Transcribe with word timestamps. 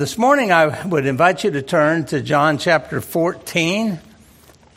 This 0.00 0.16
morning, 0.16 0.52
I 0.52 0.86
would 0.86 1.06
invite 1.06 1.42
you 1.42 1.50
to 1.50 1.60
turn 1.60 2.04
to 2.04 2.20
John 2.22 2.58
chapter 2.58 3.00
14 3.00 3.98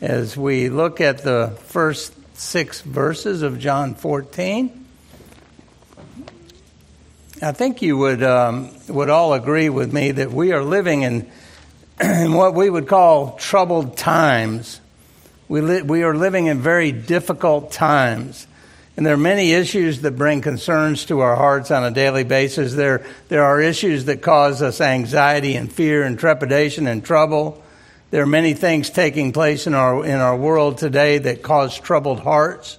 as 0.00 0.36
we 0.36 0.68
look 0.68 1.00
at 1.00 1.18
the 1.18 1.56
first 1.66 2.12
six 2.36 2.80
verses 2.80 3.42
of 3.42 3.60
John 3.60 3.94
14. 3.94 4.84
I 7.40 7.52
think 7.52 7.82
you 7.82 7.96
would, 7.98 8.24
um, 8.24 8.70
would 8.88 9.10
all 9.10 9.32
agree 9.34 9.68
with 9.68 9.92
me 9.92 10.10
that 10.10 10.32
we 10.32 10.50
are 10.50 10.64
living 10.64 11.02
in, 11.02 11.30
in 12.00 12.32
what 12.32 12.54
we 12.54 12.68
would 12.68 12.88
call 12.88 13.36
troubled 13.36 13.96
times. 13.96 14.80
We, 15.46 15.60
li- 15.60 15.82
we 15.82 16.02
are 16.02 16.16
living 16.16 16.46
in 16.46 16.58
very 16.58 16.90
difficult 16.90 17.70
times. 17.70 18.48
And 18.96 19.06
there 19.06 19.14
are 19.14 19.18
many 19.18 19.52
issues 19.52 20.02
that 20.02 20.16
bring 20.16 20.42
concerns 20.42 21.06
to 21.06 21.20
our 21.20 21.34
hearts 21.34 21.70
on 21.70 21.82
a 21.82 21.90
daily 21.90 22.24
basis. 22.24 22.74
There, 22.74 23.06
there 23.28 23.42
are 23.42 23.60
issues 23.60 24.04
that 24.04 24.20
cause 24.20 24.60
us 24.60 24.82
anxiety 24.82 25.54
and 25.54 25.72
fear 25.72 26.02
and 26.02 26.18
trepidation 26.18 26.86
and 26.86 27.02
trouble. 27.02 27.62
There 28.10 28.22
are 28.22 28.26
many 28.26 28.52
things 28.52 28.90
taking 28.90 29.32
place 29.32 29.66
in 29.66 29.72
our, 29.72 30.04
in 30.04 30.16
our 30.16 30.36
world 30.36 30.76
today 30.76 31.16
that 31.18 31.42
cause 31.42 31.78
troubled 31.78 32.20
hearts. 32.20 32.78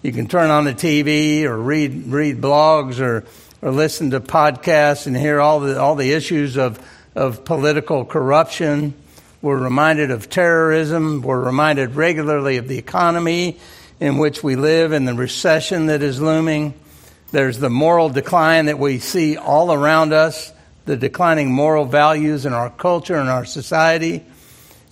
You 0.00 0.12
can 0.12 0.26
turn 0.26 0.48
on 0.48 0.64
the 0.64 0.72
TV 0.72 1.42
or 1.44 1.58
read, 1.58 2.06
read 2.06 2.40
blogs 2.40 2.98
or, 2.98 3.24
or 3.60 3.70
listen 3.70 4.12
to 4.12 4.20
podcasts 4.20 5.06
and 5.06 5.14
hear 5.14 5.38
all 5.38 5.60
the, 5.60 5.78
all 5.78 5.96
the 5.96 6.12
issues 6.12 6.56
of, 6.56 6.80
of 7.14 7.44
political 7.44 8.06
corruption. 8.06 8.94
We're 9.42 9.62
reminded 9.62 10.10
of 10.10 10.30
terrorism. 10.30 11.20
We're 11.20 11.44
reminded 11.44 11.94
regularly 11.94 12.56
of 12.56 12.68
the 12.68 12.78
economy 12.78 13.58
in 14.02 14.18
which 14.18 14.42
we 14.42 14.56
live 14.56 14.90
and 14.90 15.06
the 15.06 15.14
recession 15.14 15.86
that 15.86 16.02
is 16.02 16.20
looming. 16.20 16.74
There's 17.30 17.60
the 17.60 17.70
moral 17.70 18.08
decline 18.08 18.66
that 18.66 18.76
we 18.80 18.98
see 18.98 19.36
all 19.36 19.72
around 19.72 20.12
us, 20.12 20.52
the 20.86 20.96
declining 20.96 21.52
moral 21.52 21.84
values 21.84 22.44
in 22.44 22.52
our 22.52 22.68
culture 22.68 23.14
and 23.14 23.28
our 23.28 23.44
society. 23.44 24.24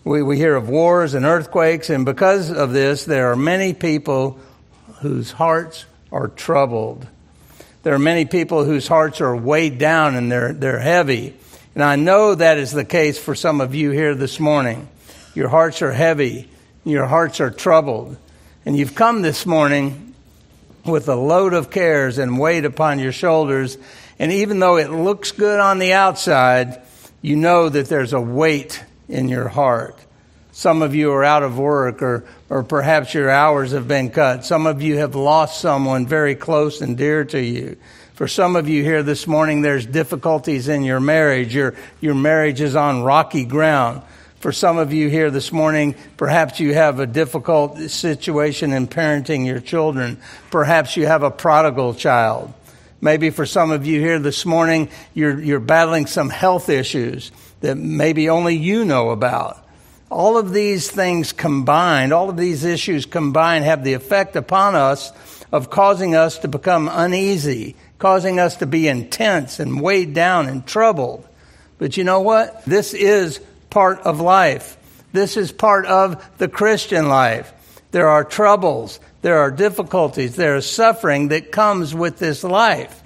We, 0.05 0.23
we 0.23 0.37
hear 0.37 0.55
of 0.55 0.69
wars 0.69 1.15
and 1.15 1.27
earthquakes, 1.27 1.91
and 1.91 2.05
because 2.05 2.53
of 2.53 2.73
this, 2.73 3.05
there 3.05 3.33
are 3.33 3.37
many 3.37 3.75
people 3.75 4.39
whose 5.01 5.33
hearts 5.33 5.87
are 6.13 6.29
troubled. 6.29 7.05
There 7.83 7.95
are 7.95 7.99
many 7.99 8.27
people 8.27 8.65
whose 8.65 8.87
hearts 8.87 9.21
are 9.21 9.35
weighed 9.35 9.79
down 9.79 10.15
and 10.15 10.31
they're, 10.31 10.53
they're 10.53 10.79
heavy. 10.79 11.35
And 11.75 11.83
I 11.83 11.97
know 11.97 12.37
that 12.37 12.59
is 12.59 12.71
the 12.71 12.85
case 12.85 13.19
for 13.19 13.35
some 13.35 13.61
of 13.61 13.75
you 13.75 13.91
here 13.91 14.15
this 14.15 14.39
morning. 14.39 14.89
Your 15.35 15.49
hearts 15.49 15.83
are 15.83 15.93
heavy, 15.93 16.49
your 16.85 17.07
hearts 17.07 17.41
are 17.41 17.51
troubled. 17.51 18.17
And 18.67 18.77
you've 18.77 18.95
come 18.95 19.23
this 19.23 19.47
morning 19.47 20.15
with 20.85 21.09
a 21.09 21.15
load 21.15 21.55
of 21.55 21.71
cares 21.71 22.19
and 22.19 22.39
weight 22.39 22.67
upon 22.67 22.99
your 22.99 23.13
shoulders. 23.13 23.79
And 24.19 24.31
even 24.33 24.59
though 24.59 24.77
it 24.77 24.91
looks 24.91 25.33
good 25.33 25.59
on 25.61 25.79
the 25.79 25.95
outside, 25.95 26.83
you 27.23 27.37
know 27.37 27.71
that 27.71 27.89
there's 27.89 28.13
a 28.13 28.21
weight 28.21 28.85
in 29.09 29.29
your 29.29 29.49
heart. 29.49 29.99
Some 30.53 30.83
of 30.83 30.95
you 30.95 31.11
are 31.13 31.25
out 31.25 31.43
of 31.43 31.59
work, 31.59 32.03
or, 32.03 32.25
or 32.51 32.63
perhaps 32.63 33.15
your 33.15 33.31
hours 33.31 33.73
have 33.73 33.89
been 33.89 34.11
cut. 34.11 34.45
Some 34.45 34.67
of 34.67 34.83
you 34.83 34.99
have 34.99 35.15
lost 35.15 35.61
someone 35.61 36.07
very 36.07 36.35
close 36.35 36.83
and 36.83 36.99
dear 36.99 37.25
to 37.25 37.41
you. 37.41 37.79
For 38.13 38.29
some 38.29 38.57
of 38.57 38.69
you 38.69 38.83
here 38.83 39.03
this 39.03 39.27
morning, 39.27 39.63
there's 39.63 39.87
difficulties 39.87 40.69
in 40.69 40.83
your 40.83 41.01
marriage. 41.01 41.55
Your, 41.55 41.75
your 42.03 42.15
marriage 42.15 42.61
is 42.61 42.77
on 42.77 43.05
rocky 43.05 43.47
ground. 43.47 44.03
For 44.41 44.53
some 44.53 44.79
of 44.79 44.91
you 44.91 45.11
here 45.11 45.31
this 45.31 45.53
morning, 45.53 45.95
perhaps 46.17 46.61
you 46.61 46.73
have 46.73 46.99
a 46.99 47.07
difficult 47.07 47.79
situation 47.91 48.73
in 48.73 48.89
parenting 48.89 49.45
your 49.45 49.61
children. 49.61 50.19
Perhaps 50.51 50.97
you 50.97 51.05
have 51.05 51.23
a 51.23 51.31
prodigal 51.31 51.93
child. 51.93 52.51
Maybe 53.03 53.29
for 53.29 53.45
some 53.45 53.71
of 53.71 53.85
you 53.85 54.01
here 54.01 54.19
this 54.19 54.47
morning, 54.47 54.89
you're, 55.13 55.39
you're 55.39 55.61
battling 55.61 56.07
some 56.07 56.31
health 56.31 56.71
issues 56.71 57.33
that 57.61 57.77
maybe 57.77 58.31
only 58.31 58.57
you 58.57 58.87
know 58.87 59.11
about. 59.11 59.63
All 60.11 60.39
of 60.39 60.55
these 60.55 60.91
things 60.91 61.33
combined, 61.33 62.15
all 62.15 62.31
of 62.31 62.39
these 62.39 62.65
issues 62.65 63.05
combined 63.05 63.67
have 63.67 63.85
the 63.85 63.93
effect 63.93 64.37
upon 64.37 64.75
us 64.75 65.13
of 65.53 65.69
causing 65.69 66.15
us 66.15 66.39
to 66.39 66.49
become 66.49 66.89
uneasy, 66.91 67.77
causing 67.99 68.41
us 68.41 68.57
to 68.57 68.67
be 68.67 68.89
intense 68.89 69.61
and 69.61 69.83
weighed 69.83 70.15
down 70.15 70.47
and 70.47 70.67
troubled. 70.67 71.29
But 71.77 71.99
you 71.99 72.05
know 72.05 72.23
what? 72.23 72.65
This 72.65 72.95
is 72.95 73.41
part 73.71 74.01
of 74.01 74.21
life. 74.21 74.77
This 75.13 75.37
is 75.37 75.53
part 75.53 75.87
of 75.87 76.25
the 76.39 76.49
Christian 76.49 77.09
life. 77.09 77.53
There 77.91 78.09
are 78.09 78.25
troubles, 78.25 79.01
there 79.23 79.39
are 79.39 79.51
difficulties, 79.51 80.37
there 80.37 80.57
is 80.57 80.71
suffering 80.71 81.29
that 81.29 81.51
comes 81.51 81.95
with 81.95 82.19
this 82.19 82.45
life. 82.45 82.97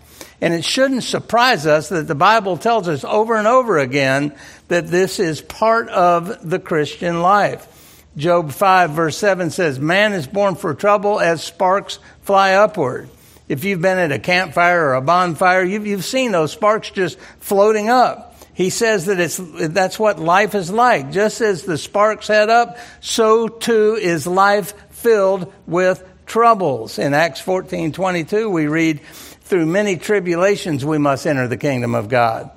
And 0.40 0.52
it 0.52 0.64
shouldn't 0.64 1.04
surprise 1.04 1.66
us 1.66 1.88
that 1.88 2.06
the 2.06 2.14
Bible 2.14 2.58
tells 2.58 2.88
us 2.88 3.04
over 3.04 3.36
and 3.36 3.46
over 3.46 3.78
again 3.78 4.34
that 4.68 4.88
this 4.88 5.18
is 5.18 5.40
part 5.40 5.88
of 5.88 6.48
the 6.48 6.58
Christian 6.58 7.22
life. 7.22 7.70
Job 8.16 8.52
5, 8.52 8.90
verse 8.90 9.16
7 9.16 9.50
says, 9.50 9.80
Man 9.80 10.12
is 10.12 10.26
born 10.26 10.54
for 10.54 10.74
trouble 10.74 11.18
as 11.18 11.42
sparks 11.42 11.98
fly 12.22 12.54
upward. 12.54 13.08
If 13.48 13.64
you've 13.64 13.80
been 13.82 13.98
at 13.98 14.12
a 14.12 14.18
campfire 14.18 14.88
or 14.88 14.94
a 14.94 15.00
bonfire, 15.00 15.62
you've, 15.62 15.86
you've 15.86 16.04
seen 16.04 16.32
those 16.32 16.52
sparks 16.52 16.90
just 16.90 17.18
floating 17.40 17.88
up 17.88 18.33
he 18.54 18.70
says 18.70 19.06
that 19.06 19.20
it's, 19.20 19.38
that's 19.38 19.98
what 19.98 20.18
life 20.18 20.54
is 20.54 20.70
like. 20.70 21.10
Just 21.10 21.40
as 21.40 21.64
the 21.64 21.76
sparks 21.76 22.28
head 22.28 22.48
up, 22.48 22.78
so 23.00 23.48
too 23.48 23.98
is 24.00 24.26
life 24.26 24.74
filled 24.90 25.52
with 25.66 26.02
troubles. 26.24 26.98
In 26.98 27.14
Acts 27.14 27.40
14 27.40 27.92
22, 27.92 28.48
we 28.48 28.68
read, 28.68 29.00
Through 29.00 29.66
many 29.66 29.96
tribulations 29.96 30.84
we 30.84 30.98
must 30.98 31.26
enter 31.26 31.48
the 31.48 31.56
kingdom 31.56 31.94
of 31.94 32.08
God. 32.08 32.50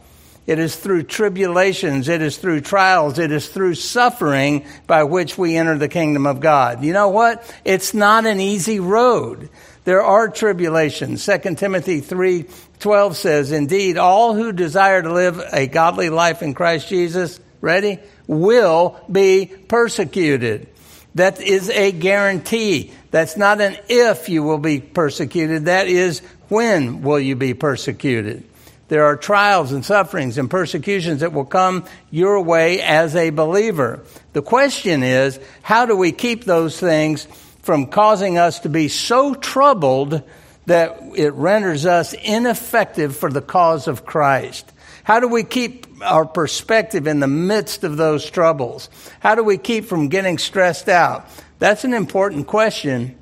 It 0.46 0.60
is 0.60 0.78
through 0.78 1.04
tribulations, 1.04 2.08
it 2.08 2.22
is 2.22 2.38
through 2.38 2.62
trials, 2.62 3.20
it 3.20 3.34
is 3.34 3.50
through 3.50 3.76
suffering 3.76 4.66
by 4.88 5.04
which 5.04 5.38
we 5.38 5.58
enter 5.58 5.78
the 5.78 5.90
kingdom 5.90 6.26
of 6.26 6.40
God. 6.40 6.86
You 6.86 6.94
know 6.94 7.10
what? 7.10 7.44
It's 7.66 7.94
not 7.94 8.26
an 8.26 8.40
easy 8.40 8.80
road. 8.80 9.50
There 9.88 10.04
are 10.04 10.28
tribulations. 10.28 11.26
2 11.26 11.56
Timothy 11.56 12.02
3 12.02 12.44
12 12.80 13.16
says, 13.16 13.54
Indeed, 13.54 13.98
all 13.98 14.36
who 14.36 14.52
desire 14.52 15.02
to 15.02 15.14
live 15.14 15.42
a 15.54 15.68
godly 15.68 16.10
life 16.10 16.42
in 16.42 16.54
Christ 16.54 16.90
Jesus, 16.90 17.40
ready, 17.62 18.00
will 18.28 19.00
be 19.10 19.46
persecuted. 19.46 20.68
That 21.16 21.40
is 21.40 21.70
a 21.70 21.94
guarantee. 21.94 22.92
That's 23.12 23.38
not 23.38 23.62
an 23.62 23.78
if 23.88 24.28
you 24.28 24.44
will 24.44 24.58
be 24.58 24.82
persecuted. 24.82 25.68
That 25.68 25.88
is 25.88 26.20
when 26.50 27.02
will 27.02 27.22
you 27.22 27.38
be 27.38 27.54
persecuted. 27.54 28.44
There 28.90 29.06
are 29.06 29.16
trials 29.16 29.72
and 29.72 29.86
sufferings 29.86 30.38
and 30.38 30.50
persecutions 30.50 31.22
that 31.22 31.32
will 31.32 31.46
come 31.46 31.86
your 32.12 32.42
way 32.42 32.82
as 32.82 33.16
a 33.16 33.30
believer. 33.30 34.04
The 34.34 34.42
question 34.42 35.02
is, 35.02 35.40
how 35.62 35.86
do 35.86 35.96
we 35.96 36.12
keep 36.12 36.44
those 36.44 36.78
things 36.78 37.26
from 37.68 37.86
causing 37.86 38.38
us 38.38 38.62
to 38.62 38.70
be 38.70 38.88
so 38.88 39.34
troubled 39.34 40.24
that 40.68 41.02
it 41.18 41.34
renders 41.34 41.86
us 41.86 42.14
ineffective 42.14 43.18
for 43.18 43.30
the 43.30 43.42
cause 43.42 43.90
of 43.90 44.06
Christ? 44.06 44.72
How 45.04 45.20
do 45.20 45.28
we 45.28 45.44
keep 45.44 45.86
our 46.02 46.26
perspective 46.26 47.08
in 47.08 47.20
the 47.20 47.28
midst 47.28 47.84
of 47.84 47.98
those 47.98 48.32
troubles? 48.32 48.90
How 49.20 49.36
do 49.36 49.44
we 49.44 49.58
keep 49.58 49.84
from 49.84 50.08
getting 50.08 50.38
stressed 50.38 50.88
out? 50.88 51.28
That's 51.60 51.84
an 51.84 51.94
important 51.94 52.48
question 52.48 53.18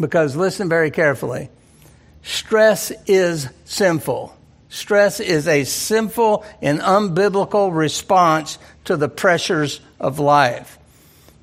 because 0.00 0.36
listen 0.36 0.68
very 0.68 0.92
carefully. 0.92 1.50
Stress 2.22 2.92
is 3.08 3.48
sinful. 3.64 4.36
Stress 4.68 5.18
is 5.18 5.48
a 5.48 5.64
sinful 5.64 6.46
and 6.62 6.78
unbiblical 6.78 7.76
response 7.76 8.60
to 8.84 8.96
the 8.96 9.08
pressures 9.08 9.80
of 9.98 10.20
life. 10.20 10.78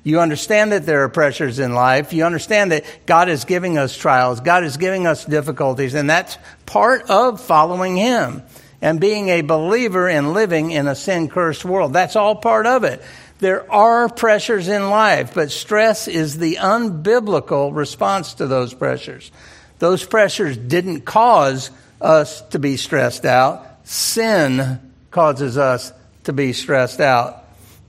You 0.04 0.20
understand 0.20 0.72
that 0.72 0.84
there 0.84 1.02
are 1.04 1.08
pressures 1.08 1.58
in 1.58 1.72
life. 1.72 2.12
You 2.12 2.24
understand 2.24 2.72
that 2.72 2.84
God 3.06 3.30
is 3.30 3.46
giving 3.46 3.78
us 3.78 3.96
trials. 3.96 4.40
God 4.40 4.62
is 4.62 4.76
giving 4.76 5.06
us 5.06 5.24
difficulties, 5.24 5.94
and 5.94 6.08
that's 6.08 6.36
part 6.66 7.10
of 7.10 7.40
following 7.40 7.96
Him 7.96 8.42
and 8.82 9.00
being 9.00 9.30
a 9.30 9.40
believer 9.40 10.06
and 10.06 10.34
living 10.34 10.72
in 10.72 10.88
a 10.88 10.94
sin 10.94 11.28
cursed 11.28 11.64
world. 11.64 11.94
That's 11.94 12.16
all 12.16 12.36
part 12.36 12.66
of 12.66 12.84
it. 12.84 13.02
There 13.38 13.70
are 13.72 14.10
pressures 14.10 14.68
in 14.68 14.90
life, 14.90 15.32
but 15.34 15.50
stress 15.50 16.06
is 16.06 16.36
the 16.36 16.56
unbiblical 16.56 17.74
response 17.74 18.34
to 18.34 18.46
those 18.46 18.74
pressures. 18.74 19.32
Those 19.78 20.04
pressures 20.04 20.58
didn't 20.58 21.00
cause 21.00 21.70
us 21.98 22.42
to 22.48 22.58
be 22.58 22.76
stressed 22.76 23.24
out. 23.24 23.66
Sin 23.84 24.80
causes 25.10 25.56
us 25.56 25.92
to 26.24 26.34
be 26.34 26.52
stressed 26.52 27.00
out 27.00 27.43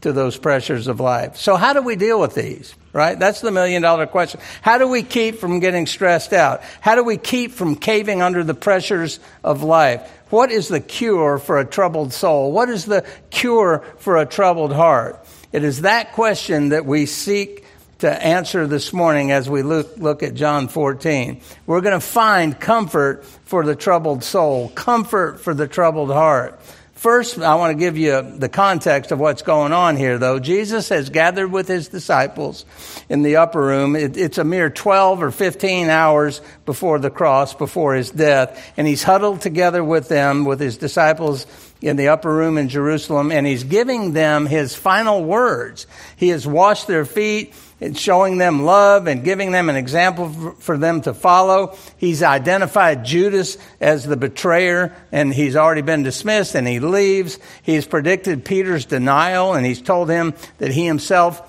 to 0.05 0.13
those 0.13 0.37
pressures 0.37 0.85
of 0.87 0.99
life. 0.99 1.35
So, 1.35 1.55
how 1.55 1.73
do 1.73 1.81
we 1.81 1.95
deal 1.95 2.21
with 2.21 2.35
these? 2.35 2.75
Right? 2.93 3.17
That's 3.17 3.41
the 3.41 3.49
million 3.49 3.81
dollar 3.81 4.05
question. 4.05 4.39
How 4.61 4.77
do 4.77 4.87
we 4.87 5.01
keep 5.01 5.39
from 5.39 5.59
getting 5.59 5.87
stressed 5.87 6.31
out? 6.31 6.61
How 6.79 6.93
do 6.93 7.03
we 7.03 7.17
keep 7.17 7.53
from 7.53 7.75
caving 7.75 8.21
under 8.21 8.43
the 8.43 8.53
pressures 8.53 9.19
of 9.43 9.63
life? 9.63 10.07
What 10.29 10.51
is 10.51 10.67
the 10.67 10.79
cure 10.79 11.39
for 11.39 11.57
a 11.57 11.65
troubled 11.65 12.13
soul? 12.13 12.51
What 12.51 12.69
is 12.69 12.85
the 12.85 13.03
cure 13.31 13.83
for 13.97 14.17
a 14.17 14.27
troubled 14.27 14.73
heart? 14.73 15.25
It 15.51 15.63
is 15.63 15.81
that 15.81 16.13
question 16.13 16.69
that 16.69 16.85
we 16.85 17.07
seek 17.07 17.65
to 17.99 18.23
answer 18.23 18.67
this 18.67 18.93
morning 18.93 19.31
as 19.31 19.49
we 19.49 19.63
look, 19.63 19.97
look 19.97 20.21
at 20.21 20.35
John 20.35 20.67
14. 20.67 21.41
We're 21.65 21.81
going 21.81 21.99
to 21.99 22.05
find 22.05 22.59
comfort 22.59 23.25
for 23.25 23.65
the 23.65 23.75
troubled 23.75 24.23
soul, 24.23 24.69
comfort 24.69 25.41
for 25.41 25.55
the 25.55 25.67
troubled 25.67 26.11
heart. 26.11 26.59
First, 26.95 27.37
I 27.39 27.55
want 27.55 27.71
to 27.71 27.77
give 27.77 27.97
you 27.97 28.21
the 28.21 28.47
context 28.47 29.11
of 29.11 29.19
what's 29.19 29.41
going 29.41 29.73
on 29.73 29.97
here, 29.97 30.17
though. 30.17 30.39
Jesus 30.39 30.87
has 30.89 31.09
gathered 31.09 31.51
with 31.51 31.67
his 31.67 31.89
disciples 31.89 32.65
in 33.09 33.21
the 33.21 33.35
upper 33.35 33.61
room. 33.61 33.97
It, 33.97 34.15
it's 34.15 34.37
a 34.37 34.45
mere 34.45 34.69
12 34.69 35.21
or 35.21 35.29
15 35.29 35.89
hours 35.89 36.41
before 36.65 36.97
the 36.99 37.09
cross, 37.09 37.53
before 37.53 37.95
his 37.95 38.11
death, 38.11 38.73
and 38.77 38.87
he's 38.87 39.03
huddled 39.03 39.41
together 39.41 39.83
with 39.83 40.07
them, 40.07 40.45
with 40.45 40.61
his 40.61 40.77
disciples 40.77 41.45
in 41.81 41.97
the 41.97 42.07
upper 42.07 42.33
room 42.33 42.57
in 42.57 42.69
Jerusalem, 42.69 43.29
and 43.29 43.45
he's 43.45 43.65
giving 43.65 44.13
them 44.13 44.45
his 44.45 44.73
final 44.73 45.23
words. 45.23 45.87
He 46.15 46.29
has 46.29 46.47
washed 46.47 46.87
their 46.87 47.05
feet 47.05 47.53
and 47.81 47.97
showing 47.97 48.37
them 48.37 48.63
love 48.63 49.07
and 49.07 49.23
giving 49.23 49.51
them 49.51 49.69
an 49.69 49.75
example 49.75 50.55
for 50.59 50.77
them 50.77 51.01
to 51.01 51.13
follow. 51.13 51.75
He's 51.97 52.23
identified 52.23 53.03
Judas 53.03 53.57
as 53.81 54.05
the 54.05 54.15
betrayer 54.15 54.95
and 55.11 55.33
he's 55.33 55.55
already 55.55 55.81
been 55.81 56.03
dismissed 56.03 56.55
and 56.55 56.67
he 56.67 56.79
leaves. 56.79 57.37
He's 57.63 57.85
predicted 57.85 58.45
Peter's 58.45 58.85
denial 58.85 59.53
and 59.53 59.65
he's 59.65 59.81
told 59.81 60.09
him 60.09 60.33
that 60.57 60.71
he 60.71 60.85
himself 60.85 61.41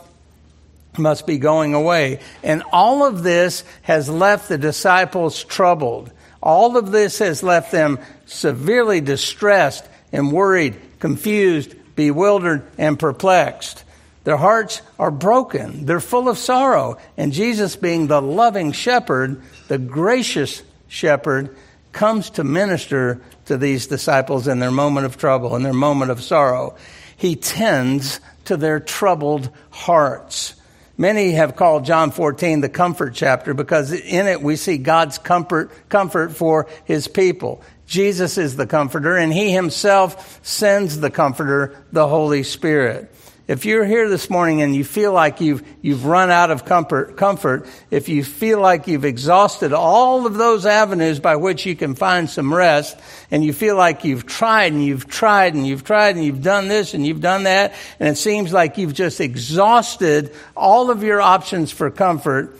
must 0.98 1.26
be 1.26 1.38
going 1.38 1.74
away. 1.74 2.20
And 2.42 2.62
all 2.72 3.06
of 3.06 3.22
this 3.22 3.64
has 3.82 4.08
left 4.08 4.48
the 4.48 4.58
disciples 4.58 5.44
troubled. 5.44 6.10
All 6.42 6.76
of 6.76 6.90
this 6.90 7.18
has 7.20 7.42
left 7.42 7.72
them 7.72 7.98
severely 8.26 9.00
distressed 9.00 9.86
and 10.12 10.32
worried, 10.32 10.76
confused, 10.98 11.74
bewildered, 11.94 12.66
and 12.78 12.98
perplexed. 12.98 13.84
Their 14.26 14.36
hearts 14.36 14.82
are 14.98 15.12
broken. 15.12 15.86
They're 15.86 16.00
full 16.00 16.28
of 16.28 16.36
sorrow. 16.36 16.98
And 17.16 17.32
Jesus, 17.32 17.76
being 17.76 18.08
the 18.08 18.20
loving 18.20 18.72
shepherd, 18.72 19.40
the 19.68 19.78
gracious 19.78 20.64
shepherd, 20.88 21.56
comes 21.92 22.30
to 22.30 22.42
minister 22.42 23.20
to 23.44 23.56
these 23.56 23.86
disciples 23.86 24.48
in 24.48 24.58
their 24.58 24.72
moment 24.72 25.06
of 25.06 25.16
trouble, 25.16 25.54
in 25.54 25.62
their 25.62 25.72
moment 25.72 26.10
of 26.10 26.24
sorrow. 26.24 26.74
He 27.16 27.36
tends 27.36 28.18
to 28.46 28.56
their 28.56 28.80
troubled 28.80 29.48
hearts. 29.70 30.56
Many 30.98 31.30
have 31.30 31.54
called 31.54 31.84
John 31.84 32.10
14 32.10 32.62
the 32.62 32.68
comfort 32.68 33.14
chapter 33.14 33.54
because 33.54 33.92
in 33.92 34.26
it 34.26 34.42
we 34.42 34.56
see 34.56 34.76
God's 34.76 35.18
comfort, 35.18 35.70
comfort 35.88 36.34
for 36.34 36.66
his 36.84 37.06
people. 37.06 37.62
Jesus 37.86 38.38
is 38.38 38.56
the 38.56 38.66
comforter 38.66 39.16
and 39.16 39.32
he 39.32 39.52
himself 39.52 40.44
sends 40.44 40.98
the 40.98 41.10
comforter, 41.10 41.80
the 41.92 42.08
Holy 42.08 42.42
Spirit. 42.42 43.12
If 43.48 43.64
you're 43.64 43.84
here 43.84 44.08
this 44.08 44.28
morning 44.28 44.60
and 44.60 44.74
you 44.74 44.82
feel 44.82 45.12
like 45.12 45.40
you've, 45.40 45.64
you've 45.80 46.04
run 46.04 46.32
out 46.32 46.50
of 46.50 46.64
comfort, 46.64 47.16
comfort, 47.16 47.68
if 47.92 48.08
you 48.08 48.24
feel 48.24 48.60
like 48.60 48.88
you've 48.88 49.04
exhausted 49.04 49.72
all 49.72 50.26
of 50.26 50.34
those 50.34 50.66
avenues 50.66 51.20
by 51.20 51.36
which 51.36 51.64
you 51.64 51.76
can 51.76 51.94
find 51.94 52.28
some 52.28 52.52
rest, 52.52 52.98
and 53.30 53.44
you 53.44 53.52
feel 53.52 53.76
like 53.76 54.04
you've 54.04 54.26
tried 54.26 54.72
and 54.72 54.84
you've 54.84 55.06
tried 55.06 55.54
and 55.54 55.64
you've 55.64 55.84
tried 55.84 56.16
and 56.16 56.24
you've 56.24 56.42
done 56.42 56.66
this 56.66 56.92
and 56.92 57.06
you've 57.06 57.20
done 57.20 57.44
that, 57.44 57.72
and 58.00 58.08
it 58.08 58.16
seems 58.16 58.52
like 58.52 58.78
you've 58.78 58.94
just 58.94 59.20
exhausted 59.20 60.34
all 60.56 60.90
of 60.90 61.04
your 61.04 61.20
options 61.20 61.70
for 61.70 61.88
comfort, 61.88 62.58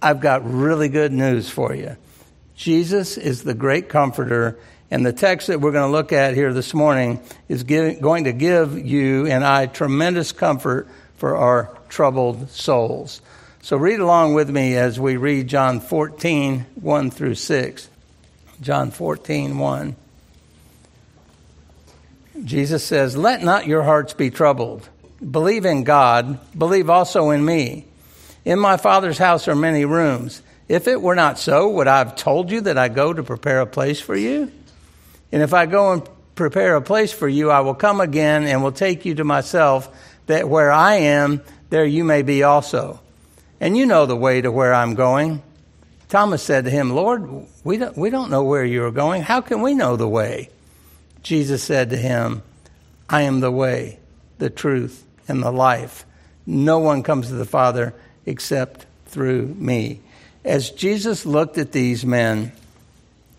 I've 0.00 0.20
got 0.20 0.50
really 0.50 0.88
good 0.88 1.12
news 1.12 1.50
for 1.50 1.74
you. 1.74 1.98
Jesus 2.54 3.18
is 3.18 3.42
the 3.42 3.54
great 3.54 3.90
comforter 3.90 4.58
and 4.90 5.06
the 5.06 5.12
text 5.12 5.46
that 5.46 5.60
we're 5.60 5.72
going 5.72 5.88
to 5.88 5.92
look 5.92 6.12
at 6.12 6.34
here 6.34 6.52
this 6.52 6.74
morning 6.74 7.20
is 7.48 7.62
going 7.62 8.24
to 8.24 8.32
give 8.32 8.78
you 8.78 9.26
and 9.26 9.44
I 9.44 9.66
tremendous 9.66 10.32
comfort 10.32 10.88
for 11.16 11.36
our 11.36 11.76
troubled 11.88 12.50
souls. 12.50 13.20
So 13.62 13.76
read 13.76 14.00
along 14.00 14.34
with 14.34 14.50
me 14.50 14.76
as 14.76 14.98
we 14.98 15.16
read 15.16 15.46
John 15.46 15.80
14, 15.80 16.66
1 16.74 17.10
through 17.10 17.34
6. 17.34 17.88
John 18.60 18.90
14, 18.90 19.58
1. 19.58 19.96
Jesus 22.44 22.84
says, 22.84 23.16
Let 23.16 23.42
not 23.42 23.66
your 23.66 23.82
hearts 23.82 24.14
be 24.14 24.30
troubled. 24.30 24.88
Believe 25.30 25.66
in 25.66 25.84
God, 25.84 26.38
believe 26.56 26.88
also 26.88 27.30
in 27.30 27.44
me. 27.44 27.84
In 28.44 28.58
my 28.58 28.78
Father's 28.78 29.18
house 29.18 29.46
are 29.46 29.54
many 29.54 29.84
rooms. 29.84 30.42
If 30.68 30.88
it 30.88 31.02
were 31.02 31.14
not 31.14 31.38
so, 31.38 31.68
would 31.68 31.86
I 31.86 31.98
have 31.98 32.16
told 32.16 32.50
you 32.50 32.62
that 32.62 32.78
I 32.78 32.88
go 32.88 33.12
to 33.12 33.22
prepare 33.22 33.60
a 33.60 33.66
place 33.66 34.00
for 34.00 34.16
you? 34.16 34.50
And 35.32 35.42
if 35.42 35.54
I 35.54 35.66
go 35.66 35.92
and 35.92 36.08
prepare 36.34 36.76
a 36.76 36.82
place 36.82 37.12
for 37.12 37.28
you, 37.28 37.50
I 37.50 37.60
will 37.60 37.74
come 37.74 38.00
again 38.00 38.44
and 38.44 38.62
will 38.62 38.72
take 38.72 39.04
you 39.04 39.14
to 39.16 39.24
myself, 39.24 39.88
that 40.26 40.48
where 40.48 40.72
I 40.72 40.94
am, 40.94 41.42
there 41.70 41.84
you 41.84 42.04
may 42.04 42.22
be 42.22 42.42
also. 42.42 43.00
And 43.60 43.76
you 43.76 43.86
know 43.86 44.06
the 44.06 44.16
way 44.16 44.40
to 44.40 44.50
where 44.50 44.72
I'm 44.72 44.94
going. 44.94 45.42
Thomas 46.08 46.42
said 46.42 46.64
to 46.64 46.70
him, 46.70 46.90
Lord, 46.90 47.46
we 47.62 47.76
don't, 47.76 47.96
we 47.96 48.10
don't 48.10 48.30
know 48.30 48.42
where 48.42 48.64
you 48.64 48.84
are 48.84 48.90
going. 48.90 49.22
How 49.22 49.40
can 49.40 49.62
we 49.62 49.74
know 49.74 49.96
the 49.96 50.08
way? 50.08 50.50
Jesus 51.22 51.62
said 51.62 51.90
to 51.90 51.96
him, 51.96 52.42
I 53.08 53.22
am 53.22 53.40
the 53.40 53.50
way, 53.50 53.98
the 54.38 54.50
truth, 54.50 55.04
and 55.28 55.42
the 55.42 55.52
life. 55.52 56.04
No 56.46 56.78
one 56.78 57.02
comes 57.02 57.28
to 57.28 57.34
the 57.34 57.44
Father 57.44 57.94
except 58.26 58.86
through 59.06 59.46
me. 59.46 60.00
As 60.44 60.70
Jesus 60.70 61.26
looked 61.26 61.58
at 61.58 61.72
these 61.72 62.04
men, 62.04 62.52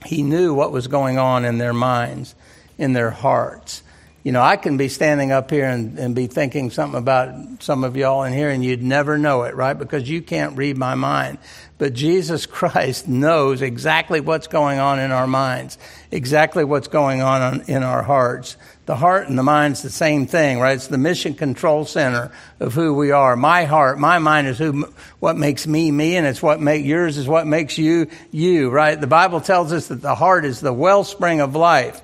he 0.05 0.23
knew 0.23 0.53
what 0.53 0.71
was 0.71 0.87
going 0.87 1.17
on 1.17 1.45
in 1.45 1.57
their 1.57 1.73
minds, 1.73 2.35
in 2.77 2.93
their 2.93 3.11
hearts. 3.11 3.83
You 4.23 4.31
know, 4.31 4.41
I 4.41 4.55
can 4.55 4.77
be 4.77 4.87
standing 4.87 5.31
up 5.31 5.49
here 5.49 5.65
and, 5.65 5.97
and 5.97 6.13
be 6.13 6.27
thinking 6.27 6.69
something 6.69 6.99
about 6.99 7.63
some 7.63 7.83
of 7.83 7.97
y'all 7.97 8.23
in 8.23 8.33
here, 8.33 8.51
and 8.51 8.63
you'd 8.63 8.83
never 8.83 9.17
know 9.17 9.43
it, 9.43 9.55
right? 9.55 9.73
Because 9.73 10.07
you 10.07 10.21
can't 10.21 10.55
read 10.55 10.77
my 10.77 10.93
mind. 10.93 11.39
But 11.79 11.93
Jesus 11.93 12.45
Christ 12.45 13.07
knows 13.07 13.63
exactly 13.63 14.21
what's 14.21 14.45
going 14.45 14.77
on 14.77 14.99
in 14.99 15.11
our 15.11 15.25
minds, 15.25 15.79
exactly 16.11 16.63
what's 16.63 16.87
going 16.87 17.21
on 17.21 17.61
in 17.61 17.81
our 17.81 18.03
hearts. 18.03 18.57
The 18.85 18.95
heart 18.95 19.27
and 19.27 19.39
the 19.39 19.43
mind's 19.43 19.81
the 19.81 19.89
same 19.89 20.27
thing, 20.27 20.59
right? 20.59 20.75
It's 20.75 20.87
the 20.87 20.99
mission 20.99 21.33
control 21.33 21.85
center 21.85 22.31
of 22.59 22.73
who 22.73 22.93
we 22.93 23.09
are. 23.09 23.35
My 23.35 23.65
heart, 23.65 23.97
my 23.97 24.19
mind 24.19 24.47
is 24.47 24.59
who, 24.59 24.93
what 25.19 25.35
makes 25.35 25.65
me 25.65 25.89
me, 25.89 26.15
and 26.15 26.27
it's 26.27 26.43
what 26.43 26.59
make 26.59 26.85
yours 26.85 27.17
is 27.17 27.27
what 27.27 27.47
makes 27.47 27.79
you 27.79 28.07
you, 28.29 28.69
right? 28.69 28.99
The 28.99 29.07
Bible 29.07 29.41
tells 29.41 29.73
us 29.73 29.87
that 29.87 30.01
the 30.03 30.13
heart 30.13 30.45
is 30.45 30.59
the 30.59 30.73
wellspring 30.73 31.41
of 31.41 31.55
life. 31.55 32.01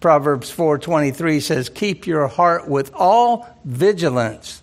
Proverbs 0.00 0.50
4:23 0.50 1.40
says, 1.40 1.68
"Keep 1.68 2.06
your 2.06 2.26
heart 2.26 2.68
with 2.68 2.90
all 2.94 3.46
vigilance, 3.64 4.62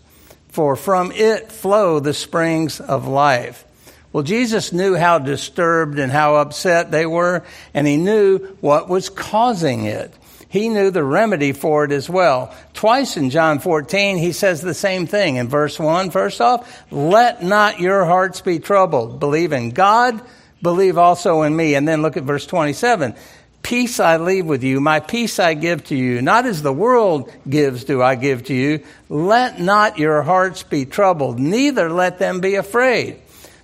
for 0.50 0.76
from 0.76 1.12
it 1.12 1.52
flow 1.52 2.00
the 2.00 2.14
springs 2.14 2.80
of 2.80 3.08
life." 3.08 3.66
Well, 4.12 4.24
Jesus 4.24 4.72
knew 4.72 4.96
how 4.96 5.18
disturbed 5.18 5.98
and 5.98 6.12
how 6.12 6.36
upset 6.36 6.92
they 6.92 7.08
were, 7.08 7.42
and 7.74 7.88
he 7.88 7.98
knew 7.98 8.40
what 8.62 8.88
was 8.88 9.10
causing 9.10 9.86
it. 9.86 10.14
He 10.48 10.70
knew 10.70 10.92
the 10.92 11.04
remedy 11.04 11.52
for 11.52 11.84
it 11.84 11.92
as 11.92 12.08
well. 12.08 12.52
Twice 12.76 13.18
in 13.18 13.32
John 13.32 13.58
14, 13.58 14.18
he 14.18 14.32
says 14.32 14.62
the 14.62 14.76
same 14.76 15.08
thing. 15.08 15.38
In 15.38 15.48
verse 15.48 15.80
1, 15.80 16.12
first 16.12 16.40
off, 16.42 16.84
let 16.92 17.44
not 17.44 17.80
your 17.80 18.06
hearts 18.06 18.40
be 18.40 18.60
troubled. 18.60 19.20
Believe 19.20 19.52
in 19.52 19.72
God, 19.72 20.22
believe 20.62 21.00
also 21.00 21.42
in 21.42 21.56
me. 21.56 21.74
And 21.74 21.88
then 21.88 22.04
look 22.04 22.18
at 22.18 22.24
verse 22.24 22.46
27. 22.46 23.16
Peace 23.64 24.00
I 24.00 24.18
leave 24.18 24.46
with 24.46 24.64
you, 24.64 24.80
my 24.80 25.00
peace 25.00 25.40
I 25.40 25.56
give 25.56 25.86
to 25.86 25.96
you. 25.96 26.22
Not 26.22 26.46
as 26.46 26.62
the 26.62 26.74
world 26.74 27.32
gives 27.50 27.86
do 27.86 28.02
I 28.02 28.16
give 28.16 28.44
to 28.46 28.54
you. 28.54 28.84
Let 29.10 29.60
not 29.60 29.98
your 29.98 30.22
hearts 30.22 30.64
be 30.64 30.86
troubled, 30.86 31.40
neither 31.40 31.90
let 31.90 32.20
them 32.20 32.42
be 32.42 32.56
afraid 32.56 33.22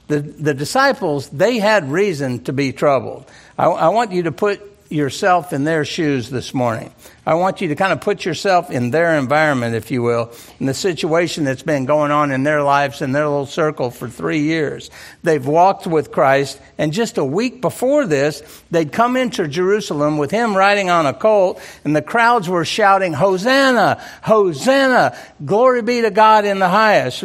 the, 0.10 0.22
the 0.22 0.54
disciples, 0.56 1.30
they 1.30 1.60
had 1.60 1.90
reason 1.90 2.44
to 2.46 2.54
be 2.54 2.74
troubled. 2.74 3.30
I, 3.58 3.68
I 3.68 3.90
want 3.90 4.12
you 4.12 4.24
to 4.24 4.32
put 4.32 4.69
yourself 4.90 5.54
in 5.54 5.64
their 5.64 5.86
shoes 5.86 6.30
this 6.30 6.54
morning. 6.54 6.92
I 7.26 7.36
want 7.36 7.62
you 7.62 7.68
to 7.68 7.76
kind 7.76 7.94
of 7.94 8.02
put 8.02 8.26
yourself 8.26 8.72
in 8.72 8.90
their 8.90 9.18
environment, 9.18 9.76
if 9.76 9.92
you 9.92 10.02
will, 10.02 10.32
in 10.60 10.66
the 10.66 10.74
situation 10.74 11.44
that's 11.44 11.62
been 11.62 11.86
going 11.86 12.12
on 12.12 12.32
in 12.32 12.42
their 12.42 12.64
lives 12.64 13.04
in 13.04 13.12
their 13.12 13.28
little 13.28 13.46
circle 13.46 13.92
for 13.92 14.10
three 14.10 14.42
years. 14.42 14.90
They've 15.22 15.46
walked 15.46 15.86
with 15.86 16.12
Christ, 16.12 16.60
and 16.80 16.92
just 16.92 17.20
a 17.20 17.24
week 17.24 17.62
before 17.62 18.08
this, 18.08 18.42
they'd 18.72 18.92
come 18.92 19.16
into 19.16 19.48
Jerusalem 19.48 20.18
with 20.18 20.32
him 20.32 20.58
riding 20.58 20.90
on 20.90 21.06
a 21.06 21.14
colt, 21.14 21.62
and 21.84 21.96
the 21.96 22.02
crowds 22.02 22.50
were 22.50 22.66
shouting, 22.66 23.14
Hosanna! 23.14 24.04
Hosanna! 24.24 25.16
Glory 25.46 25.84
be 25.84 26.02
to 26.02 26.10
God 26.10 26.46
in 26.46 26.58
the 26.58 26.70
highest. 26.70 27.24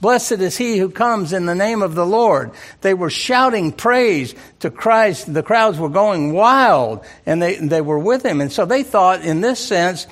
Blessed 0.00 0.32
is 0.32 0.56
he 0.56 0.78
who 0.78 0.90
comes 0.90 1.32
in 1.32 1.46
the 1.46 1.54
name 1.54 1.82
of 1.82 1.94
the 1.94 2.06
Lord. 2.06 2.52
They 2.82 2.94
were 2.94 3.10
shouting 3.10 3.72
praise 3.72 4.34
to 4.60 4.70
Christ. 4.70 5.32
The 5.32 5.42
crowds 5.42 5.78
were 5.78 5.88
going 5.88 6.32
wild 6.32 7.04
and 7.26 7.42
they, 7.42 7.56
they 7.56 7.80
were 7.80 7.98
with 7.98 8.24
him. 8.24 8.40
And 8.40 8.52
so 8.52 8.64
they 8.64 8.84
thought 8.84 9.22
in 9.22 9.40
this 9.40 9.58
sense, 9.58 10.06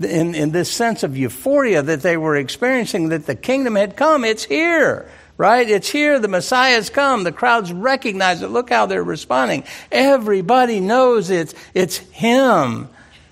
in, 0.00 0.34
in 0.34 0.52
this 0.52 0.70
sense 0.70 1.02
of 1.02 1.16
euphoria 1.16 1.82
that 1.82 2.02
they 2.02 2.16
were 2.16 2.36
experiencing 2.36 3.08
that 3.08 3.26
the 3.26 3.34
kingdom 3.34 3.74
had 3.74 3.96
come. 3.96 4.24
It's 4.24 4.44
here, 4.44 5.10
right? 5.36 5.68
It's 5.68 5.88
here. 5.88 6.20
The 6.20 6.28
Messiah's 6.28 6.88
come. 6.88 7.24
The 7.24 7.32
crowds 7.32 7.72
recognize 7.72 8.42
it. 8.42 8.48
Look 8.48 8.70
how 8.70 8.86
they're 8.86 9.02
responding. 9.02 9.64
Everybody 9.90 10.78
knows 10.78 11.30
it's, 11.30 11.54
it's 11.74 11.96
him. 11.96 12.88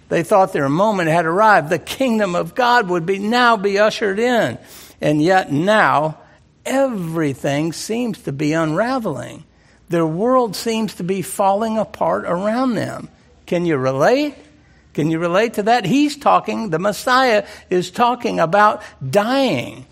They 0.08 0.24
thought 0.24 0.52
their 0.52 0.68
moment 0.68 1.08
had 1.08 1.24
arrived. 1.24 1.70
The 1.70 1.78
kingdom 1.78 2.34
of 2.34 2.56
God 2.56 2.88
would 2.88 3.06
be 3.06 3.20
now 3.20 3.56
be 3.56 3.78
ushered 3.78 4.18
in. 4.18 4.58
And 5.00 5.22
yet 5.22 5.50
now, 5.50 6.18
everything 6.64 7.72
seems 7.72 8.18
to 8.22 8.32
be 8.32 8.52
unraveling. 8.52 9.44
Their 9.88 10.06
world 10.06 10.54
seems 10.54 10.94
to 10.96 11.04
be 11.04 11.22
falling 11.22 11.78
apart 11.78 12.24
around 12.24 12.74
them. 12.74 13.08
Can 13.46 13.66
you 13.66 13.76
relate? 13.76 14.34
Can 14.94 15.10
you 15.10 15.18
relate 15.18 15.54
to 15.54 15.64
that? 15.64 15.84
He's 15.84 16.16
talking, 16.16 16.70
the 16.70 16.78
Messiah 16.78 17.46
is 17.70 17.90
talking 17.90 18.40
about 18.40 18.82
dying. 19.08 19.86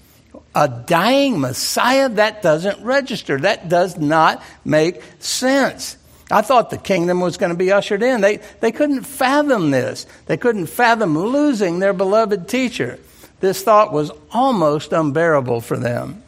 A 0.55 0.69
dying 0.69 1.41
Messiah, 1.41 2.09
that 2.11 2.43
doesn't 2.43 2.85
register. 2.85 3.39
That 3.39 3.69
does 3.69 3.97
not 3.97 4.43
make 4.65 5.03
sense. 5.19 5.97
I 6.31 6.43
thought 6.43 6.71
the 6.71 6.79
kingdom 6.79 7.21
was 7.21 7.37
going 7.37 7.51
to 7.51 7.59
be 7.59 7.73
ushered 7.73 8.03
in. 8.03 8.21
They, 8.21 8.39
they 8.61 8.71
couldn't 8.71 9.05
fathom 9.05 9.71
this. 9.71 10.07
They 10.27 10.37
couldn't 10.37 10.67
fathom 10.67 11.19
losing 11.19 11.79
their 11.79 11.93
beloved 11.93 12.49
teacher. 12.49 12.99
This 13.41 13.63
thought 13.63 13.93
was 13.93 14.11
almost 14.33 14.93
unbearable 14.93 15.61
for 15.61 15.77
them. 15.77 16.23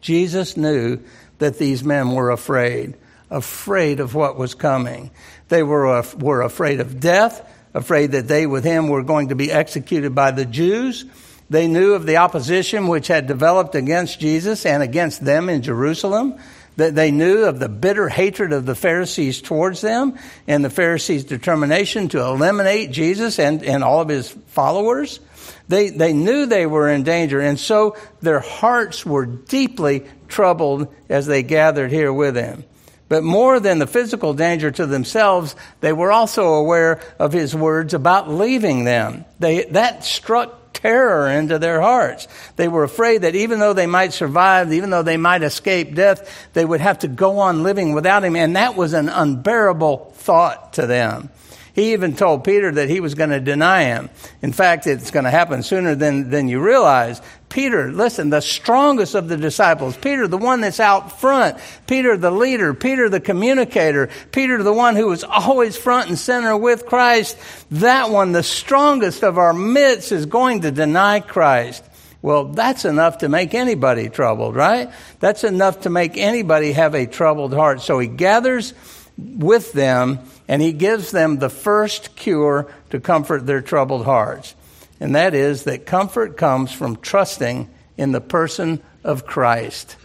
Jesus 0.00 0.56
knew 0.56 1.00
that 1.38 1.58
these 1.58 1.82
men 1.82 2.12
were 2.12 2.30
afraid, 2.30 2.94
afraid 3.30 4.00
of 4.00 4.14
what 4.14 4.36
was 4.36 4.54
coming. 4.54 5.10
They 5.48 5.62
were, 5.62 6.02
were 6.18 6.42
afraid 6.42 6.80
of 6.80 7.00
death, 7.00 7.50
afraid 7.74 8.12
that 8.12 8.28
they 8.28 8.46
with 8.46 8.64
him 8.64 8.88
were 8.88 9.02
going 9.02 9.28
to 9.28 9.34
be 9.34 9.50
executed 9.50 10.14
by 10.14 10.30
the 10.30 10.44
Jews. 10.44 11.04
They 11.50 11.68
knew 11.68 11.94
of 11.94 12.06
the 12.06 12.18
opposition 12.18 12.86
which 12.88 13.08
had 13.08 13.26
developed 13.26 13.74
against 13.74 14.20
Jesus 14.20 14.64
and 14.64 14.82
against 14.82 15.24
them 15.24 15.48
in 15.48 15.62
Jerusalem. 15.62 16.38
That 16.76 16.96
they 16.96 17.12
knew 17.12 17.44
of 17.44 17.60
the 17.60 17.68
bitter 17.68 18.08
hatred 18.08 18.52
of 18.52 18.66
the 18.66 18.74
Pharisees 18.74 19.40
towards 19.40 19.80
them 19.80 20.18
and 20.48 20.64
the 20.64 20.70
Pharisees' 20.70 21.24
determination 21.24 22.08
to 22.08 22.20
eliminate 22.20 22.90
Jesus 22.90 23.38
and, 23.38 23.62
and 23.62 23.84
all 23.84 24.00
of 24.00 24.08
his 24.08 24.30
followers. 24.48 25.20
They, 25.68 25.90
they 25.90 26.12
knew 26.12 26.46
they 26.46 26.66
were 26.66 26.88
in 26.88 27.04
danger, 27.04 27.40
and 27.40 27.58
so 27.58 27.96
their 28.20 28.40
hearts 28.40 29.06
were 29.06 29.24
deeply 29.24 30.04
troubled 30.28 30.92
as 31.08 31.26
they 31.26 31.42
gathered 31.42 31.90
here 31.90 32.12
with 32.12 32.36
him. 32.36 32.64
But 33.08 33.22
more 33.22 33.60
than 33.60 33.78
the 33.78 33.86
physical 33.86 34.34
danger 34.34 34.70
to 34.70 34.86
themselves, 34.86 35.54
they 35.80 35.92
were 35.92 36.10
also 36.10 36.54
aware 36.54 37.00
of 37.18 37.32
his 37.32 37.54
words 37.54 37.94
about 37.94 38.30
leaving 38.30 38.84
them. 38.84 39.24
They, 39.38 39.64
that 39.66 40.04
struck 40.04 40.72
terror 40.72 41.30
into 41.30 41.58
their 41.58 41.80
hearts. 41.80 42.28
They 42.56 42.68
were 42.68 42.84
afraid 42.84 43.22
that 43.22 43.34
even 43.34 43.58
though 43.58 43.72
they 43.72 43.86
might 43.86 44.12
survive, 44.12 44.72
even 44.72 44.90
though 44.90 45.02
they 45.02 45.16
might 45.16 45.42
escape 45.42 45.94
death, 45.94 46.48
they 46.52 46.64
would 46.64 46.80
have 46.80 46.98
to 47.00 47.08
go 47.08 47.38
on 47.38 47.62
living 47.62 47.94
without 47.94 48.24
him. 48.24 48.36
And 48.36 48.56
that 48.56 48.76
was 48.76 48.92
an 48.92 49.08
unbearable 49.08 50.12
thought 50.16 50.74
to 50.74 50.86
them. 50.86 51.30
He 51.74 51.92
even 51.92 52.14
told 52.14 52.44
Peter 52.44 52.70
that 52.70 52.88
he 52.88 53.00
was 53.00 53.14
going 53.14 53.30
to 53.30 53.40
deny 53.40 53.84
him. 53.84 54.08
In 54.42 54.52
fact, 54.52 54.86
it's 54.86 55.10
going 55.10 55.24
to 55.24 55.30
happen 55.30 55.64
sooner 55.64 55.96
than, 55.96 56.30
than 56.30 56.46
you 56.46 56.60
realize. 56.60 57.20
Peter, 57.48 57.92
listen, 57.92 58.30
the 58.30 58.40
strongest 58.40 59.16
of 59.16 59.28
the 59.28 59.36
disciples, 59.36 59.96
Peter, 59.96 60.28
the 60.28 60.38
one 60.38 60.60
that's 60.60 60.78
out 60.78 61.20
front, 61.20 61.58
Peter, 61.88 62.16
the 62.16 62.30
leader, 62.30 62.74
Peter, 62.74 63.08
the 63.08 63.18
communicator, 63.18 64.08
Peter, 64.30 64.62
the 64.62 64.72
one 64.72 64.94
who 64.94 65.08
was 65.08 65.24
always 65.24 65.76
front 65.76 66.08
and 66.08 66.18
center 66.18 66.56
with 66.56 66.86
Christ, 66.86 67.36
that 67.72 68.08
one, 68.08 68.30
the 68.30 68.44
strongest 68.44 69.24
of 69.24 69.36
our 69.36 69.52
midst, 69.52 70.12
is 70.12 70.26
going 70.26 70.60
to 70.60 70.70
deny 70.70 71.18
Christ. 71.18 71.84
Well, 72.22 72.46
that's 72.46 72.84
enough 72.84 73.18
to 73.18 73.28
make 73.28 73.52
anybody 73.52 74.08
troubled, 74.08 74.54
right? 74.54 74.90
That's 75.18 75.44
enough 75.44 75.80
to 75.82 75.90
make 75.90 76.16
anybody 76.16 76.72
have 76.72 76.94
a 76.94 77.06
troubled 77.06 77.52
heart. 77.52 77.82
So 77.82 77.98
he 77.98 78.06
gathers 78.06 78.74
with 79.16 79.72
them 79.72 80.18
and 80.48 80.60
he 80.60 80.72
gives 80.72 81.10
them 81.10 81.38
the 81.38 81.50
first 81.50 82.16
cure 82.16 82.72
to 82.90 83.00
comfort 83.00 83.46
their 83.46 83.60
troubled 83.60 84.04
hearts. 84.04 84.54
And 85.00 85.14
that 85.14 85.34
is 85.34 85.64
that 85.64 85.86
comfort 85.86 86.36
comes 86.36 86.72
from 86.72 86.96
trusting 86.96 87.68
in 87.96 88.12
the 88.12 88.20
person 88.20 88.82
of 89.02 89.26
Christ. 89.26 89.96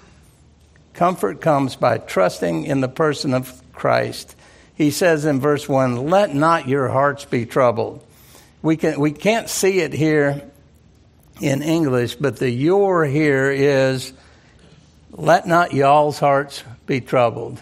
Comfort 0.93 1.41
comes 1.41 1.75
by 1.75 1.97
trusting 1.97 2.65
in 2.65 2.81
the 2.81 2.89
person 2.89 3.33
of 3.33 3.61
Christ. 3.73 4.35
He 4.75 4.91
says 4.91 5.25
in 5.25 5.39
verse 5.39 5.67
1, 5.67 6.09
Let 6.09 6.33
not 6.33 6.67
your 6.67 6.89
hearts 6.89 7.25
be 7.25 7.45
troubled. 7.45 8.05
We, 8.61 8.77
can, 8.77 8.99
we 8.99 9.11
can't 9.11 9.49
see 9.49 9.79
it 9.79 9.93
here 9.93 10.41
in 11.41 11.61
English, 11.61 12.15
but 12.15 12.37
the 12.37 12.49
your 12.49 13.05
here 13.05 13.51
is, 13.51 14.11
Let 15.11 15.47
not 15.47 15.73
y'all's 15.73 16.19
hearts 16.19 16.63
be 16.85 17.01
troubled. 17.01 17.61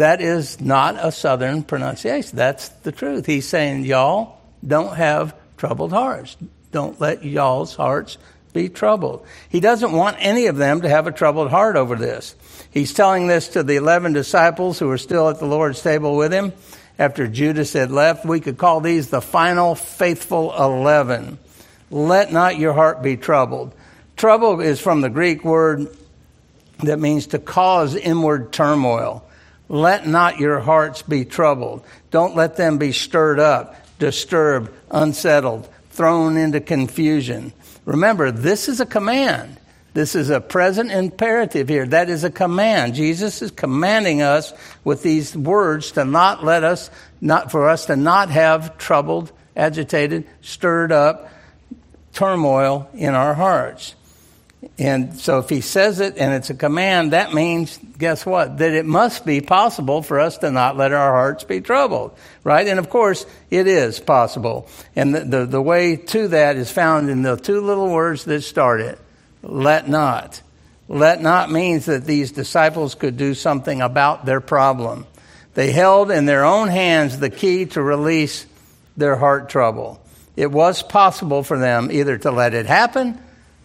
That 0.00 0.22
is 0.22 0.62
not 0.62 0.96
a 0.98 1.12
southern 1.12 1.62
pronunciation. 1.62 2.34
That's 2.34 2.70
the 2.70 2.90
truth. 2.90 3.26
He's 3.26 3.46
saying, 3.46 3.84
y'all 3.84 4.38
don't 4.66 4.96
have 4.96 5.34
troubled 5.58 5.92
hearts. 5.92 6.38
Don't 6.72 6.98
let 7.02 7.22
y'all's 7.22 7.74
hearts 7.74 8.16
be 8.54 8.70
troubled. 8.70 9.26
He 9.50 9.60
doesn't 9.60 9.92
want 9.92 10.16
any 10.18 10.46
of 10.46 10.56
them 10.56 10.80
to 10.80 10.88
have 10.88 11.06
a 11.06 11.12
troubled 11.12 11.50
heart 11.50 11.76
over 11.76 11.96
this. 11.96 12.34
He's 12.70 12.94
telling 12.94 13.26
this 13.26 13.48
to 13.48 13.62
the 13.62 13.76
11 13.76 14.14
disciples 14.14 14.78
who 14.78 14.90
are 14.90 14.96
still 14.96 15.28
at 15.28 15.38
the 15.38 15.44
Lord's 15.44 15.82
table 15.82 16.16
with 16.16 16.32
him 16.32 16.54
after 16.98 17.28
Judas 17.28 17.74
had 17.74 17.90
left. 17.90 18.24
We 18.24 18.40
could 18.40 18.56
call 18.56 18.80
these 18.80 19.10
the 19.10 19.20
final 19.20 19.74
faithful 19.74 20.50
11. 20.56 21.38
Let 21.90 22.32
not 22.32 22.58
your 22.58 22.72
heart 22.72 23.02
be 23.02 23.18
troubled. 23.18 23.74
Trouble 24.16 24.62
is 24.62 24.80
from 24.80 25.02
the 25.02 25.10
Greek 25.10 25.44
word 25.44 25.94
that 26.78 26.98
means 26.98 27.26
to 27.28 27.38
cause 27.38 27.94
inward 27.94 28.50
turmoil. 28.50 29.26
Let 29.70 30.04
not 30.04 30.40
your 30.40 30.58
hearts 30.58 31.00
be 31.02 31.24
troubled. 31.24 31.84
Don't 32.10 32.34
let 32.34 32.56
them 32.56 32.76
be 32.78 32.90
stirred 32.90 33.38
up, 33.38 33.76
disturbed, 34.00 34.72
unsettled, 34.90 35.68
thrown 35.90 36.36
into 36.36 36.60
confusion. 36.60 37.52
Remember, 37.84 38.32
this 38.32 38.68
is 38.68 38.80
a 38.80 38.86
command. 38.86 39.58
This 39.94 40.16
is 40.16 40.28
a 40.28 40.40
present 40.40 40.90
imperative 40.90 41.68
here. 41.68 41.86
That 41.86 42.10
is 42.10 42.24
a 42.24 42.30
command. 42.30 42.96
Jesus 42.96 43.42
is 43.42 43.52
commanding 43.52 44.22
us 44.22 44.52
with 44.82 45.04
these 45.04 45.36
words 45.36 45.92
to 45.92 46.04
not 46.04 46.44
let 46.44 46.64
us, 46.64 46.90
not 47.20 47.52
for 47.52 47.68
us 47.68 47.86
to 47.86 47.94
not 47.94 48.28
have 48.30 48.76
troubled, 48.76 49.30
agitated, 49.56 50.26
stirred 50.42 50.90
up 50.90 51.30
turmoil 52.12 52.90
in 52.92 53.14
our 53.14 53.34
hearts. 53.34 53.94
And 54.78 55.18
so 55.18 55.38
if 55.38 55.48
he 55.48 55.62
says 55.62 56.00
it 56.00 56.18
and 56.18 56.34
it's 56.34 56.50
a 56.50 56.54
command, 56.54 57.12
that 57.12 57.32
means, 57.32 57.78
guess 57.98 58.26
what? 58.26 58.58
That 58.58 58.72
it 58.72 58.84
must 58.84 59.24
be 59.24 59.40
possible 59.40 60.02
for 60.02 60.20
us 60.20 60.38
to 60.38 60.50
not 60.50 60.76
let 60.76 60.92
our 60.92 61.12
hearts 61.12 61.44
be 61.44 61.62
troubled, 61.62 62.14
right? 62.44 62.66
And 62.66 62.78
of 62.78 62.90
course, 62.90 63.24
it 63.50 63.66
is 63.66 64.00
possible. 64.00 64.68
And 64.94 65.14
the, 65.14 65.20
the, 65.20 65.46
the 65.46 65.62
way 65.62 65.96
to 65.96 66.28
that 66.28 66.56
is 66.56 66.70
found 66.70 67.08
in 67.08 67.22
the 67.22 67.36
two 67.36 67.62
little 67.62 67.90
words 67.90 68.24
that 68.24 68.42
start 68.42 68.80
it. 68.80 68.98
Let 69.42 69.88
not. 69.88 70.42
Let 70.88 71.22
not 71.22 71.50
means 71.50 71.86
that 71.86 72.04
these 72.04 72.32
disciples 72.32 72.94
could 72.94 73.16
do 73.16 73.32
something 73.32 73.80
about 73.80 74.26
their 74.26 74.40
problem. 74.42 75.06
They 75.54 75.72
held 75.72 76.10
in 76.10 76.26
their 76.26 76.44
own 76.44 76.68
hands 76.68 77.18
the 77.18 77.30
key 77.30 77.66
to 77.66 77.82
release 77.82 78.44
their 78.96 79.16
heart 79.16 79.48
trouble. 79.48 80.02
It 80.36 80.50
was 80.50 80.82
possible 80.82 81.42
for 81.42 81.58
them 81.58 81.90
either 81.90 82.18
to 82.18 82.30
let 82.30 82.52
it 82.52 82.66
happen 82.66 83.18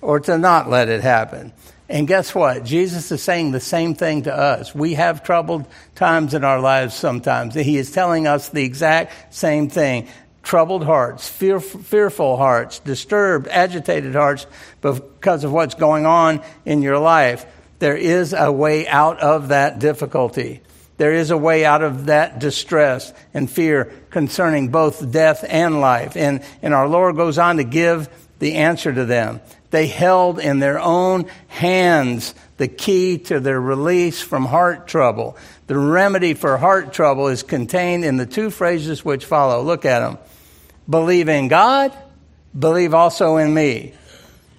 or 0.05 0.19
to 0.19 0.37
not 0.37 0.69
let 0.69 0.87
it 0.87 1.01
happen. 1.01 1.51
And 1.89 2.07
guess 2.07 2.33
what? 2.33 2.63
Jesus 2.63 3.11
is 3.11 3.21
saying 3.21 3.51
the 3.51 3.59
same 3.59 3.95
thing 3.95 4.23
to 4.23 4.35
us. 4.35 4.73
We 4.73 4.93
have 4.93 5.23
troubled 5.23 5.65
times 5.95 6.33
in 6.33 6.43
our 6.43 6.59
lives 6.59 6.95
sometimes. 6.95 7.53
He 7.55 7.77
is 7.77 7.91
telling 7.91 8.27
us 8.27 8.49
the 8.49 8.63
exact 8.63 9.33
same 9.33 9.69
thing. 9.69 10.07
Troubled 10.41 10.83
hearts, 10.83 11.27
fear, 11.27 11.59
fearful 11.59 12.37
hearts, 12.37 12.79
disturbed, 12.79 13.47
agitated 13.47 14.13
hearts 14.13 14.45
because 14.81 15.43
of 15.43 15.51
what's 15.51 15.75
going 15.75 16.05
on 16.05 16.41
in 16.65 16.81
your 16.83 16.99
life. 16.99 17.45
There 17.79 17.97
is 17.97 18.33
a 18.33 18.51
way 18.51 18.87
out 18.87 19.19
of 19.19 19.49
that 19.49 19.79
difficulty. 19.79 20.61
There 20.97 21.13
is 21.13 21.31
a 21.31 21.37
way 21.37 21.65
out 21.65 21.81
of 21.81 22.05
that 22.05 22.39
distress 22.39 23.11
and 23.33 23.49
fear 23.49 23.91
concerning 24.11 24.69
both 24.69 25.11
death 25.11 25.43
and 25.47 25.81
life. 25.81 26.15
And, 26.15 26.43
and 26.61 26.73
our 26.73 26.87
Lord 26.87 27.15
goes 27.15 27.37
on 27.37 27.57
to 27.57 27.63
give 27.63 28.07
the 28.39 28.55
answer 28.55 28.93
to 28.93 29.05
them. 29.05 29.41
They 29.75 29.87
held 29.87 30.39
in 30.39 30.59
their 30.59 30.79
own 30.79 31.25
hands 31.49 32.33
the 32.55 32.69
key 32.69 33.17
to 33.17 33.41
their 33.41 33.59
release 33.59 34.21
from 34.21 34.45
heart 34.45 34.87
trouble. 34.87 35.35
The 35.67 35.77
remedy 35.77 36.33
for 36.33 36.55
heart 36.55 36.93
trouble 36.93 37.27
is 37.27 37.43
contained 37.43 38.05
in 38.05 38.15
the 38.15 38.25
two 38.25 38.51
phrases 38.51 39.03
which 39.03 39.25
follow. 39.25 39.61
Look 39.61 39.83
at 39.83 39.99
them. 39.99 40.17
Believe 40.89 41.27
in 41.27 41.49
God, 41.49 41.91
believe 42.57 42.93
also 42.93 43.35
in 43.35 43.53
me. 43.53 43.91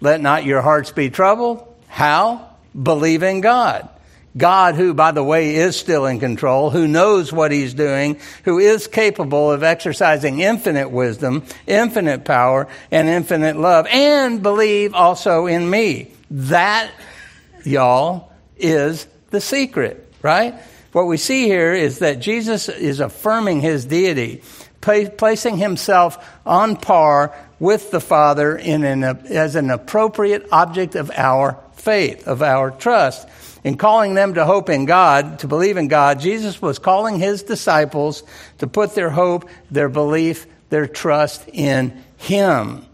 Let 0.03 0.21
not 0.21 0.45
your 0.45 0.61
hearts 0.61 0.93
be 0.93 1.09
troubled. 1.09 1.67
How? 1.89 2.51
Believe 2.75 3.23
in 3.23 3.41
God. 3.41 3.89
God, 4.37 4.75
who, 4.75 4.93
by 4.93 5.13
the 5.13 5.25
way, 5.25 5.55
is 5.57 5.77
still 5.77 6.07
in 6.07 6.21
control, 6.21 6.71
who 6.71 6.87
knows 6.87 7.33
what 7.33 7.53
he's 7.53 7.75
doing, 7.75 8.19
who 8.45 8.59
is 8.59 8.87
capable 8.87 9.51
of 9.51 9.63
exercising 9.63 10.41
infinite 10.41 10.91
wisdom, 10.91 11.45
infinite 11.67 12.25
power, 12.25 12.69
and 12.91 13.09
infinite 13.09 13.57
love, 13.57 13.87
and 13.91 14.43
believe 14.43 14.95
also 14.95 15.47
in 15.47 15.69
me. 15.69 16.11
That, 16.31 16.91
y'all, 17.65 18.31
is 18.59 19.07
the 19.31 19.41
secret, 19.41 20.13
right? 20.23 20.55
What 20.93 21.07
we 21.07 21.17
see 21.17 21.45
here 21.45 21.75
is 21.75 22.01
that 22.01 22.21
Jesus 22.21 22.69
is 22.69 23.01
affirming 23.01 23.61
his 23.61 23.85
deity, 23.85 24.43
placing 24.81 25.57
himself 25.57 26.19
on 26.45 26.77
par 26.77 27.35
with 27.59 27.91
the 27.91 28.01
Father 28.01 28.57
in 28.57 28.85
an, 28.85 29.03
as 29.05 29.57
an 29.57 29.71
appropriate 29.71 30.47
object 30.53 30.95
of 30.95 31.11
our 31.15 31.59
faith, 31.75 32.27
of 32.27 32.43
our 32.43 32.71
trust. 32.71 33.29
In 33.67 33.77
calling 33.77 34.15
them 34.15 34.35
to 34.35 34.45
hope 34.45 34.71
in 34.71 34.85
God, 34.85 35.41
to 35.41 35.49
believe 35.49 35.77
in 35.77 35.89
God, 35.89 36.21
Jesus 36.21 36.63
was 36.63 36.79
calling 36.79 37.19
his 37.19 37.43
disciples 37.43 38.23
to 38.59 38.69
put 38.69 38.95
their 38.95 39.11
hope, 39.11 39.51
their 39.73 39.89
belief, 39.89 40.47
their 40.69 40.87
trust 40.87 41.49
in 41.53 42.01
Him. 42.17 42.87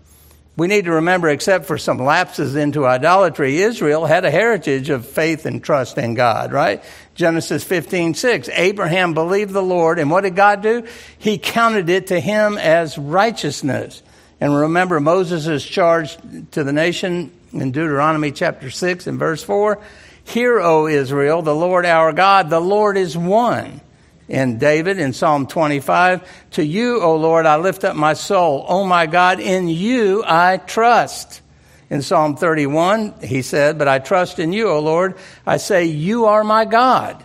We 0.57 0.69
need 0.69 0.87
to 0.87 0.93
remember, 0.93 1.29
except 1.29 1.67
for 1.67 1.77
some 1.77 1.99
lapses 1.99 2.57
into 2.57 2.87
idolatry, 2.87 3.59
Israel 3.59 4.07
had 4.07 4.25
a 4.25 4.31
heritage 4.31 4.89
of 4.89 5.07
faith 5.07 5.45
and 5.45 5.63
trust 5.63 5.99
in 5.99 6.15
God, 6.15 6.53
right? 6.53 6.83
Genesis 7.15 7.63
15, 7.65 8.15
6. 8.15 8.49
Abraham 8.55 9.13
believed 9.13 9.53
the 9.53 9.63
Lord, 9.63 9.99
and 9.99 10.11
what 10.11 10.23
did 10.23 10.37
God 10.37 10.63
do? 10.63 10.87
He 11.19 11.37
counted 11.37 11.91
it 11.91 12.07
to 12.07 12.19
him 12.19 12.57
as 12.57 12.97
righteousness. 12.97 14.03
And 14.41 14.59
remember, 14.59 15.01
Moses 15.01 15.47
is 15.47 15.63
charged 15.67 16.53
to 16.53 16.65
the 16.65 16.73
nation 16.73 17.31
in 17.53 17.73
Deuteronomy 17.73 18.33
chapter 18.33 18.71
6 18.71 19.07
and 19.07 19.19
verse 19.19 19.43
4. 19.43 19.79
Hear, 20.25 20.61
O 20.61 20.87
Israel, 20.87 21.43
the 21.43 21.55
Lord 21.55 21.85
our 21.85 22.13
God, 22.13 22.51
the 22.51 22.61
Lord 22.61 22.97
is 22.97 23.17
one 23.17 23.81
in 24.29 24.59
David 24.59 24.99
in 24.99 25.13
Psalm 25.13 25.47
25. 25.47 26.51
To 26.53 26.65
you, 26.65 27.03
O 27.03 27.17
Lord, 27.17 27.45
I 27.45 27.57
lift 27.57 27.85
up 27.85 27.97
my 27.97 28.15
soul. 28.15 28.65
O 28.69 28.85
my 28.85 29.07
God, 29.07 29.41
in 29.41 29.69
you 29.69 30.25
I 30.27 30.57
trust. 30.57 31.43
In 31.91 32.01
Psalm 32.01 32.37
31, 32.37 33.21
he 33.23 33.43
said, 33.43 33.79
But 33.79 33.89
I 33.89 33.99
trust 33.99 34.39
in 34.39 34.55
you, 34.55 34.71
O 34.71 34.81
Lord. 34.81 35.17
I 35.47 35.59
say, 35.59 35.85
You 35.85 36.25
are 36.25 36.43
my 36.43 36.65
God. 36.65 37.23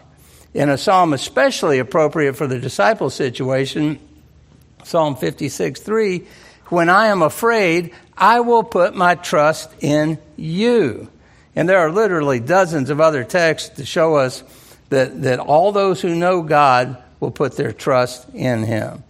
In 0.53 0.69
a 0.69 0.77
psalm 0.77 1.13
especially 1.13 1.79
appropriate 1.79 2.33
for 2.33 2.47
the 2.47 2.59
disciple 2.59 3.09
situation, 3.09 3.99
Psalm 4.83 5.15
56 5.15 5.79
3, 5.79 6.27
When 6.65 6.89
I 6.89 7.07
am 7.07 7.21
afraid, 7.21 7.93
I 8.17 8.41
will 8.41 8.63
put 8.63 8.93
my 8.93 9.15
trust 9.15 9.71
in 9.79 10.17
you. 10.35 11.09
And 11.57 11.67
there 11.67 11.79
are 11.79 11.91
literally 11.91 12.39
dozens 12.39 12.91
of 12.91 13.01
other 13.01 13.23
texts 13.23 13.77
to 13.77 13.85
show 13.85 14.17
us 14.17 14.43
that, 14.89 15.23
that 15.23 15.39
all 15.39 15.71
those 15.71 15.99
who 15.99 16.13
know 16.13 16.43
God 16.43 17.01
will 17.19 17.31
put 17.31 17.57
their 17.57 17.73
trust 17.73 18.29
in 18.35 18.61
him. 18.61 19.03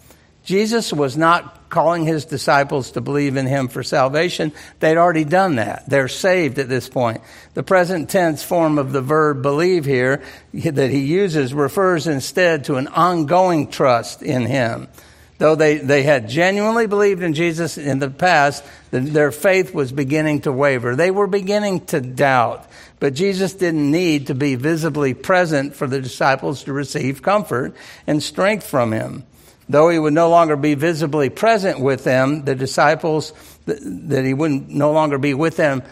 Jesus 0.45 0.93
was 0.93 1.17
not 1.17 1.69
calling 1.69 2.05
his 2.05 2.23
disciples 2.23 2.91
to 2.91 3.01
believe 3.01 3.35
in 3.35 3.47
him 3.47 3.67
for 3.67 3.83
salvation. 3.83 4.53
They'd 4.79 4.95
already 4.95 5.25
done 5.25 5.57
that. 5.57 5.89
They're 5.89 6.07
saved 6.07 6.57
at 6.57 6.69
this 6.69 6.87
point. 6.87 7.19
The 7.53 7.63
present 7.63 8.09
tense 8.09 8.43
form 8.43 8.77
of 8.79 8.93
the 8.93 9.01
verb 9.01 9.41
believe 9.41 9.83
here 9.83 10.23
that 10.53 10.89
he 10.89 10.99
uses 10.99 11.53
refers 11.53 12.07
instead 12.07 12.63
to 12.63 12.75
an 12.75 12.87
ongoing 12.87 13.67
trust 13.69 14.21
in 14.21 14.45
him. 14.45 14.87
Though 15.38 15.56
they, 15.56 15.77
they 15.77 16.01
had 16.03 16.29
genuinely 16.29 16.88
believed 16.88 17.22
in 17.22 17.34
Jesus 17.34 17.77
in 17.77 18.00
the 18.00 18.10
past, 18.10 18.63
their 18.89 19.32
faith 19.32 19.74
was 19.74 19.91
beginning 19.91 20.41
to 20.41 20.51
waver. 20.51 20.96
They 20.96 21.12
were 21.12 21.27
beginning 21.27 21.86
to 21.88 22.01
doubt. 22.01 22.65
But 23.00 23.13
Jesus 23.13 23.53
didn't 23.53 23.91
need 23.91 24.27
to 24.27 24.36
be 24.36 24.56
visibly 24.56 25.13
present 25.13 25.75
for 25.75 25.86
the 25.86 26.01
disciples 26.01 26.63
to 26.63 26.74
receive 26.74 27.22
comfort 27.22 27.75
and 28.08 28.24
strength 28.24 28.65
from 28.65 28.91
him. 28.91 29.24
Though 29.70 29.89
he 29.89 30.00
would 30.00 30.13
no 30.13 30.29
longer 30.29 30.56
be 30.56 30.74
visibly 30.74 31.29
present 31.29 31.79
with 31.79 32.03
them, 32.03 32.46
the 32.46 32.56
disciples, 32.56 33.34
that 33.65 34.25
he 34.25 34.34
wouldn't 34.34 34.70
no 34.70 34.91
longer 34.94 35.17
be 35.20 35.34
with 35.34 35.58
them 35.58 35.84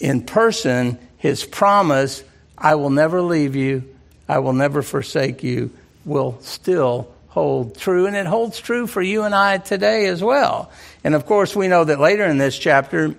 in 0.00 0.22
person, 0.22 0.98
his 1.18 1.44
promise, 1.44 2.24
I 2.56 2.74
will 2.76 2.90
never 2.90 3.20
leave 3.20 3.54
you, 3.54 3.84
I 4.28 4.38
will 4.38 4.52
never 4.54 4.82
forsake 4.82 5.42
you, 5.42 5.70
will 6.04 6.38
still 6.40 7.12
hold 7.38 7.78
true. 7.78 8.06
And 8.06 8.16
it 8.16 8.26
holds 8.26 8.58
true 8.58 8.86
for 8.86 9.00
you 9.00 9.22
and 9.22 9.34
I 9.34 9.58
today 9.58 10.06
as 10.06 10.22
well. 10.22 10.72
And 11.04 11.14
of 11.14 11.24
course, 11.24 11.54
we 11.54 11.68
know 11.68 11.84
that 11.84 12.00
later 12.00 12.24
in 12.24 12.38
this 12.38 12.58
chapter, 12.58 13.14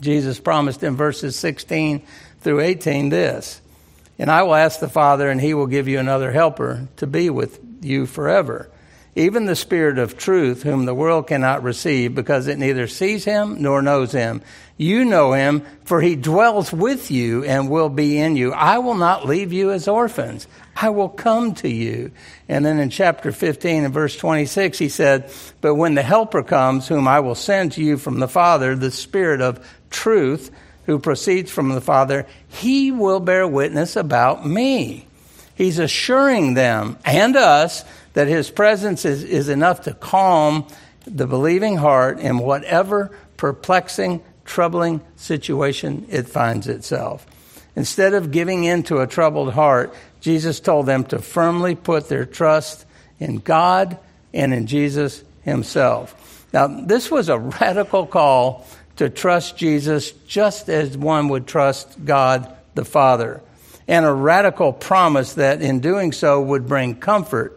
Jesus 0.00 0.40
promised 0.40 0.82
in 0.82 0.96
verses 0.96 1.36
16 1.36 2.02
through 2.40 2.60
18 2.60 3.10
this 3.10 3.60
And 4.18 4.30
I 4.30 4.42
will 4.44 4.54
ask 4.54 4.80
the 4.80 4.88
Father, 4.88 5.30
and 5.30 5.40
he 5.40 5.52
will 5.52 5.66
give 5.66 5.88
you 5.88 5.98
another 5.98 6.32
helper 6.32 6.88
to 6.96 7.06
be 7.06 7.28
with 7.28 7.60
you 7.82 8.06
forever. 8.06 8.70
Even 9.18 9.46
the 9.46 9.56
Spirit 9.56 9.98
of 9.98 10.16
truth, 10.16 10.62
whom 10.62 10.84
the 10.84 10.94
world 10.94 11.26
cannot 11.26 11.64
receive 11.64 12.14
because 12.14 12.46
it 12.46 12.56
neither 12.56 12.86
sees 12.86 13.24
him 13.24 13.60
nor 13.60 13.82
knows 13.82 14.12
him. 14.12 14.42
You 14.76 15.04
know 15.04 15.32
him, 15.32 15.66
for 15.84 16.00
he 16.00 16.14
dwells 16.14 16.72
with 16.72 17.10
you 17.10 17.42
and 17.42 17.68
will 17.68 17.88
be 17.88 18.16
in 18.16 18.36
you. 18.36 18.52
I 18.52 18.78
will 18.78 18.94
not 18.94 19.26
leave 19.26 19.52
you 19.52 19.72
as 19.72 19.88
orphans. 19.88 20.46
I 20.76 20.90
will 20.90 21.08
come 21.08 21.54
to 21.56 21.68
you. 21.68 22.12
And 22.48 22.64
then 22.64 22.78
in 22.78 22.90
chapter 22.90 23.32
15 23.32 23.86
and 23.86 23.92
verse 23.92 24.16
26, 24.16 24.78
he 24.78 24.88
said, 24.88 25.32
But 25.60 25.74
when 25.74 25.96
the 25.96 26.02
Helper 26.02 26.44
comes, 26.44 26.86
whom 26.86 27.08
I 27.08 27.18
will 27.18 27.34
send 27.34 27.72
to 27.72 27.82
you 27.82 27.98
from 27.98 28.20
the 28.20 28.28
Father, 28.28 28.76
the 28.76 28.92
Spirit 28.92 29.40
of 29.40 29.68
truth, 29.90 30.52
who 30.86 31.00
proceeds 31.00 31.50
from 31.50 31.70
the 31.70 31.80
Father, 31.80 32.24
he 32.46 32.92
will 32.92 33.18
bear 33.18 33.48
witness 33.48 33.96
about 33.96 34.46
me. 34.46 35.08
He's 35.56 35.80
assuring 35.80 36.54
them 36.54 36.98
and 37.04 37.34
us 37.34 37.84
that 38.18 38.26
his 38.26 38.50
presence 38.50 39.04
is, 39.04 39.22
is 39.22 39.48
enough 39.48 39.82
to 39.82 39.94
calm 39.94 40.66
the 41.06 41.24
believing 41.24 41.76
heart 41.76 42.18
in 42.18 42.36
whatever 42.38 43.16
perplexing, 43.36 44.20
troubling 44.44 45.00
situation 45.14 46.04
it 46.10 46.28
finds 46.28 46.66
itself. 46.66 47.24
Instead 47.76 48.14
of 48.14 48.32
giving 48.32 48.64
in 48.64 48.82
to 48.82 48.98
a 48.98 49.06
troubled 49.06 49.52
heart, 49.52 49.94
Jesus 50.20 50.58
told 50.58 50.86
them 50.86 51.04
to 51.04 51.20
firmly 51.20 51.76
put 51.76 52.08
their 52.08 52.24
trust 52.24 52.86
in 53.20 53.36
God 53.36 53.96
and 54.34 54.52
in 54.52 54.66
Jesus 54.66 55.22
himself. 55.42 56.44
Now, 56.52 56.66
this 56.66 57.12
was 57.12 57.28
a 57.28 57.38
radical 57.38 58.04
call 58.04 58.66
to 58.96 59.08
trust 59.10 59.56
Jesus 59.56 60.10
just 60.26 60.68
as 60.68 60.98
one 60.98 61.28
would 61.28 61.46
trust 61.46 62.04
God 62.04 62.52
the 62.74 62.84
Father, 62.84 63.40
and 63.86 64.04
a 64.04 64.12
radical 64.12 64.72
promise 64.72 65.34
that 65.34 65.62
in 65.62 65.78
doing 65.78 66.10
so 66.10 66.42
would 66.42 66.66
bring 66.66 66.96
comfort 66.96 67.54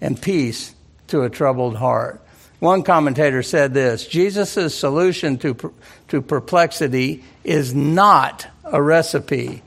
and 0.00 0.20
peace 0.20 0.74
to 1.08 1.22
a 1.22 1.30
troubled 1.30 1.76
heart. 1.76 2.20
One 2.60 2.82
commentator 2.82 3.42
said 3.42 3.72
this 3.72 4.06
Jesus' 4.06 4.74
solution 4.74 5.38
to, 5.38 5.72
to 6.08 6.22
perplexity 6.22 7.24
is 7.44 7.74
not 7.74 8.46
a 8.64 8.82
recipe, 8.82 9.62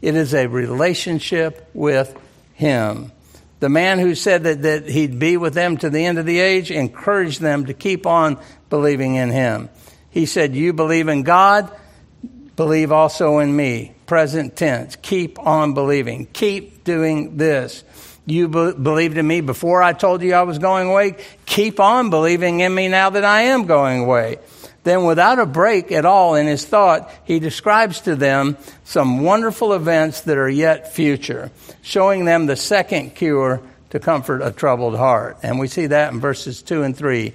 it 0.00 0.14
is 0.16 0.34
a 0.34 0.46
relationship 0.46 1.68
with 1.72 2.16
Him. 2.54 3.12
The 3.60 3.68
man 3.68 4.00
who 4.00 4.16
said 4.16 4.42
that, 4.42 4.62
that 4.62 4.88
he'd 4.88 5.20
be 5.20 5.36
with 5.36 5.54
them 5.54 5.76
to 5.76 5.88
the 5.88 6.04
end 6.04 6.18
of 6.18 6.26
the 6.26 6.40
age 6.40 6.72
encouraged 6.72 7.40
them 7.40 7.66
to 7.66 7.74
keep 7.74 8.06
on 8.08 8.38
believing 8.70 9.14
in 9.14 9.30
Him. 9.30 9.68
He 10.10 10.26
said, 10.26 10.56
You 10.56 10.72
believe 10.72 11.06
in 11.06 11.22
God, 11.22 11.70
believe 12.56 12.90
also 12.90 13.38
in 13.38 13.54
me. 13.54 13.94
Present 14.06 14.56
tense. 14.56 14.96
Keep 14.96 15.38
on 15.38 15.74
believing. 15.74 16.26
Keep 16.32 16.82
doing 16.82 17.36
this. 17.36 17.84
You 18.26 18.48
be- 18.48 18.72
believed 18.72 19.18
in 19.18 19.26
me 19.26 19.40
before 19.40 19.82
I 19.82 19.92
told 19.92 20.22
you 20.22 20.34
I 20.34 20.42
was 20.42 20.58
going 20.58 20.88
away. 20.88 21.16
Keep 21.46 21.80
on 21.80 22.10
believing 22.10 22.60
in 22.60 22.74
me 22.74 22.88
now 22.88 23.10
that 23.10 23.24
I 23.24 23.42
am 23.42 23.66
going 23.66 24.00
away. 24.00 24.38
Then, 24.84 25.04
without 25.04 25.38
a 25.38 25.46
break 25.46 25.92
at 25.92 26.04
all 26.04 26.34
in 26.34 26.46
his 26.46 26.64
thought, 26.64 27.10
he 27.24 27.38
describes 27.38 28.00
to 28.02 28.16
them 28.16 28.56
some 28.84 29.20
wonderful 29.20 29.74
events 29.74 30.22
that 30.22 30.38
are 30.38 30.48
yet 30.48 30.92
future, 30.92 31.52
showing 31.82 32.24
them 32.24 32.46
the 32.46 32.56
second 32.56 33.14
cure 33.14 33.60
to 33.90 34.00
comfort 34.00 34.42
a 34.42 34.50
troubled 34.50 34.96
heart. 34.96 35.38
And 35.42 35.60
we 35.60 35.68
see 35.68 35.86
that 35.86 36.12
in 36.12 36.18
verses 36.18 36.62
2 36.62 36.82
and 36.82 36.96
3. 36.96 37.32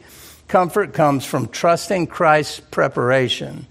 Comfort 0.49 0.93
comes 0.93 1.25
from 1.25 1.47
trusting 1.47 2.07
Christ's 2.07 2.59
preparation. 2.59 3.67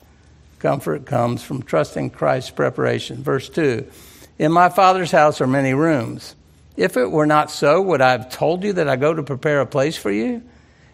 Comfort 0.59 1.05
comes 1.05 1.43
from 1.43 1.63
trusting 1.63 2.11
Christ's 2.11 2.51
preparation. 2.51 3.23
Verse 3.23 3.49
2 3.49 3.87
In 4.39 4.53
my 4.53 4.69
Father's 4.71 5.11
house 5.11 5.41
are 5.41 5.47
many 5.47 5.75
rooms. 5.75 6.35
If 6.77 6.97
it 6.97 7.11
were 7.11 7.27
not 7.27 7.51
so, 7.51 7.81
would 7.81 8.01
I 8.01 8.11
have 8.13 8.31
told 8.31 8.65
you 8.65 8.75
that 8.75 8.89
I 8.89 8.97
go 8.97 9.15
to 9.15 9.23
prepare 9.23 9.61
a 9.61 9.67
place 9.67 9.97
for 9.97 10.11
you? 10.11 10.43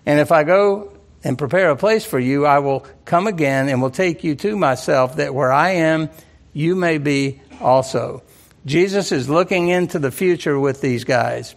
And 0.06 0.20
if 0.20 0.30
I 0.32 0.44
go 0.44 0.92
and 1.24 1.38
prepare 1.38 1.70
a 1.70 1.76
place 1.76 2.04
for 2.04 2.18
you, 2.18 2.46
I 2.46 2.60
will 2.60 2.86
come 3.04 3.26
again 3.26 3.68
and 3.68 3.82
will 3.82 3.90
take 3.90 4.24
you 4.24 4.34
to 4.36 4.56
myself, 4.56 5.16
that 5.16 5.34
where 5.34 5.52
I 5.52 5.70
am, 5.70 6.10
you 6.52 6.76
may 6.76 6.98
be 6.98 7.40
also. 7.60 8.22
Jesus 8.66 9.12
is 9.12 9.28
looking 9.28 9.68
into 9.68 9.98
the 9.98 10.10
future 10.10 10.58
with 10.58 10.80
these 10.80 11.04
guys, 11.04 11.54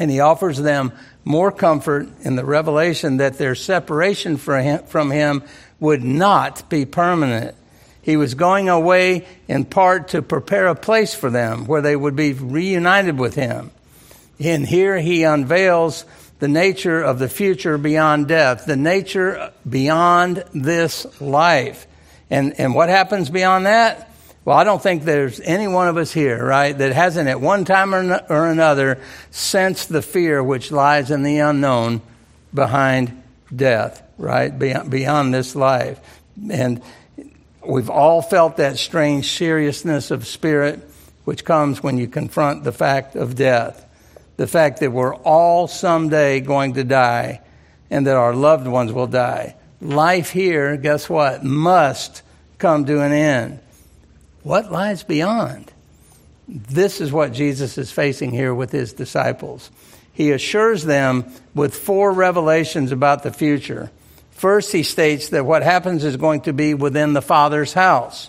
and 0.00 0.10
he 0.10 0.20
offers 0.20 0.58
them 0.58 0.92
more 1.24 1.52
comfort 1.52 2.08
in 2.22 2.34
the 2.34 2.44
revelation 2.44 3.18
that 3.18 3.38
their 3.38 3.54
separation 3.54 4.36
from 4.36 5.10
him 5.10 5.42
would 5.78 6.02
not 6.02 6.68
be 6.68 6.84
permanent. 6.84 7.54
He 8.02 8.16
was 8.16 8.34
going 8.34 8.68
away 8.68 9.26
in 9.48 9.64
part 9.64 10.08
to 10.08 10.22
prepare 10.22 10.66
a 10.66 10.74
place 10.74 11.14
for 11.14 11.30
them 11.30 11.66
where 11.66 11.80
they 11.80 11.96
would 11.96 12.16
be 12.16 12.32
reunited 12.32 13.18
with 13.18 13.34
him. 13.34 13.70
And 14.38 14.66
here 14.66 14.98
he 14.98 15.22
unveils 15.22 16.04
the 16.40 16.48
nature 16.48 17.00
of 17.00 17.20
the 17.20 17.28
future 17.28 17.78
beyond 17.78 18.26
death, 18.26 18.66
the 18.66 18.76
nature 18.76 19.52
beyond 19.68 20.42
this 20.52 21.20
life. 21.20 21.86
And, 22.28 22.58
and 22.58 22.74
what 22.74 22.88
happens 22.88 23.30
beyond 23.30 23.66
that? 23.66 24.12
Well, 24.44 24.56
I 24.56 24.64
don't 24.64 24.82
think 24.82 25.04
there's 25.04 25.38
any 25.38 25.68
one 25.68 25.86
of 25.86 25.96
us 25.96 26.12
here, 26.12 26.44
right, 26.44 26.76
that 26.76 26.92
hasn't 26.92 27.28
at 27.28 27.40
one 27.40 27.64
time 27.64 27.94
or 27.94 28.24
or 28.28 28.48
another 28.48 29.00
sensed 29.30 29.88
the 29.88 30.02
fear 30.02 30.42
which 30.42 30.72
lies 30.72 31.12
in 31.12 31.22
the 31.22 31.38
unknown 31.38 32.02
behind 32.52 33.22
death, 33.54 34.02
right, 34.18 34.56
beyond, 34.58 34.90
beyond 34.90 35.32
this 35.32 35.54
life. 35.54 36.00
And 36.50 36.82
we've 37.66 37.90
all 37.90 38.22
felt 38.22 38.56
that 38.56 38.78
strange 38.78 39.36
seriousness 39.36 40.10
of 40.10 40.26
spirit 40.26 40.88
which 41.24 41.44
comes 41.44 41.82
when 41.82 41.98
you 41.98 42.08
confront 42.08 42.64
the 42.64 42.72
fact 42.72 43.14
of 43.14 43.36
death. 43.36 43.86
The 44.36 44.46
fact 44.46 44.80
that 44.80 44.90
we're 44.90 45.14
all 45.14 45.68
someday 45.68 46.40
going 46.40 46.74
to 46.74 46.84
die 46.84 47.40
and 47.90 48.06
that 48.06 48.16
our 48.16 48.34
loved 48.34 48.66
ones 48.66 48.92
will 48.92 49.06
die. 49.06 49.54
Life 49.80 50.30
here, 50.30 50.76
guess 50.76 51.08
what, 51.08 51.44
must 51.44 52.22
come 52.58 52.86
to 52.86 53.02
an 53.02 53.12
end. 53.12 53.60
What 54.42 54.72
lies 54.72 55.04
beyond? 55.04 55.70
This 56.48 57.00
is 57.00 57.12
what 57.12 57.32
Jesus 57.32 57.78
is 57.78 57.92
facing 57.92 58.30
here 58.30 58.54
with 58.54 58.72
his 58.72 58.92
disciples. 58.92 59.70
He 60.12 60.32
assures 60.32 60.84
them 60.84 61.32
with 61.54 61.74
four 61.74 62.12
revelations 62.12 62.92
about 62.92 63.22
the 63.22 63.32
future. 63.32 63.90
First, 64.42 64.72
he 64.72 64.82
states 64.82 65.28
that 65.28 65.46
what 65.46 65.62
happens 65.62 66.02
is 66.02 66.16
going 66.16 66.40
to 66.40 66.52
be 66.52 66.74
within 66.74 67.12
the 67.12 67.22
Father's 67.22 67.72
house. 67.72 68.28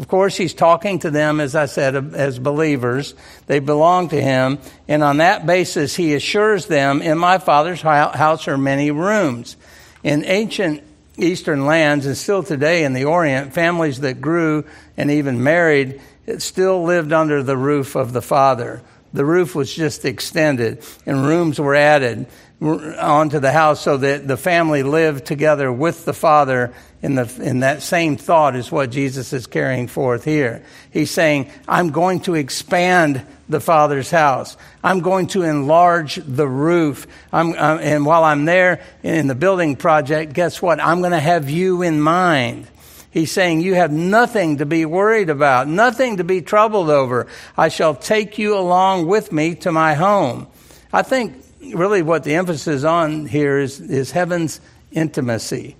Of 0.00 0.08
course, 0.08 0.36
he's 0.36 0.54
talking 0.54 0.98
to 0.98 1.10
them, 1.12 1.38
as 1.38 1.54
I 1.54 1.66
said, 1.66 1.94
as 2.16 2.40
believers. 2.40 3.14
They 3.46 3.60
belong 3.60 4.08
to 4.08 4.20
him. 4.20 4.58
And 4.88 5.04
on 5.04 5.18
that 5.18 5.46
basis, 5.46 5.94
he 5.94 6.14
assures 6.14 6.66
them, 6.66 7.00
In 7.00 7.16
my 7.16 7.38
Father's 7.38 7.80
house 7.80 8.48
are 8.48 8.58
many 8.58 8.90
rooms. 8.90 9.56
In 10.02 10.24
ancient 10.24 10.82
Eastern 11.16 11.64
lands, 11.64 12.06
and 12.06 12.16
still 12.16 12.42
today 12.42 12.82
in 12.82 12.92
the 12.92 13.04
Orient, 13.04 13.54
families 13.54 14.00
that 14.00 14.20
grew 14.20 14.64
and 14.96 15.12
even 15.12 15.44
married 15.44 16.00
still 16.38 16.82
lived 16.82 17.12
under 17.12 17.40
the 17.40 17.56
roof 17.56 17.94
of 17.94 18.12
the 18.12 18.22
Father. 18.22 18.82
The 19.12 19.24
roof 19.24 19.54
was 19.54 19.72
just 19.72 20.04
extended, 20.04 20.84
and 21.06 21.24
rooms 21.24 21.60
were 21.60 21.76
added 21.76 22.26
onto 22.62 23.40
the 23.40 23.50
house 23.50 23.80
so 23.80 23.96
that 23.96 24.28
the 24.28 24.36
family 24.36 24.82
lived 24.82 25.26
together 25.26 25.72
with 25.72 26.04
the 26.04 26.12
Father 26.12 26.72
in, 27.02 27.16
the, 27.16 27.40
in 27.42 27.60
that 27.60 27.82
same 27.82 28.16
thought 28.16 28.54
is 28.54 28.70
what 28.70 28.90
Jesus 28.90 29.32
is 29.32 29.48
carrying 29.48 29.88
forth 29.88 30.24
here. 30.24 30.64
He's 30.92 31.10
saying, 31.10 31.50
I'm 31.66 31.90
going 31.90 32.20
to 32.20 32.34
expand 32.34 33.26
the 33.48 33.60
Father's 33.60 34.10
house. 34.10 34.56
I'm 34.84 35.00
going 35.00 35.26
to 35.28 35.42
enlarge 35.42 36.16
the 36.16 36.46
roof. 36.46 37.08
I'm, 37.32 37.50
uh, 37.52 37.78
and 37.80 38.06
while 38.06 38.22
I'm 38.22 38.44
there 38.44 38.80
in 39.02 39.26
the 39.26 39.34
building 39.34 39.74
project, 39.74 40.32
guess 40.32 40.62
what? 40.62 40.80
I'm 40.80 41.00
going 41.00 41.12
to 41.12 41.20
have 41.20 41.50
you 41.50 41.82
in 41.82 42.00
mind. 42.00 42.68
He's 43.10 43.32
saying, 43.32 43.60
You 43.60 43.74
have 43.74 43.92
nothing 43.92 44.58
to 44.58 44.66
be 44.66 44.86
worried 44.86 45.28
about, 45.28 45.68
nothing 45.68 46.16
to 46.18 46.24
be 46.24 46.40
troubled 46.40 46.88
over. 46.88 47.26
I 47.56 47.68
shall 47.68 47.94
take 47.94 48.38
you 48.38 48.56
along 48.56 49.06
with 49.06 49.32
me 49.32 49.56
to 49.56 49.72
my 49.72 49.94
home. 49.94 50.46
I 50.92 51.02
think 51.02 51.41
really 51.62 52.02
what 52.02 52.24
the 52.24 52.34
emphasis 52.34 52.84
on 52.84 53.26
here 53.26 53.58
is, 53.58 53.80
is 53.80 54.10
heaven's 54.10 54.60
intimacy. 54.90 55.76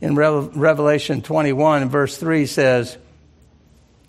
In 0.00 0.16
Revelation 0.16 1.22
21, 1.22 1.88
verse 1.88 2.16
3 2.18 2.46
says, 2.46 2.98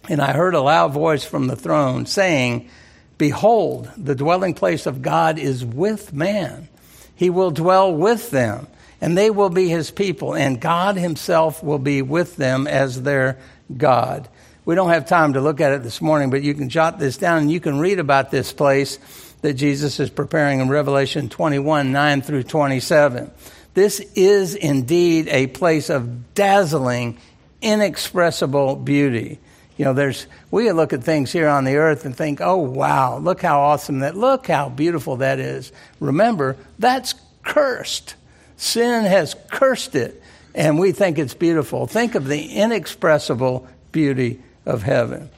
And 0.10 0.22
I 0.22 0.34
heard 0.34 0.56
a 0.56 0.62
loud 0.62 0.92
voice 0.92 1.24
from 1.24 1.48
the 1.48 1.56
throne 1.56 2.06
saying, 2.06 2.70
Behold, 3.18 3.90
the 3.96 4.16
dwelling 4.16 4.54
place 4.54 4.86
of 4.86 5.02
God 5.02 5.40
is 5.40 5.64
with 5.64 6.12
man. 6.12 6.68
He 7.16 7.30
will 7.30 7.52
dwell 7.52 7.94
with 7.94 8.30
them 8.32 8.68
and 9.02 9.18
they 9.18 9.30
will 9.30 9.50
be 9.50 9.68
his 9.70 9.92
people, 9.92 10.34
and 10.34 10.60
God 10.60 10.96
himself 10.96 11.64
will 11.64 11.80
be 11.80 12.02
with 12.02 12.38
them 12.38 12.66
as 12.66 13.02
their 13.02 13.38
God. 13.76 14.28
We 14.66 14.74
don't 14.74 14.90
have 14.90 15.06
time 15.06 15.34
to 15.34 15.42
look 15.42 15.62
at 15.62 15.74
it 15.74 15.84
this 15.84 16.02
morning, 16.02 16.32
but 16.32 16.42
you 16.42 16.56
can 16.56 16.70
jot 16.70 16.98
this 16.98 17.18
down 17.18 17.44
and 17.44 17.52
you 17.52 17.60
can 17.60 17.78
read 17.78 18.00
about 18.00 18.32
this 18.32 18.52
place 18.52 18.98
that 19.42 19.54
Jesus 19.54 20.00
is 20.00 20.10
preparing 20.10 20.60
in 20.60 20.70
Revelation 20.70 21.30
21 21.30 21.92
9 21.92 22.22
through 22.24 22.44
27. 22.44 23.30
This 23.76 24.00
is 24.16 24.56
indeed 24.56 25.28
a 25.28 25.46
place 25.48 25.92
of 25.92 26.34
dazzling, 26.34 27.20
inexpressible 27.62 28.78
beauty. 28.78 29.38
You 29.78 29.86
know, 29.86 29.94
there's, 29.94 30.26
we 30.50 30.72
look 30.72 30.94
at 30.94 31.04
things 31.04 31.32
here 31.32 31.48
on 31.48 31.64
the 31.64 31.76
earth 31.76 32.06
and 32.06 32.16
think, 32.16 32.42
oh, 32.42 32.58
wow, 32.58 33.20
look 33.20 33.44
how 33.44 33.60
awesome 33.60 34.00
that, 34.00 34.18
look 34.18 34.48
how 34.48 34.70
beautiful 34.70 35.18
that 35.18 35.38
is. 35.38 35.72
Remember, 36.00 36.58
that's 36.80 37.14
cursed. 37.44 38.16
Sin 38.58 39.04
has 39.04 39.36
cursed 39.52 39.94
it, 39.94 40.24
and 40.56 40.80
we 40.80 40.92
think 40.92 41.20
it's 41.20 41.34
beautiful. 41.36 41.86
Think 41.86 42.16
of 42.16 42.26
the 42.26 42.54
inexpressible 42.54 43.68
beauty 43.92 44.42
of 44.66 44.84
heaven. 44.84 45.30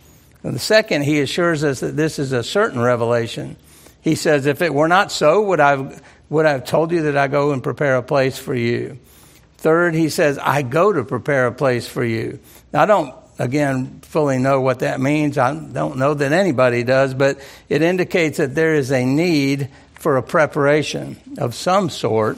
And 0.44 0.56
the 0.56 0.60
second, 0.60 1.04
he 1.04 1.20
assures 1.22 1.64
us 1.64 1.80
that 1.82 1.96
this 1.96 2.20
is 2.20 2.32
a 2.32 2.44
certain 2.44 2.80
revelation. 2.80 3.58
He 4.02 4.16
says, 4.16 4.46
If 4.46 4.62
it 4.62 4.74
were 4.74 4.88
not 4.88 5.12
so, 5.12 5.42
would 5.44 5.60
I, 5.60 6.00
would 6.30 6.46
I 6.46 6.52
have 6.52 6.66
told 6.66 6.92
you 6.92 7.04
that 7.04 7.18
I 7.18 7.28
go 7.28 7.52
and 7.52 7.64
prepare 7.64 7.98
a 7.98 8.04
place 8.04 8.38
for 8.38 8.56
you? 8.56 9.00
Third, 9.58 9.96
he 9.96 10.10
says, 10.10 10.38
I 10.38 10.62
go 10.62 10.94
to 10.94 11.04
prepare 11.04 11.48
a 11.48 11.52
place 11.52 11.88
for 11.88 12.04
you. 12.04 12.40
Now, 12.72 12.84
I 12.84 12.86
don't, 12.86 13.16
again, 13.40 14.00
fully 14.04 14.38
know 14.38 14.62
what 14.62 14.80
that 14.80 15.02
means. 15.02 15.38
I 15.38 15.54
don't 15.54 15.98
know 15.98 16.14
that 16.14 16.32
anybody 16.32 16.84
does, 16.84 17.14
but 17.14 17.40
it 17.68 17.82
indicates 17.82 18.38
that 18.38 18.54
there 18.54 18.76
is 18.76 18.92
a 18.92 19.04
need 19.04 19.70
for 19.96 20.18
a 20.18 20.24
preparation 20.24 21.18
of 21.40 21.56
some 21.56 21.90
sort 21.90 22.38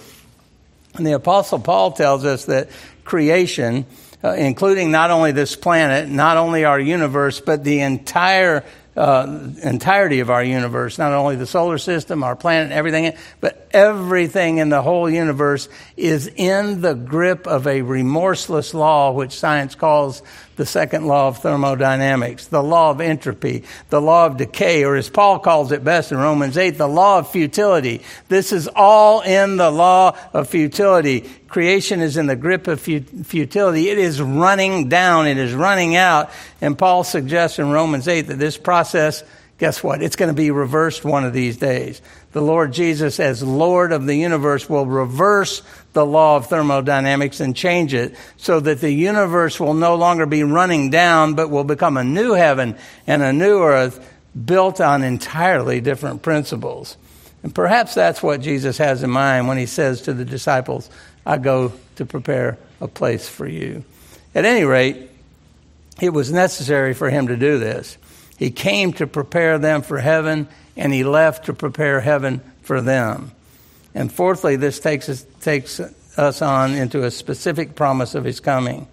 and 0.96 1.06
the 1.06 1.14
Apostle 1.14 1.60
Paul 1.60 1.92
tells 1.92 2.26
us 2.26 2.46
that 2.46 2.70
creation, 3.04 3.86
uh, 4.24 4.32
including 4.34 4.92
not 4.92 5.12
only 5.12 5.32
this 5.32 5.56
planet, 5.56 6.10
not 6.10 6.38
only 6.38 6.66
our 6.66 6.80
universe, 6.80 7.40
but 7.40 7.64
the 7.64 7.82
entire 7.82 8.64
uh, 9.00 9.50
entirety 9.64 10.20
of 10.20 10.30
our 10.30 10.44
universe, 10.44 10.98
not 10.98 11.14
only 11.14 11.38
the 11.38 11.46
solar 11.46 11.78
system, 11.78 12.22
our 12.22 12.36
planet, 12.36 12.74
everything, 12.74 13.14
but 13.40 13.70
everything 13.72 14.58
in 14.58 14.68
the 14.68 14.82
whole 14.82 15.10
universe 15.10 15.70
is 15.96 16.28
in 16.36 16.82
the 16.82 16.96
grip 16.96 17.48
of 17.48 17.66
a 17.66 17.82
remorseless 17.82 18.74
law, 18.74 19.12
which 19.12 19.32
science 19.32 19.74
calls 19.74 20.22
the 20.60 20.66
second 20.66 21.08
law 21.08 21.30
of 21.30 21.38
thermodynamics, 21.38 22.48
the 22.48 22.62
law 22.62 22.92
of 22.92 23.00
entropy, 23.00 23.64
the 23.90 24.02
law 24.02 24.26
of 24.26 24.36
decay, 24.36 24.84
or 24.84 24.98
as 24.98 25.10
Paul 25.10 25.40
calls 25.40 25.72
it 25.72 25.86
best 25.86 26.12
in 26.12 26.18
Romans 26.18 26.58
8, 26.58 26.72
the 26.72 26.86
law 26.86 27.20
of 27.20 27.32
futility. 27.32 28.02
This 28.28 28.52
is 28.52 28.68
all 28.76 29.22
in 29.22 29.56
the 29.56 29.72
law 29.72 30.18
of 30.34 30.50
futility. 30.50 31.22
Creation 31.48 32.02
is 32.02 32.18
in 32.18 32.28
the 32.28 32.36
grip 32.36 32.68
of 32.68 32.82
futility. 32.82 33.88
It 33.88 34.00
is 34.00 34.22
running 34.22 34.90
down. 34.90 35.28
It 35.28 35.38
is 35.38 35.54
running 35.54 35.96
out. 35.96 36.30
And 36.60 36.78
Paul 36.78 37.06
suggests 37.06 37.58
in 37.58 37.72
Romans 37.72 38.10
8 38.10 38.24
that 38.24 38.38
this 38.38 38.58
process, 38.58 39.24
guess 39.60 39.82
what? 39.82 40.04
It's 40.04 40.18
going 40.18 40.28
to 40.28 40.36
be 40.36 40.52
reversed 40.52 41.06
one 41.06 41.24
of 41.24 41.32
these 41.32 41.56
days 41.56 42.02
the 42.32 42.42
Lord 42.42 42.74
Jesus, 42.74 43.20
as 43.20 43.42
Lord 43.42 43.92
of 43.92 44.06
the 44.06 44.16
universe, 44.16 44.70
will 44.70 44.86
reverse 44.86 45.64
the 45.94 46.06
law 46.06 46.36
of 46.36 46.46
thermodynamics 46.46 47.40
and 47.40 47.56
change 47.56 47.94
it 47.94 48.16
so 48.38 48.60
that 48.60 48.82
the 48.82 48.92
universe 48.92 49.60
will 49.60 49.74
no 49.74 49.96
longer 49.96 50.28
be 50.28 50.44
running 50.44 50.92
down, 50.92 51.34
but 51.34 51.50
will 51.50 51.64
become 51.64 51.98
a 51.98 52.04
new 52.04 52.34
heaven 52.34 52.78
and 53.08 53.24
a 53.24 53.34
new 53.34 53.64
earth 53.64 54.06
built 54.46 54.80
on 54.80 55.04
entirely 55.04 55.82
different 55.82 56.22
principles. 56.22 56.98
And 57.42 57.56
perhaps 57.56 57.96
that's 57.96 58.22
what 58.22 58.42
Jesus 58.42 58.78
has 58.78 59.02
in 59.02 59.10
mind 59.10 59.48
when 59.48 59.58
he 59.58 59.66
says 59.66 60.02
to 60.04 60.14
the 60.14 60.26
disciples, 60.26 60.90
I 61.26 61.38
go 61.38 61.74
to 61.96 62.06
prepare 62.06 62.60
a 62.80 62.88
place 62.88 63.28
for 63.28 63.48
you. 63.48 63.84
At 64.36 64.46
any 64.46 64.66
rate, 64.66 65.10
it 66.00 66.10
was 66.10 66.32
necessary 66.32 66.94
for 66.94 67.10
him 67.10 67.28
to 67.28 67.38
do 67.38 67.58
this. 67.58 67.98
He 68.38 68.52
came 68.52 68.94
to 68.94 69.08
prepare 69.08 69.58
them 69.58 69.82
for 69.82 69.98
heaven 69.98 70.48
and 70.80 70.94
he 70.94 71.04
left 71.04 71.46
to 71.46 71.54
prepare 71.54 72.00
heaven 72.00 72.42
for 72.62 72.80
them. 72.80 73.32
And 73.94 74.12
fourthly, 74.12 74.56
this 74.56 74.80
takes 74.80 75.10
us, 75.10 75.26
takes 75.42 75.82
us 76.18 76.42
on 76.42 76.74
into 76.74 77.04
a 77.04 77.12
specific 77.12 77.76
promise 77.76 78.16
of 78.16 78.24
his 78.24 78.40
coming. 78.40 78.88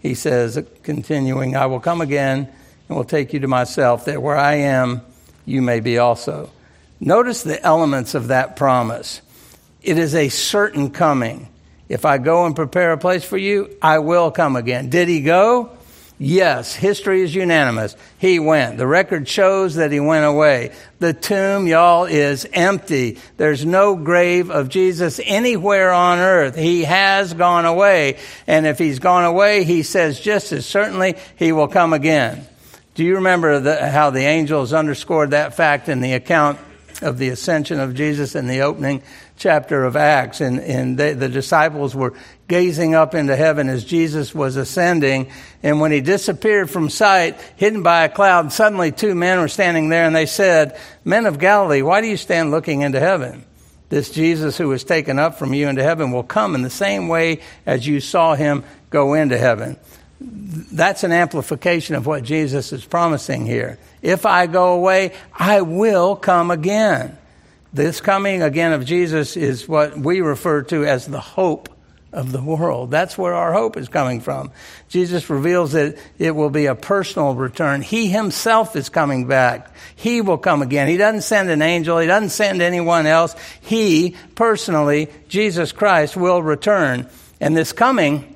He 0.00 0.14
says, 0.14 0.62
continuing, 0.82 1.56
I 1.56 1.66
will 1.66 1.80
come 1.80 2.02
again 2.02 2.46
and 2.88 2.96
will 2.96 3.04
take 3.04 3.32
you 3.32 3.40
to 3.40 3.48
myself, 3.48 4.04
that 4.04 4.22
where 4.22 4.36
I 4.36 4.56
am, 4.56 5.00
you 5.46 5.62
may 5.62 5.80
be 5.80 5.96
also. 5.96 6.50
Notice 7.00 7.42
the 7.42 7.62
elements 7.64 8.14
of 8.14 8.28
that 8.28 8.56
promise. 8.56 9.22
It 9.82 9.96
is 9.96 10.14
a 10.14 10.28
certain 10.28 10.90
coming. 10.90 11.48
If 11.88 12.04
I 12.04 12.18
go 12.18 12.44
and 12.44 12.54
prepare 12.54 12.92
a 12.92 12.98
place 12.98 13.24
for 13.24 13.38
you, 13.38 13.74
I 13.80 14.00
will 14.00 14.30
come 14.30 14.56
again. 14.56 14.90
Did 14.90 15.08
he 15.08 15.22
go? 15.22 15.70
Yes, 16.22 16.74
history 16.74 17.22
is 17.22 17.34
unanimous. 17.34 17.96
He 18.18 18.38
went. 18.38 18.76
The 18.76 18.86
record 18.86 19.26
shows 19.26 19.76
that 19.76 19.90
he 19.90 20.00
went 20.00 20.26
away. 20.26 20.72
The 20.98 21.14
tomb, 21.14 21.66
y'all, 21.66 22.04
is 22.04 22.46
empty. 22.52 23.18
There's 23.38 23.64
no 23.64 23.96
grave 23.96 24.50
of 24.50 24.68
Jesus 24.68 25.18
anywhere 25.24 25.90
on 25.90 26.18
earth. 26.18 26.56
He 26.56 26.84
has 26.84 27.32
gone 27.32 27.64
away. 27.64 28.18
And 28.46 28.66
if 28.66 28.78
he's 28.78 28.98
gone 28.98 29.24
away, 29.24 29.64
he 29.64 29.82
says 29.82 30.20
just 30.20 30.52
as 30.52 30.66
certainly 30.66 31.16
he 31.36 31.52
will 31.52 31.68
come 31.68 31.94
again. 31.94 32.46
Do 32.94 33.02
you 33.02 33.14
remember 33.14 33.58
the, 33.58 33.88
how 33.88 34.10
the 34.10 34.20
angels 34.20 34.74
underscored 34.74 35.30
that 35.30 35.54
fact 35.54 35.88
in 35.88 36.02
the 36.02 36.12
account 36.12 36.58
of 37.02 37.18
the 37.18 37.28
ascension 37.28 37.80
of 37.80 37.94
Jesus 37.94 38.34
in 38.34 38.46
the 38.46 38.60
opening 38.62 39.02
chapter 39.36 39.84
of 39.84 39.96
Acts? 39.96 40.40
And, 40.40 40.60
and 40.60 40.98
they, 40.98 41.12
the 41.14 41.28
disciples 41.28 41.94
were 41.94 42.14
gazing 42.48 42.94
up 42.94 43.14
into 43.14 43.36
heaven 43.36 43.68
as 43.68 43.84
Jesus 43.84 44.34
was 44.34 44.56
ascending. 44.56 45.30
And 45.62 45.80
when 45.80 45.92
he 45.92 46.00
disappeared 46.00 46.70
from 46.70 46.90
sight, 46.90 47.40
hidden 47.56 47.82
by 47.82 48.04
a 48.04 48.08
cloud, 48.08 48.52
suddenly 48.52 48.92
two 48.92 49.14
men 49.14 49.40
were 49.40 49.48
standing 49.48 49.88
there 49.88 50.06
and 50.06 50.14
they 50.14 50.26
said, 50.26 50.78
Men 51.04 51.26
of 51.26 51.38
Galilee, 51.38 51.82
why 51.82 52.00
do 52.00 52.06
you 52.06 52.16
stand 52.16 52.50
looking 52.50 52.82
into 52.82 53.00
heaven? 53.00 53.44
This 53.90 54.10
Jesus 54.10 54.56
who 54.56 54.68
was 54.68 54.84
taken 54.84 55.18
up 55.18 55.38
from 55.38 55.52
you 55.52 55.68
into 55.68 55.82
heaven 55.82 56.12
will 56.12 56.22
come 56.22 56.54
in 56.54 56.62
the 56.62 56.70
same 56.70 57.08
way 57.08 57.40
as 57.66 57.86
you 57.86 58.00
saw 58.00 58.34
him 58.34 58.64
go 58.88 59.14
into 59.14 59.36
heaven. 59.36 59.76
That's 60.20 61.02
an 61.04 61.12
amplification 61.12 61.94
of 61.94 62.06
what 62.06 62.22
Jesus 62.22 62.72
is 62.72 62.84
promising 62.84 63.46
here. 63.46 63.78
If 64.02 64.26
I 64.26 64.46
go 64.46 64.74
away, 64.74 65.12
I 65.32 65.62
will 65.62 66.14
come 66.16 66.50
again. 66.50 67.16
This 67.72 68.00
coming 68.00 68.42
again 68.42 68.72
of 68.72 68.84
Jesus 68.84 69.36
is 69.36 69.68
what 69.68 69.96
we 69.96 70.20
refer 70.20 70.62
to 70.64 70.84
as 70.84 71.06
the 71.06 71.20
hope 71.20 71.68
of 72.12 72.32
the 72.32 72.42
world. 72.42 72.90
That's 72.90 73.16
where 73.16 73.34
our 73.34 73.52
hope 73.52 73.76
is 73.76 73.88
coming 73.88 74.20
from. 74.20 74.50
Jesus 74.88 75.30
reveals 75.30 75.72
that 75.72 75.96
it 76.18 76.34
will 76.34 76.50
be 76.50 76.66
a 76.66 76.74
personal 76.74 77.34
return. 77.34 77.82
He 77.82 78.08
himself 78.08 78.74
is 78.74 78.88
coming 78.88 79.26
back. 79.26 79.72
He 79.94 80.20
will 80.20 80.38
come 80.38 80.60
again. 80.60 80.88
He 80.88 80.96
doesn't 80.96 81.22
send 81.22 81.50
an 81.50 81.62
angel. 81.62 81.98
He 81.98 82.08
doesn't 82.08 82.30
send 82.30 82.60
anyone 82.60 83.06
else. 83.06 83.36
He 83.60 84.16
personally, 84.34 85.08
Jesus 85.28 85.70
Christ, 85.72 86.16
will 86.16 86.42
return. 86.42 87.08
And 87.40 87.56
this 87.56 87.72
coming 87.72 88.34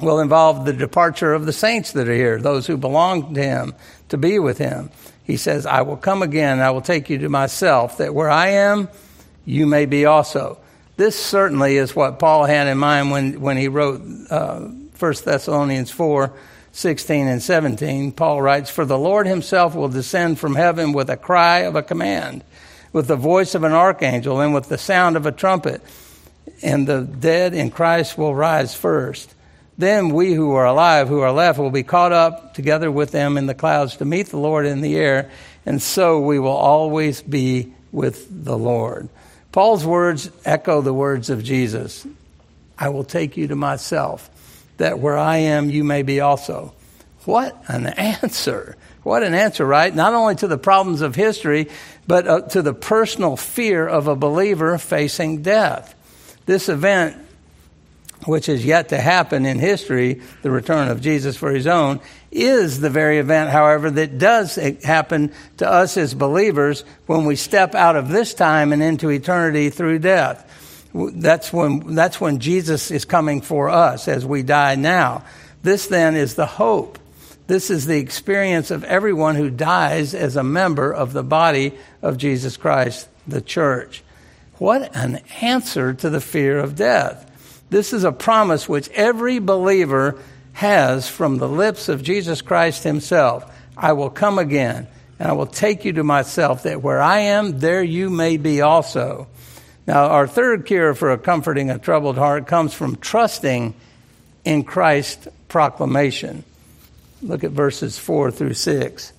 will 0.00 0.20
involve 0.20 0.64
the 0.64 0.72
departure 0.72 1.32
of 1.32 1.46
the 1.46 1.52
saints 1.52 1.92
that 1.92 2.08
are 2.08 2.14
here, 2.14 2.40
those 2.40 2.66
who 2.66 2.76
belong 2.76 3.34
to 3.34 3.42
him, 3.42 3.74
to 4.08 4.16
be 4.16 4.38
with 4.38 4.58
him. 4.58 4.90
He 5.24 5.36
says, 5.36 5.66
I 5.66 5.82
will 5.82 5.96
come 5.96 6.22
again. 6.22 6.60
I 6.60 6.70
will 6.70 6.82
take 6.82 7.08
you 7.08 7.18
to 7.18 7.28
myself, 7.28 7.98
that 7.98 8.14
where 8.14 8.30
I 8.30 8.48
am, 8.48 8.88
you 9.44 9.66
may 9.66 9.86
be 9.86 10.04
also. 10.04 10.58
This 10.96 11.18
certainly 11.18 11.76
is 11.76 11.96
what 11.96 12.18
Paul 12.18 12.44
had 12.44 12.68
in 12.68 12.78
mind 12.78 13.10
when, 13.10 13.40
when 13.40 13.56
he 13.56 13.68
wrote 13.68 14.02
uh, 14.30 14.60
1 14.60 15.14
Thessalonians 15.24 15.90
4 15.90 16.32
16 16.72 17.28
and 17.28 17.40
17. 17.40 18.10
Paul 18.10 18.42
writes, 18.42 18.68
For 18.68 18.84
the 18.84 18.98
Lord 18.98 19.28
himself 19.28 19.76
will 19.76 19.88
descend 19.88 20.40
from 20.40 20.56
heaven 20.56 20.92
with 20.92 21.08
a 21.08 21.16
cry 21.16 21.60
of 21.60 21.76
a 21.76 21.84
command, 21.84 22.42
with 22.92 23.06
the 23.06 23.14
voice 23.14 23.54
of 23.54 23.62
an 23.62 23.72
archangel, 23.72 24.40
and 24.40 24.52
with 24.52 24.68
the 24.68 24.76
sound 24.76 25.16
of 25.16 25.24
a 25.24 25.30
trumpet. 25.30 25.82
And 26.62 26.84
the 26.84 27.02
dead 27.02 27.54
in 27.54 27.70
Christ 27.70 28.18
will 28.18 28.34
rise 28.34 28.74
first. 28.74 29.32
Then 29.76 30.10
we 30.10 30.34
who 30.34 30.52
are 30.52 30.66
alive, 30.66 31.08
who 31.08 31.20
are 31.20 31.32
left, 31.32 31.58
will 31.58 31.70
be 31.70 31.82
caught 31.82 32.12
up 32.12 32.54
together 32.54 32.90
with 32.90 33.10
them 33.10 33.36
in 33.36 33.46
the 33.46 33.54
clouds 33.54 33.96
to 33.96 34.04
meet 34.04 34.28
the 34.28 34.38
Lord 34.38 34.66
in 34.66 34.80
the 34.80 34.96
air, 34.96 35.30
and 35.66 35.82
so 35.82 36.20
we 36.20 36.38
will 36.38 36.50
always 36.50 37.22
be 37.22 37.72
with 37.90 38.44
the 38.44 38.56
Lord. 38.56 39.08
Paul's 39.52 39.84
words 39.84 40.30
echo 40.44 40.80
the 40.80 40.94
words 40.94 41.30
of 41.30 41.42
Jesus 41.42 42.06
I 42.78 42.88
will 42.88 43.04
take 43.04 43.36
you 43.36 43.48
to 43.48 43.56
myself, 43.56 44.28
that 44.78 44.98
where 44.98 45.16
I 45.16 45.38
am, 45.38 45.70
you 45.70 45.84
may 45.84 46.02
be 46.02 46.20
also. 46.20 46.74
What 47.24 47.56
an 47.68 47.86
answer! 47.86 48.76
What 49.04 49.22
an 49.22 49.34
answer, 49.34 49.66
right? 49.66 49.94
Not 49.94 50.14
only 50.14 50.34
to 50.36 50.48
the 50.48 50.56
problems 50.56 51.02
of 51.02 51.14
history, 51.14 51.68
but 52.06 52.26
uh, 52.26 52.40
to 52.48 52.62
the 52.62 52.72
personal 52.72 53.36
fear 53.36 53.86
of 53.86 54.08
a 54.08 54.16
believer 54.16 54.78
facing 54.78 55.42
death. 55.42 55.94
This 56.46 56.70
event, 56.70 57.16
which 58.26 58.48
is 58.48 58.64
yet 58.64 58.88
to 58.88 58.98
happen 58.98 59.46
in 59.46 59.58
history, 59.58 60.20
the 60.42 60.50
return 60.50 60.88
of 60.88 61.00
Jesus 61.00 61.36
for 61.36 61.50
his 61.50 61.66
own, 61.66 62.00
is 62.30 62.80
the 62.80 62.90
very 62.90 63.18
event, 63.18 63.50
however, 63.50 63.90
that 63.90 64.18
does 64.18 64.56
happen 64.56 65.32
to 65.58 65.70
us 65.70 65.96
as 65.96 66.14
believers 66.14 66.84
when 67.06 67.24
we 67.24 67.36
step 67.36 67.74
out 67.74 67.96
of 67.96 68.08
this 68.08 68.34
time 68.34 68.72
and 68.72 68.82
into 68.82 69.10
eternity 69.10 69.70
through 69.70 69.98
death. 69.98 70.50
That's 70.94 71.52
when, 71.52 71.94
that's 71.94 72.20
when 72.20 72.38
Jesus 72.38 72.90
is 72.90 73.04
coming 73.04 73.40
for 73.40 73.68
us 73.68 74.08
as 74.08 74.24
we 74.24 74.42
die 74.42 74.76
now. 74.76 75.24
This 75.62 75.86
then 75.88 76.14
is 76.14 76.34
the 76.34 76.46
hope. 76.46 76.98
This 77.46 77.70
is 77.70 77.86
the 77.86 77.98
experience 77.98 78.70
of 78.70 78.84
everyone 78.84 79.34
who 79.34 79.50
dies 79.50 80.14
as 80.14 80.36
a 80.36 80.44
member 80.44 80.92
of 80.92 81.12
the 81.12 81.22
body 81.22 81.74
of 82.00 82.16
Jesus 82.16 82.56
Christ, 82.56 83.08
the 83.26 83.42
church. 83.42 84.02
What 84.58 84.94
an 84.96 85.20
answer 85.40 85.92
to 85.94 86.10
the 86.10 86.20
fear 86.20 86.58
of 86.58 86.76
death. 86.76 87.30
This 87.74 87.92
is 87.92 88.04
a 88.04 88.12
promise 88.12 88.68
which 88.68 88.88
every 88.90 89.40
believer 89.40 90.20
has 90.52 91.08
from 91.08 91.38
the 91.38 91.48
lips 91.48 91.88
of 91.88 92.04
Jesus 92.04 92.40
Christ 92.40 92.84
himself. 92.84 93.52
I 93.76 93.94
will 93.94 94.10
come 94.10 94.38
again 94.38 94.86
and 95.18 95.28
I 95.28 95.32
will 95.32 95.48
take 95.48 95.84
you 95.84 95.94
to 95.94 96.04
myself 96.04 96.62
that 96.62 96.84
where 96.84 97.02
I 97.02 97.18
am, 97.18 97.58
there 97.58 97.82
you 97.82 98.10
may 98.10 98.36
be 98.36 98.60
also. 98.60 99.26
Now, 99.88 100.06
our 100.06 100.28
third 100.28 100.66
cure 100.66 100.94
for 100.94 101.10
a 101.10 101.18
comforting 101.18 101.68
a 101.68 101.80
troubled 101.80 102.16
heart 102.16 102.46
comes 102.46 102.72
from 102.72 102.94
trusting 102.94 103.74
in 104.44 104.62
Christ's 104.62 105.26
proclamation. 105.48 106.44
Look 107.22 107.42
at 107.42 107.50
verses 107.50 107.98
4 107.98 108.30
through 108.30 108.54
6. 108.54 109.12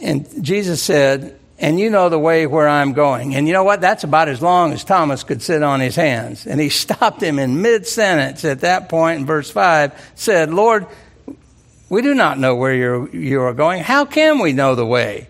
And 0.00 0.44
Jesus 0.44 0.82
said, 0.82 1.38
and 1.64 1.80
you 1.80 1.88
know 1.88 2.10
the 2.10 2.18
way 2.18 2.46
where 2.46 2.68
I'm 2.68 2.92
going. 2.92 3.34
And 3.34 3.46
you 3.46 3.54
know 3.54 3.64
what? 3.64 3.80
That's 3.80 4.04
about 4.04 4.28
as 4.28 4.42
long 4.42 4.74
as 4.74 4.84
Thomas 4.84 5.24
could 5.24 5.40
sit 5.40 5.62
on 5.62 5.80
his 5.80 5.96
hands. 5.96 6.46
And 6.46 6.60
he 6.60 6.68
stopped 6.84 7.22
him 7.22 7.38
in 7.38 7.62
mid 7.62 7.86
sentence 7.86 8.44
at 8.44 8.60
that 8.60 8.90
point 8.90 9.20
in 9.20 9.26
verse 9.26 9.50
5, 9.50 10.12
said, 10.14 10.52
Lord, 10.52 10.86
we 11.88 12.02
do 12.02 12.12
not 12.12 12.38
know 12.38 12.54
where 12.54 13.08
you 13.14 13.40
are 13.40 13.54
going. 13.54 13.82
How 13.82 14.04
can 14.04 14.40
we 14.40 14.52
know 14.52 14.74
the 14.74 14.84
way? 14.84 15.28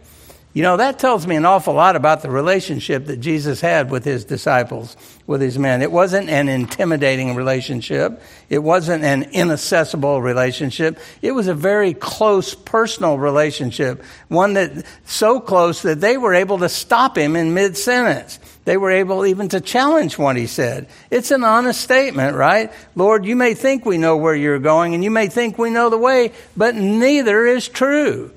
You 0.54 0.62
know, 0.62 0.76
that 0.76 1.00
tells 1.00 1.26
me 1.26 1.34
an 1.34 1.44
awful 1.44 1.74
lot 1.74 1.96
about 1.96 2.22
the 2.22 2.30
relationship 2.30 3.06
that 3.06 3.16
Jesus 3.16 3.60
had 3.60 3.90
with 3.90 4.04
his 4.04 4.24
disciples, 4.24 4.96
with 5.26 5.40
his 5.40 5.58
men. 5.58 5.82
It 5.82 5.90
wasn't 5.90 6.30
an 6.30 6.48
intimidating 6.48 7.34
relationship. 7.34 8.22
It 8.48 8.60
wasn't 8.60 9.02
an 9.02 9.24
inaccessible 9.32 10.22
relationship. 10.22 11.00
It 11.22 11.32
was 11.32 11.48
a 11.48 11.54
very 11.54 11.92
close 11.92 12.54
personal 12.54 13.18
relationship. 13.18 14.04
One 14.28 14.52
that 14.52 14.86
so 15.04 15.40
close 15.40 15.82
that 15.82 16.00
they 16.00 16.16
were 16.16 16.34
able 16.34 16.58
to 16.58 16.68
stop 16.68 17.18
him 17.18 17.34
in 17.34 17.52
mid 17.52 17.76
sentence. 17.76 18.38
They 18.64 18.76
were 18.76 18.92
able 18.92 19.26
even 19.26 19.48
to 19.48 19.60
challenge 19.60 20.18
what 20.18 20.36
he 20.36 20.46
said. 20.46 20.86
It's 21.10 21.32
an 21.32 21.42
honest 21.42 21.80
statement, 21.80 22.36
right? 22.36 22.72
Lord, 22.94 23.26
you 23.26 23.34
may 23.34 23.54
think 23.54 23.84
we 23.84 23.98
know 23.98 24.16
where 24.16 24.36
you're 24.36 24.60
going 24.60 24.94
and 24.94 25.02
you 25.02 25.10
may 25.10 25.26
think 25.26 25.58
we 25.58 25.70
know 25.70 25.90
the 25.90 25.98
way, 25.98 26.30
but 26.56 26.76
neither 26.76 27.44
is 27.44 27.68
true. 27.68 28.30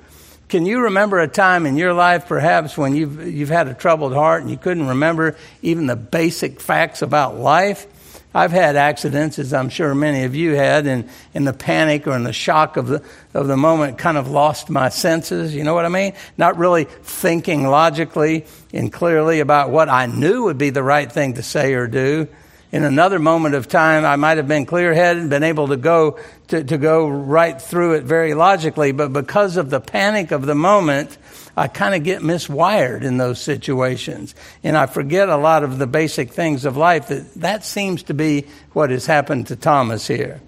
Can 0.50 0.66
you 0.66 0.84
remember 0.84 1.20
a 1.20 1.28
time 1.28 1.66
in 1.66 1.76
your 1.76 1.92
life, 1.94 2.28
perhaps, 2.28 2.78
when 2.78 2.96
you've, 2.96 3.28
you've 3.28 3.50
had 3.50 3.68
a 3.68 3.74
troubled 3.74 4.14
heart 4.14 4.42
and 4.42 4.50
you 4.50 4.56
couldn't 4.56 4.88
remember 4.88 5.36
even 5.62 5.88
the 5.88 5.98
basic 5.98 6.62
facts 6.62 7.02
about 7.02 7.38
life? 7.38 7.86
I've 8.34 8.52
had 8.52 8.78
accidents, 8.78 9.40
as 9.40 9.54
I'm 9.54 9.68
sure 9.68 9.94
many 9.94 10.24
of 10.24 10.36
you 10.36 10.54
had, 10.54 10.88
and 10.88 11.10
in 11.34 11.44
the 11.44 11.52
panic 11.52 12.08
or 12.08 12.16
in 12.16 12.24
the 12.24 12.32
shock 12.32 12.78
of 12.78 12.88
the, 12.88 13.04
of 13.34 13.48
the 13.48 13.58
moment, 13.58 13.98
kind 13.98 14.16
of 14.16 14.30
lost 14.30 14.70
my 14.70 14.88
senses. 14.88 15.54
You 15.54 15.66
know 15.66 15.74
what 15.74 15.86
I 15.86 15.90
mean? 15.90 16.14
Not 16.38 16.58
really 16.58 16.86
thinking 16.86 17.68
logically 17.68 18.46
and 18.72 18.94
clearly 18.94 19.42
about 19.42 19.70
what 19.70 19.90
I 19.90 20.06
knew 20.06 20.44
would 20.44 20.58
be 20.58 20.70
the 20.70 20.84
right 20.84 21.12
thing 21.12 21.34
to 21.34 21.44
say 21.44 21.74
or 21.74 21.88
do 21.88 22.30
in 22.72 22.84
another 22.84 23.18
moment 23.18 23.56
of 23.56 23.68
time, 23.68 24.04
I 24.04 24.18
might 24.18 24.38
have 24.38 24.48
been 24.48 24.66
clear 24.66 24.94
headed, 24.94 25.22
and 25.22 25.30
been 25.30 25.44
able 25.44 25.70
to 25.70 25.78
go, 25.78 26.20
to, 26.50 26.64
to 26.64 26.78
go 26.78 27.08
right 27.08 27.62
through 27.62 27.94
it 27.94 28.04
very 28.04 28.34
logically, 28.34 28.92
but 28.92 29.14
because 29.14 29.56
of 29.56 29.70
the 29.70 29.80
panic 29.80 30.32
of 30.32 30.46
the 30.46 30.56
moment, 30.56 31.18
I 31.56 31.70
kind 31.70 31.96
of 31.96 32.04
get 32.04 32.22
miswired 32.22 33.04
in 33.04 33.18
those 33.18 33.40
situations. 33.40 34.36
And 34.64 34.76
I 34.76 34.86
forget 34.86 35.30
a 35.30 35.38
lot 35.38 35.64
of 35.64 35.78
the 35.78 35.88
basic 35.88 36.32
things 36.32 36.66
of 36.66 36.76
life 36.76 37.08
that 37.08 37.34
that 37.36 37.64
seems 37.64 38.04
to 38.04 38.14
be 38.14 38.46
what 38.74 38.90
has 38.90 39.06
happened 39.06 39.48
to 39.48 39.56
Thomas 39.56 40.06
here. 40.06 40.42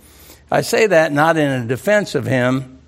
I 0.51 0.61
say 0.61 0.87
that 0.87 1.13
not 1.13 1.37
in 1.37 1.49
a 1.49 1.65
defense 1.65 2.15
of 2.15 2.25
him, 2.25 2.79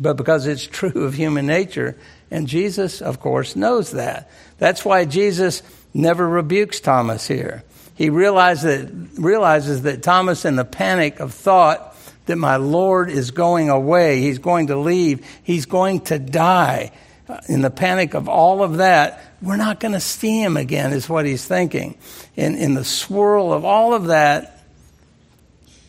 but 0.00 0.16
because 0.16 0.46
it's 0.46 0.66
true 0.66 1.04
of 1.04 1.12
human 1.12 1.46
nature. 1.46 1.98
And 2.30 2.48
Jesus, 2.48 3.02
of 3.02 3.20
course, 3.20 3.54
knows 3.54 3.90
that. 3.92 4.30
That's 4.58 4.84
why 4.84 5.04
Jesus 5.04 5.62
never 5.92 6.26
rebukes 6.26 6.80
Thomas 6.80 7.28
here 7.28 7.62
he 7.96 8.10
realizes 8.10 8.62
that, 8.62 9.20
realizes 9.20 9.82
that 9.82 10.02
Thomas, 10.02 10.44
in 10.44 10.56
the 10.56 10.64
panic 10.64 11.18
of 11.18 11.34
thought 11.34 11.96
that 12.26 12.36
my 12.36 12.56
Lord 12.56 13.10
is 13.10 13.30
going 13.30 13.70
away, 13.70 14.20
he's 14.20 14.38
going 14.38 14.68
to 14.68 14.76
leave, 14.76 15.26
he's 15.42 15.66
going 15.66 16.00
to 16.02 16.18
die, 16.18 16.92
uh, 17.28 17.40
in 17.48 17.62
the 17.62 17.70
panic 17.70 18.14
of 18.14 18.28
all 18.28 18.62
of 18.62 18.76
that, 18.76 19.20
we're 19.42 19.56
not 19.56 19.80
going 19.80 19.94
to 19.94 20.00
see 20.00 20.40
him 20.40 20.56
again, 20.56 20.92
is 20.92 21.08
what 21.08 21.26
he's 21.26 21.44
thinking. 21.44 21.96
In, 22.36 22.54
in 22.54 22.74
the 22.74 22.84
swirl 22.84 23.52
of 23.52 23.64
all 23.64 23.94
of 23.94 24.06
that, 24.06 24.64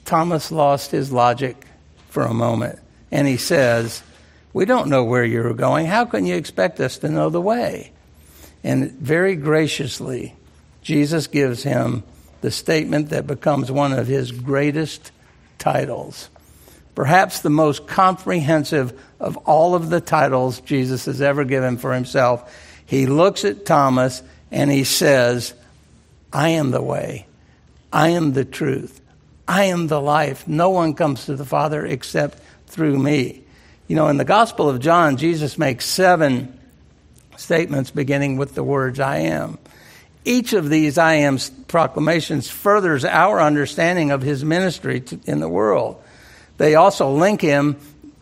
Thomas 0.06 0.52
lost 0.52 0.92
his 0.92 1.12
logic 1.12 1.66
for 2.10 2.24
a 2.24 2.34
moment. 2.34 2.80
And 3.12 3.28
he 3.28 3.38
says, 3.38 4.02
We 4.54 4.66
don't 4.66 4.90
know 4.90 5.04
where 5.04 5.24
you're 5.24 5.54
going. 5.54 5.86
How 5.86 6.06
can 6.06 6.26
you 6.26 6.36
expect 6.36 6.80
us 6.80 6.98
to 7.00 7.10
know 7.10 7.30
the 7.30 7.42
way? 7.42 7.92
And 8.64 8.92
very 8.94 9.36
graciously, 9.36 10.36
Jesus 10.88 11.28
gives 11.28 11.64
him 11.64 12.02
the 12.40 12.50
statement 12.50 13.10
that 13.10 13.28
becomes 13.28 13.70
one 13.70 13.92
of 13.92 14.08
his 14.08 14.32
greatest 14.32 15.12
titles. 15.60 16.30
Perhaps 16.96 17.42
the 17.42 17.50
most 17.50 17.88
comprehensive 17.88 18.98
of 19.20 19.36
all 19.36 19.76
of 19.76 19.90
the 19.90 20.00
titles 20.00 20.62
Jesus 20.62 21.04
has 21.04 21.22
ever 21.22 21.44
given 21.44 21.78
for 21.78 21.94
himself. 21.94 22.58
He 22.86 23.06
looks 23.06 23.44
at 23.44 23.66
Thomas 23.66 24.24
and 24.50 24.72
he 24.72 24.86
says, 24.86 25.54
I 26.32 26.52
am 26.52 26.72
the 26.72 26.82
way. 26.82 27.28
I 27.92 28.12
am 28.12 28.32
the 28.32 28.46
truth. 28.46 29.02
I 29.46 29.66
am 29.66 29.88
the 29.88 30.00
life. 30.00 30.48
No 30.48 30.70
one 30.70 30.94
comes 30.94 31.26
to 31.26 31.36
the 31.36 31.44
Father 31.44 31.86
except 31.86 32.40
through 32.68 32.98
me. 32.98 33.44
You 33.90 33.98
know, 33.98 34.08
in 34.08 34.16
the 34.16 34.24
Gospel 34.24 34.70
of 34.70 34.80
John, 34.80 35.18
Jesus 35.18 35.58
makes 35.58 35.84
seven 35.84 36.58
statements 37.36 37.92
beginning 37.92 38.38
with 38.38 38.56
the 38.56 38.64
words, 38.64 39.02
I 39.02 39.18
am. 39.18 39.58
Each 40.28 40.52
of 40.52 40.70
these 40.70 40.98
I 40.98 41.14
am 41.14 41.38
proclamations 41.70 42.50
furthers 42.50 43.06
our 43.06 43.40
understanding 43.40 44.12
of 44.12 44.22
his 44.22 44.44
ministry 44.44 45.02
in 45.26 45.40
the 45.40 45.48
world. 45.48 46.02
They 46.58 46.76
also 46.76 47.10
link 47.12 47.40
him 47.40 47.78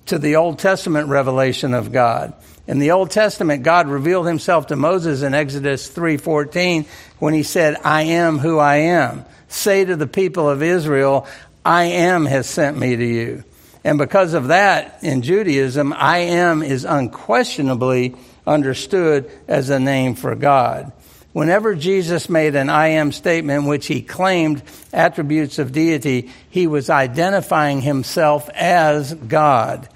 to 0.06 0.20
the 0.20 0.36
Old 0.36 0.60
Testament 0.60 1.10
revelation 1.10 1.74
of 1.74 1.92
God. 1.92 2.34
In 2.68 2.78
the 2.78 2.92
Old 2.92 3.10
Testament, 3.10 3.64
God 3.64 3.88
revealed 3.88 4.28
himself 4.28 4.68
to 4.68 4.76
Moses 4.76 5.24
in 5.24 5.34
Exodus 5.34 5.88
3:14 5.88 6.86
when 7.18 7.34
he 7.34 7.42
said, 7.42 7.76
"I 7.84 8.04
am 8.04 8.38
who 8.38 8.60
I 8.60 8.76
am." 8.76 9.26
Say 9.48 9.84
to 9.84 9.96
the 9.96 10.06
people 10.06 10.48
of 10.48 10.62
Israel, 10.62 11.26
"I 11.66 11.86
am 11.86 12.28
has 12.28 12.46
sent 12.46 12.78
me 12.78 12.96
to 12.96 13.04
you." 13.04 13.44
And 13.84 13.98
because 13.98 14.36
of 14.36 14.50
that, 14.50 15.00
in 15.02 15.24
Judaism, 15.24 15.92
I 15.98 16.20
am 16.20 16.62
is 16.62 16.86
unquestionably 16.86 18.16
understood 18.46 19.26
as 19.48 19.72
a 19.72 19.80
name 19.80 20.14
for 20.14 20.36
God. 20.36 20.92
Whenever 21.36 21.76
Jesus 21.76 22.30
made 22.30 22.56
an 22.56 22.70
I 22.70 22.88
am 22.88 23.12
statement 23.12 23.64
in 23.64 23.66
which 23.68 23.88
he 23.88 24.02
claimed 24.02 24.64
attributes 24.94 25.60
of 25.60 25.74
deity, 25.74 26.32
he 26.50 26.66
was 26.66 26.90
identifying 26.90 27.82
himself 27.82 28.48
as 28.52 29.14
God. 29.14 29.90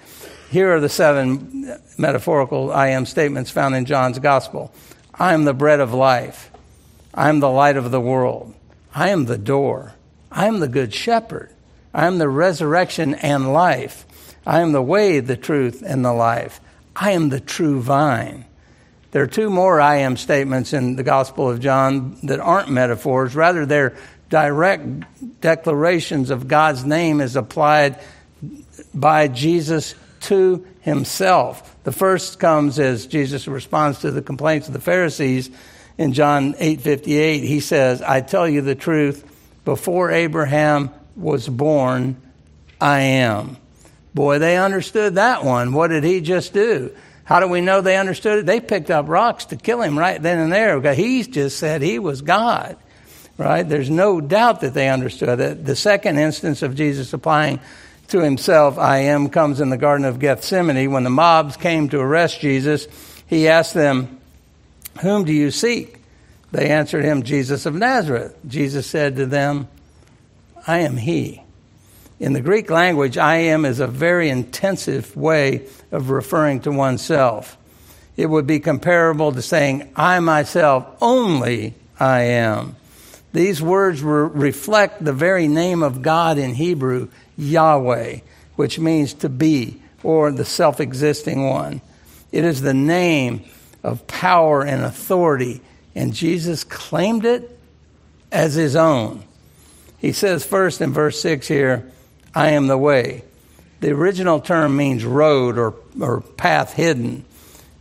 Here 0.52 0.75
are 0.75 0.82
the 0.82 0.89
seven 0.89 1.80
metaphorical 1.97 2.73
I 2.73 2.89
am 2.89 3.06
statements 3.06 3.52
found 3.52 3.73
in 3.73 3.86
John's 3.86 4.19
Gospel 4.19 4.73
I 5.13 5.34
am 5.34 5.45
the 5.45 5.54
bread 5.54 5.80
of 5.80 5.93
life. 5.93 6.52
I 7.13 7.30
am 7.30 7.39
the 7.39 7.49
light 7.49 7.78
of 7.78 7.89
the 7.89 8.02
world. 8.02 8.54
I 8.93 9.08
am 9.08 9.23
the 9.23 9.38
door. 9.38 9.93
I 10.30 10.47
am 10.47 10.60
the 10.60 10.67
good 10.67 10.93
shepherd. 10.93 11.52
I 11.93 12.06
am 12.06 12.17
the 12.17 12.28
resurrection 12.28 13.15
and 13.15 13.54
life. 13.54 14.06
I 14.45 14.60
am 14.60 14.73
the 14.73 14.82
way, 14.82 15.21
the 15.21 15.38
truth, 15.38 15.84
and 15.86 16.04
the 16.04 16.12
life. 16.12 16.60
I 16.97 17.12
am 17.12 17.30
the 17.30 17.39
true 17.39 17.80
vine. 17.80 18.43
There 19.11 19.23
are 19.23 19.27
two 19.27 19.49
more 19.49 19.81
I 19.81 19.97
am 19.97 20.17
statements 20.17 20.71
in 20.71 20.95
the 20.95 21.03
Gospel 21.03 21.49
of 21.49 21.59
John 21.59 22.17
that 22.23 22.39
aren't 22.39 22.69
metaphors. 22.69 23.35
Rather, 23.35 23.65
they're 23.65 23.95
direct 24.29 25.41
declarations 25.41 26.29
of 26.29 26.47
God's 26.47 26.85
name 26.85 27.19
as 27.19 27.35
applied 27.35 27.99
by 28.93 29.27
Jesus 29.27 29.95
to 30.21 30.65
himself. 30.81 31.75
The 31.83 31.91
first 31.91 32.39
comes 32.39 32.77
as 32.77 33.07
Jesus 33.07 33.47
responds 33.47 33.99
to 33.99 34.11
the 34.11 34.21
complaints 34.21 34.67
of 34.67 34.73
the 34.73 34.81
Pharisees 34.81 35.49
in 35.97 36.13
John 36.13 36.53
8:58. 36.59 37.43
He 37.43 37.59
says, 37.59 38.03
"I 38.03 38.21
tell 38.21 38.47
you 38.47 38.61
the 38.61 38.75
truth, 38.75 39.23
before 39.65 40.11
Abraham 40.11 40.91
was 41.15 41.47
born, 41.47 42.17
I 42.79 42.99
am." 43.01 43.57
Boy, 44.13 44.37
they 44.37 44.57
understood 44.57 45.15
that 45.15 45.43
one. 45.43 45.73
What 45.73 45.87
did 45.87 46.03
he 46.03 46.21
just 46.21 46.53
do? 46.53 46.91
How 47.29 47.39
do 47.39 47.47
we 47.47 47.61
know 47.61 47.81
they 47.81 47.95
understood 47.95 48.39
it? 48.39 48.45
They 48.47 48.59
picked 48.59 48.89
up 48.89 49.07
rocks 49.07 49.45
to 49.45 49.55
kill 49.55 49.83
him 49.83 49.99
right 49.99 50.19
then 50.19 50.39
and 50.39 50.51
there 50.51 50.79
because 50.79 50.97
he 50.97 51.21
just 51.21 51.59
said 51.59 51.83
he 51.83 51.99
was 51.99 52.23
God, 52.23 52.75
right? 53.37 53.61
There's 53.61 53.91
no 53.91 54.19
doubt 54.19 54.61
that 54.61 54.73
they 54.73 54.89
understood 54.89 55.39
it. 55.39 55.63
The 55.63 55.75
second 55.75 56.17
instance 56.17 56.63
of 56.63 56.73
Jesus 56.73 57.13
applying 57.13 57.59
to 58.07 58.21
himself, 58.21 58.79
I 58.79 59.01
am, 59.01 59.29
comes 59.29 59.61
in 59.61 59.69
the 59.69 59.77
Garden 59.77 60.07
of 60.07 60.17
Gethsemane. 60.17 60.89
When 60.89 61.03
the 61.03 61.11
mobs 61.11 61.55
came 61.55 61.87
to 61.89 61.99
arrest 61.99 62.39
Jesus, 62.39 62.87
he 63.27 63.47
asked 63.47 63.75
them, 63.75 64.19
Whom 65.03 65.23
do 65.23 65.31
you 65.31 65.51
seek? 65.51 65.97
They 66.51 66.71
answered 66.71 67.05
him, 67.05 67.21
Jesus 67.21 67.67
of 67.67 67.75
Nazareth. 67.75 68.35
Jesus 68.47 68.87
said 68.87 69.17
to 69.17 69.27
them, 69.27 69.67
I 70.65 70.79
am 70.79 70.97
he. 70.97 71.43
In 72.19 72.34
the 72.34 72.41
Greek 72.41 72.69
language, 72.69 73.17
I 73.17 73.38
am 73.38 73.63
is 73.63 73.79
a 73.79 73.88
very 73.88 74.29
intensive 74.29 75.15
way 75.15 75.67
of 75.91 76.10
referring 76.10 76.60
to 76.62 76.71
oneself. 76.71 77.58
It 78.17 78.25
would 78.25 78.45
be 78.45 78.60
comparable 78.60 79.32
to 79.32 79.41
saying, 79.41 79.89
I 79.95 80.19
myself, 80.19 80.86
only 81.01 81.75
I 81.97 82.21
am. 82.23 82.75
These 83.32 83.62
words 83.62 84.01
re- 84.01 84.29
reflect 84.34 85.03
the 85.03 85.13
very 85.13 85.47
name 85.47 85.82
of 85.82 86.01
God 86.01 86.38
in 86.38 86.55
Hebrew, 86.55 87.08
Yahweh, 87.38 88.19
which 88.58 88.79
means 88.79 89.13
to 89.15 89.29
be, 89.29 89.82
or 90.03 90.32
the 90.32 90.43
self 90.43 90.82
existing 90.82 91.47
one. 91.47 91.79
It 92.34 92.43
is 92.43 92.62
the 92.62 92.73
name 92.73 93.45
of 93.82 94.05
power 94.08 94.63
and 94.63 94.84
authority, 94.84 95.62
and 95.95 96.13
Jesus 96.13 96.65
claimed 96.65 97.23
it 97.23 97.58
as 98.29 98.55
his 98.55 98.75
own. 98.75 99.23
He 99.99 100.12
says 100.12 100.45
first 100.45 100.82
in 100.82 100.91
verse 100.91 101.21
6 101.21 101.47
here, 101.47 101.89
I 102.33 102.51
am 102.51 102.67
the 102.67 102.77
way. 102.77 103.23
The 103.79 103.91
original 103.91 104.39
term 104.39 104.75
means 104.75 105.05
road 105.05 105.57
or, 105.57 105.75
or 105.99 106.21
path 106.21 106.73
hidden. 106.73 107.25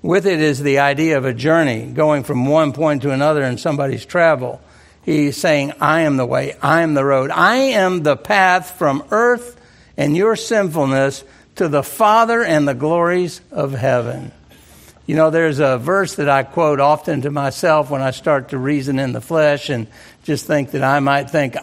With 0.00 0.26
it 0.26 0.40
is 0.40 0.62
the 0.62 0.78
idea 0.78 1.18
of 1.18 1.24
a 1.24 1.34
journey, 1.34 1.86
going 1.86 2.22
from 2.22 2.46
one 2.46 2.72
point 2.72 3.02
to 3.02 3.10
another 3.10 3.42
in 3.42 3.58
somebody's 3.58 4.04
travel. 4.06 4.60
He's 5.02 5.36
saying, 5.36 5.72
I 5.80 6.02
am 6.02 6.16
the 6.16 6.26
way, 6.26 6.54
I 6.62 6.82
am 6.82 6.94
the 6.94 7.04
road, 7.04 7.30
I 7.30 7.56
am 7.56 8.02
the 8.02 8.16
path 8.16 8.78
from 8.78 9.04
earth 9.10 9.58
and 9.96 10.16
your 10.16 10.36
sinfulness 10.36 11.24
to 11.56 11.68
the 11.68 11.82
Father 11.82 12.44
and 12.44 12.68
the 12.68 12.74
glories 12.74 13.40
of 13.50 13.72
heaven. 13.72 14.30
You 15.06 15.16
know, 15.16 15.30
there's 15.30 15.58
a 15.58 15.78
verse 15.78 16.16
that 16.16 16.28
I 16.28 16.42
quote 16.42 16.78
often 16.78 17.22
to 17.22 17.30
myself 17.30 17.90
when 17.90 18.02
I 18.02 18.10
start 18.12 18.50
to 18.50 18.58
reason 18.58 18.98
in 18.98 19.12
the 19.12 19.20
flesh 19.20 19.70
and 19.70 19.88
just 20.22 20.46
think 20.46 20.72
that 20.72 20.84
I 20.84 21.00
might 21.00 21.30
think, 21.30 21.56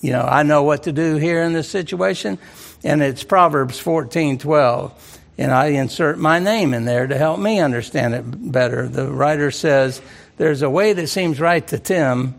you 0.00 0.12
know, 0.12 0.22
I 0.22 0.42
know 0.42 0.62
what 0.62 0.84
to 0.84 0.92
do 0.92 1.16
here 1.16 1.42
in 1.42 1.52
this 1.52 1.68
situation. 1.68 2.38
And 2.84 3.02
it's 3.02 3.24
Proverbs 3.24 3.78
14 3.78 4.38
12. 4.38 5.18
And 5.38 5.52
I 5.52 5.66
insert 5.66 6.18
my 6.18 6.40
name 6.40 6.74
in 6.74 6.84
there 6.84 7.06
to 7.06 7.16
help 7.16 7.38
me 7.38 7.60
understand 7.60 8.14
it 8.14 8.52
better. 8.52 8.88
The 8.88 9.08
writer 9.08 9.50
says, 9.50 10.02
There's 10.36 10.62
a 10.62 10.70
way 10.70 10.92
that 10.92 11.06
seems 11.06 11.40
right 11.40 11.66
to 11.68 11.78
Tim, 11.78 12.34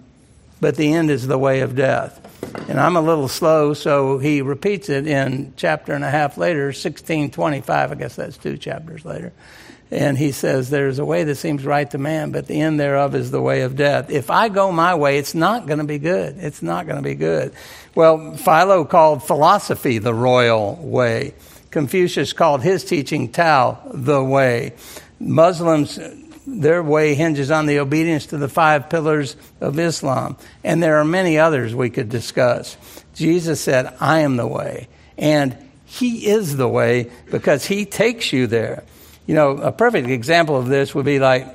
but 0.59 0.75
the 0.75 0.93
end 0.93 1.09
is 1.09 1.25
the 1.25 1.37
way 1.37 1.61
of 1.61 1.75
death. 1.75 2.25
And 2.69 2.79
I'm 2.79 2.97
a 2.97 3.01
little 3.01 3.27
slow, 3.27 3.73
so 3.73 4.17
he 4.17 4.41
repeats 4.41 4.89
it 4.89 5.07
in 5.07 5.53
chapter 5.55 5.93
and 5.93 6.03
a 6.03 6.09
half 6.09 6.37
later, 6.37 6.65
1625. 6.65 7.91
I 7.91 7.95
guess 7.95 8.15
that's 8.15 8.37
two 8.37 8.57
chapters 8.57 9.05
later. 9.05 9.31
And 9.91 10.17
he 10.17 10.31
says, 10.31 10.69
There's 10.69 10.99
a 10.99 11.05
way 11.05 11.23
that 11.23 11.35
seems 11.35 11.65
right 11.65 11.89
to 11.91 11.97
man, 11.97 12.31
but 12.31 12.47
the 12.47 12.61
end 12.61 12.79
thereof 12.79 13.15
is 13.15 13.31
the 13.31 13.41
way 13.41 13.61
of 13.61 13.75
death. 13.75 14.09
If 14.09 14.29
I 14.29 14.49
go 14.49 14.71
my 14.71 14.95
way, 14.95 15.17
it's 15.17 15.33
not 15.33 15.65
going 15.65 15.79
to 15.79 15.85
be 15.85 15.97
good. 15.97 16.37
It's 16.37 16.61
not 16.61 16.85
going 16.85 16.97
to 16.97 17.03
be 17.03 17.15
good. 17.15 17.53
Well, 17.95 18.35
Philo 18.35 18.85
called 18.85 19.23
philosophy 19.23 19.97
the 19.97 20.13
royal 20.13 20.75
way. 20.75 21.33
Confucius 21.71 22.33
called 22.33 22.61
his 22.61 22.83
teaching 22.83 23.31
Tao 23.31 23.79
the 23.91 24.23
way. 24.23 24.73
Muslims, 25.19 25.99
their 26.45 26.81
way 26.81 27.15
hinges 27.15 27.51
on 27.51 27.65
the 27.65 27.79
obedience 27.79 28.27
to 28.27 28.37
the 28.37 28.49
five 28.49 28.89
pillars 28.89 29.35
of 29.59 29.77
Islam. 29.79 30.37
And 30.63 30.81
there 30.81 30.97
are 30.97 31.05
many 31.05 31.37
others 31.37 31.75
we 31.75 31.89
could 31.89 32.09
discuss. 32.09 32.77
Jesus 33.15 33.59
said, 33.59 33.93
I 33.99 34.19
am 34.19 34.37
the 34.37 34.47
way. 34.47 34.87
And 35.17 35.57
he 35.85 36.27
is 36.27 36.55
the 36.55 36.67
way 36.67 37.11
because 37.31 37.65
he 37.65 37.85
takes 37.85 38.31
you 38.31 38.47
there. 38.47 38.83
You 39.29 39.35
know, 39.35 39.51
a 39.57 39.71
perfect 39.71 40.09
example 40.09 40.57
of 40.57 40.69
this 40.69 40.95
would 40.95 41.05
be 41.05 41.19
like 41.19 41.45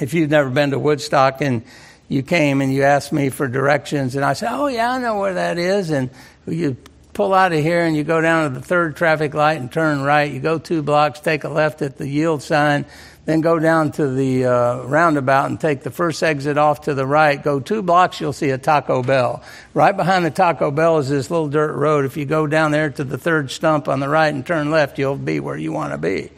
if 0.00 0.12
you've 0.12 0.30
never 0.30 0.50
been 0.50 0.72
to 0.72 0.78
Woodstock 0.80 1.40
and 1.40 1.62
you 2.08 2.24
came 2.24 2.60
and 2.60 2.74
you 2.74 2.82
asked 2.82 3.12
me 3.12 3.28
for 3.28 3.46
directions, 3.46 4.16
and 4.16 4.24
I 4.24 4.32
said, 4.32 4.52
Oh, 4.52 4.66
yeah, 4.66 4.90
I 4.90 4.98
know 4.98 5.20
where 5.20 5.34
that 5.34 5.56
is. 5.56 5.90
And 5.90 6.10
you 6.48 6.76
pull 7.12 7.32
out 7.32 7.52
of 7.52 7.60
here 7.60 7.84
and 7.84 7.96
you 7.96 8.02
go 8.02 8.20
down 8.20 8.52
to 8.52 8.58
the 8.58 8.66
third 8.66 8.96
traffic 8.96 9.34
light 9.34 9.60
and 9.60 9.70
turn 9.70 10.02
right. 10.02 10.32
You 10.32 10.40
go 10.40 10.58
two 10.58 10.82
blocks, 10.82 11.20
take 11.20 11.44
a 11.44 11.48
left 11.48 11.80
at 11.80 11.96
the 11.96 12.08
yield 12.08 12.42
sign, 12.42 12.86
then 13.24 13.40
go 13.40 13.60
down 13.60 13.92
to 13.92 14.08
the 14.08 14.46
uh, 14.46 14.82
roundabout 14.82 15.50
and 15.50 15.60
take 15.60 15.84
the 15.84 15.92
first 15.92 16.24
exit 16.24 16.58
off 16.58 16.80
to 16.86 16.94
the 16.94 17.06
right. 17.06 17.40
Go 17.40 17.60
two 17.60 17.82
blocks, 17.82 18.20
you'll 18.20 18.32
see 18.32 18.50
a 18.50 18.58
Taco 18.58 19.00
Bell. 19.04 19.44
Right 19.74 19.96
behind 19.96 20.24
the 20.24 20.32
Taco 20.32 20.72
Bell 20.72 20.98
is 20.98 21.08
this 21.08 21.30
little 21.30 21.48
dirt 21.48 21.76
road. 21.76 22.04
If 22.04 22.16
you 22.16 22.24
go 22.24 22.48
down 22.48 22.72
there 22.72 22.90
to 22.90 23.04
the 23.04 23.16
third 23.16 23.52
stump 23.52 23.86
on 23.86 24.00
the 24.00 24.08
right 24.08 24.34
and 24.34 24.44
turn 24.44 24.72
left, 24.72 24.98
you'll 24.98 25.14
be 25.14 25.38
where 25.38 25.56
you 25.56 25.70
want 25.70 25.92
to 25.92 25.98
be 25.98 26.32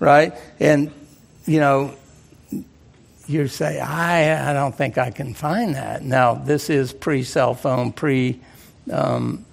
right? 0.00 0.34
And, 0.60 0.92
you 1.46 1.60
know, 1.60 1.94
you 3.26 3.46
say, 3.46 3.78
I, 3.78 4.50
I 4.50 4.52
don't 4.54 4.74
think 4.74 4.96
I 4.96 5.10
can 5.10 5.34
find 5.34 5.74
that. 5.74 6.02
Now, 6.02 6.34
this 6.34 6.70
is 6.70 6.92
pre 6.92 7.22
cell 7.22 7.54
phone, 7.54 7.92
pre. 7.92 8.40
Um, 8.90 9.44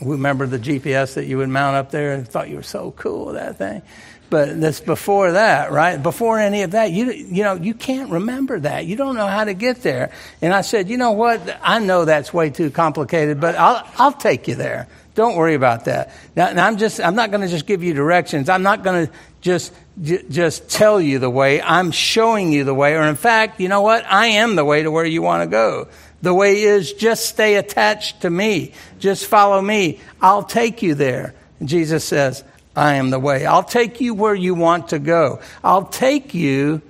remember 0.00 0.46
the 0.46 0.58
GPS 0.58 1.14
that 1.14 1.26
you 1.26 1.38
would 1.38 1.48
mount 1.48 1.76
up 1.76 1.90
there 1.90 2.12
and 2.12 2.26
thought 2.26 2.48
you 2.48 2.56
were 2.56 2.62
so 2.62 2.90
cool 2.92 3.32
that 3.32 3.58
thing? 3.58 3.82
But 4.28 4.60
that's 4.60 4.80
before 4.80 5.32
that, 5.32 5.70
right? 5.70 6.02
Before 6.02 6.38
any 6.38 6.62
of 6.62 6.72
that, 6.72 6.90
you 6.90 7.12
you 7.12 7.44
know 7.44 7.54
you 7.54 7.74
can't 7.74 8.10
remember 8.10 8.58
that. 8.58 8.84
You 8.84 8.96
don't 8.96 9.14
know 9.14 9.28
how 9.28 9.44
to 9.44 9.54
get 9.54 9.82
there. 9.82 10.10
And 10.42 10.52
I 10.52 10.62
said, 10.62 10.88
you 10.88 10.96
know 10.96 11.12
what? 11.12 11.60
I 11.62 11.78
know 11.78 12.04
that's 12.04 12.34
way 12.34 12.50
too 12.50 12.70
complicated, 12.70 13.40
but 13.40 13.54
I'll 13.54 13.86
I'll 13.98 14.12
take 14.12 14.48
you 14.48 14.56
there. 14.56 14.88
Don't 15.14 15.36
worry 15.36 15.54
about 15.54 15.84
that. 15.84 16.12
Now, 16.34 16.52
now 16.52 16.66
I'm 16.66 16.76
just 16.76 17.00
I'm 17.00 17.14
not 17.14 17.30
going 17.30 17.42
to 17.42 17.48
just 17.48 17.66
give 17.66 17.84
you 17.84 17.94
directions. 17.94 18.48
I'm 18.48 18.62
not 18.62 18.82
going 18.82 19.06
to 19.06 19.12
just 19.46 19.72
j- 20.02 20.24
just 20.28 20.68
tell 20.68 21.00
you 21.00 21.20
the 21.20 21.30
way. 21.30 21.62
I'm 21.62 21.92
showing 21.92 22.52
you 22.52 22.64
the 22.64 22.74
way. 22.74 22.96
Or 22.96 23.04
in 23.04 23.14
fact, 23.14 23.60
you 23.60 23.68
know 23.68 23.80
what? 23.80 24.04
I 24.04 24.26
am 24.26 24.56
the 24.56 24.64
way 24.64 24.82
to 24.82 24.90
where 24.90 25.04
you 25.04 25.22
want 25.22 25.44
to 25.44 25.46
go. 25.46 25.86
The 26.20 26.34
way 26.34 26.62
is 26.62 26.92
just 26.92 27.26
stay 27.26 27.54
attached 27.54 28.22
to 28.22 28.30
me. 28.30 28.72
Just 28.98 29.26
follow 29.26 29.62
me. 29.62 30.00
I'll 30.20 30.42
take 30.42 30.82
you 30.82 30.96
there. 30.96 31.34
Jesus 31.64 32.04
says, 32.04 32.42
I 32.74 32.94
am 32.94 33.10
the 33.10 33.20
way. 33.20 33.46
I'll 33.46 33.62
take 33.62 34.00
you 34.00 34.14
where 34.14 34.34
you 34.34 34.54
want 34.54 34.88
to 34.88 34.98
go. 34.98 35.40
I'll 35.62 35.86
take 35.86 36.34
you 36.34 36.82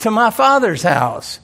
to 0.00 0.10
my 0.10 0.30
Father's 0.30 0.82
house. 0.82 1.38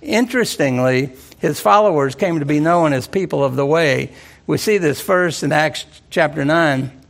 Interestingly, 0.00 1.10
his 1.40 1.58
followers 1.58 2.14
came 2.14 2.38
to 2.38 2.46
be 2.46 2.60
known 2.60 2.92
as 2.92 3.08
people 3.08 3.42
of 3.42 3.56
the 3.56 3.66
way. 3.66 4.12
We 4.46 4.58
see 4.58 4.78
this 4.78 5.00
first 5.00 5.42
in 5.42 5.50
Acts 5.50 5.84
chapter 6.08 6.44
9 6.44 7.03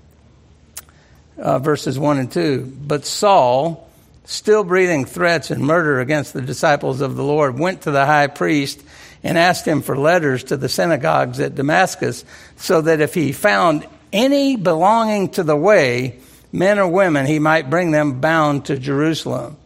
uh, 1.38 1.58
verses 1.58 1.98
1 1.98 2.18
and 2.18 2.32
2. 2.32 2.72
But 2.86 3.04
Saul, 3.04 3.88
still 4.24 4.64
breathing 4.64 5.04
threats 5.04 5.50
and 5.50 5.62
murder 5.62 6.00
against 6.00 6.32
the 6.32 6.42
disciples 6.42 7.00
of 7.00 7.16
the 7.16 7.24
Lord, 7.24 7.58
went 7.58 7.82
to 7.82 7.90
the 7.90 8.06
high 8.06 8.26
priest 8.26 8.82
and 9.22 9.38
asked 9.38 9.66
him 9.66 9.82
for 9.82 9.96
letters 9.96 10.44
to 10.44 10.56
the 10.56 10.68
synagogues 10.68 11.40
at 11.40 11.54
Damascus, 11.54 12.24
so 12.56 12.82
that 12.82 13.00
if 13.00 13.14
he 13.14 13.32
found 13.32 13.86
any 14.12 14.56
belonging 14.56 15.30
to 15.30 15.42
the 15.42 15.56
way, 15.56 16.18
men 16.52 16.78
or 16.78 16.86
women, 16.86 17.26
he 17.26 17.38
might 17.38 17.70
bring 17.70 17.90
them 17.90 18.20
bound 18.20 18.66
to 18.66 18.78
Jerusalem. 18.78 19.56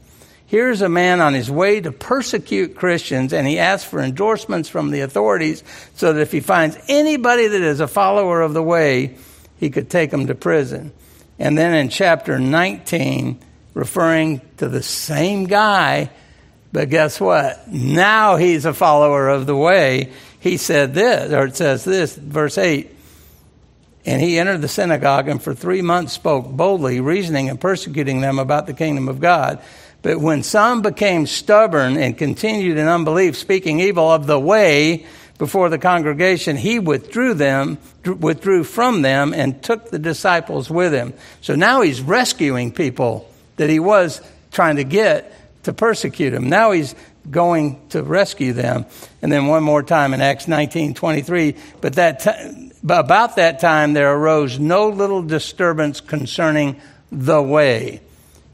Here's 0.46 0.80
a 0.80 0.88
man 0.88 1.20
on 1.20 1.34
his 1.34 1.50
way 1.50 1.78
to 1.82 1.92
persecute 1.92 2.74
Christians, 2.74 3.34
and 3.34 3.46
he 3.46 3.58
asks 3.58 3.88
for 3.88 4.00
endorsements 4.00 4.70
from 4.70 4.90
the 4.90 5.00
authorities 5.00 5.62
so 5.94 6.14
that 6.14 6.22
if 6.22 6.32
he 6.32 6.40
finds 6.40 6.78
anybody 6.88 7.48
that 7.48 7.60
is 7.60 7.80
a 7.80 7.86
follower 7.86 8.40
of 8.40 8.54
the 8.54 8.62
way, 8.62 9.16
he 9.58 9.68
could 9.68 9.90
take 9.90 10.10
them 10.10 10.28
to 10.28 10.34
prison. 10.34 10.92
And 11.38 11.56
then 11.56 11.74
in 11.74 11.88
chapter 11.88 12.38
19, 12.38 13.38
referring 13.74 14.40
to 14.56 14.68
the 14.68 14.82
same 14.82 15.44
guy, 15.44 16.10
but 16.72 16.90
guess 16.90 17.20
what? 17.20 17.68
Now 17.68 18.36
he's 18.36 18.64
a 18.64 18.74
follower 18.74 19.28
of 19.28 19.46
the 19.46 19.56
way. 19.56 20.12
He 20.40 20.56
said 20.56 20.94
this, 20.94 21.32
or 21.32 21.46
it 21.46 21.56
says 21.56 21.84
this, 21.84 22.14
verse 22.14 22.58
8. 22.58 22.94
And 24.04 24.22
he 24.22 24.38
entered 24.38 24.62
the 24.62 24.68
synagogue 24.68 25.28
and 25.28 25.42
for 25.42 25.54
three 25.54 25.82
months 25.82 26.12
spoke 26.12 26.48
boldly, 26.48 27.00
reasoning 27.00 27.48
and 27.48 27.60
persecuting 27.60 28.20
them 28.20 28.38
about 28.38 28.66
the 28.66 28.74
kingdom 28.74 29.08
of 29.08 29.20
God. 29.20 29.60
But 30.02 30.18
when 30.18 30.42
some 30.42 30.82
became 30.82 31.26
stubborn 31.26 31.96
and 31.96 32.16
continued 32.16 32.78
in 32.78 32.86
unbelief, 32.86 33.36
speaking 33.36 33.80
evil 33.80 34.10
of 34.10 34.26
the 34.26 34.38
way 34.38 35.06
before 35.38 35.68
the 35.68 35.78
congregation, 35.78 36.56
he 36.56 36.78
withdrew 36.80 37.34
them, 37.34 37.78
withdrew 38.04 38.64
from 38.64 39.02
them, 39.02 39.32
and 39.32 39.62
took 39.62 39.90
the 39.90 39.98
disciples 39.98 40.68
with 40.68 40.92
him. 40.92 41.14
So 41.40 41.54
now 41.54 41.80
he's 41.80 42.00
rescuing 42.00 42.72
people 42.72 43.30
that 43.56 43.70
he 43.70 43.78
was 43.78 44.20
trying 44.50 44.76
to 44.76 44.84
get 44.84 45.32
to 45.62 45.72
persecute 45.72 46.34
him. 46.34 46.48
Now 46.48 46.72
he's 46.72 46.94
going 47.30 47.80
to 47.90 48.02
rescue 48.02 48.52
them. 48.52 48.86
And 49.22 49.30
then 49.30 49.46
one 49.46 49.62
more 49.62 49.82
time 49.82 50.14
in 50.14 50.20
Acts 50.20 50.48
19 50.48 50.94
23. 50.94 51.54
But 51.80 51.94
that 51.94 52.20
t- 52.20 52.72
about 52.88 53.36
that 53.36 53.60
time 53.60 53.92
there 53.92 54.12
arose 54.12 54.58
no 54.58 54.88
little 54.88 55.22
disturbance 55.22 56.00
concerning 56.00 56.80
the 57.12 57.40
way. 57.40 58.00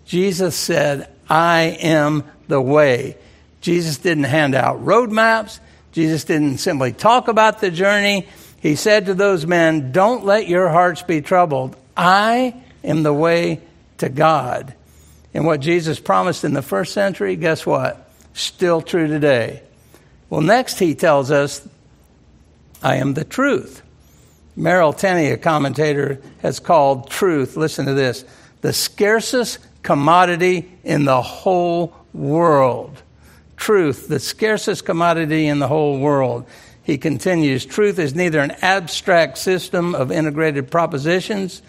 Jesus 0.07 0.55
said, 0.55 1.09
I 1.28 1.78
am 1.80 2.24
the 2.49 2.61
way. 2.61 3.16
Jesus 3.61 3.99
didn't 3.99 4.24
hand 4.24 4.55
out 4.55 4.85
road 4.85 5.11
maps. 5.11 5.61
Jesus 5.95 6.24
didn't 6.24 6.59
simply 6.59 6.92
talk 6.92 7.28
about 7.28 7.61
the 7.61 7.70
journey. 7.70 8.26
He 8.61 8.74
said 8.74 9.07
to 9.07 9.14
those 9.14 9.47
men, 9.47 9.92
Don't 9.92 10.24
let 10.24 10.49
your 10.49 10.68
hearts 10.68 11.03
be 11.03 11.22
troubled. 11.22 11.76
I 11.97 12.61
am 12.82 13.05
the 13.05 13.12
way 13.12 13.61
to 13.99 14.09
God. 14.09 14.74
And 15.32 15.47
what 15.47 15.61
Jesus 15.61 16.01
promised 16.01 16.42
in 16.42 16.53
the 16.53 16.62
first 16.62 16.92
century, 16.92 17.36
guess 17.36 17.64
what? 17.64 18.11
Still 18.32 18.82
true 18.82 19.07
today. 19.07 19.62
Well, 20.30 20.40
next 20.40 20.80
he 20.80 20.97
tells 20.97 21.30
us, 21.30 21.66
I 22.82 22.97
am 22.97 23.14
the 23.14 23.24
truth. 23.24 23.80
Merrill 24.57 24.92
Tenney, 24.92 25.30
a 25.30 25.36
commentator, 25.36 26.20
has 26.42 26.59
called 26.59 27.09
truth, 27.09 27.57
listen 27.57 27.86
to 27.86 27.95
this, 27.95 28.24
the 28.62 28.72
scarcest 28.72 29.61
commodity 29.84 30.72
in 30.82 31.05
the 31.05 31.22
whole 31.22 31.95
world. 32.12 33.01
Truth, 33.57 34.09
the 34.09 34.21
scarcest 34.21 34.85
commodity 34.85 35.47
in 35.47 35.59
the 35.59 35.69
whole 35.69 35.99
world. 35.99 36.47
He 36.83 36.99
continues, 36.99 37.65
truth 37.65 37.99
is 37.99 38.15
neither 38.15 38.41
an 38.41 38.57
abstract 38.63 39.39
system 39.39 39.95
of 39.95 40.13
integrated 40.13 40.71
propositions 40.71 41.63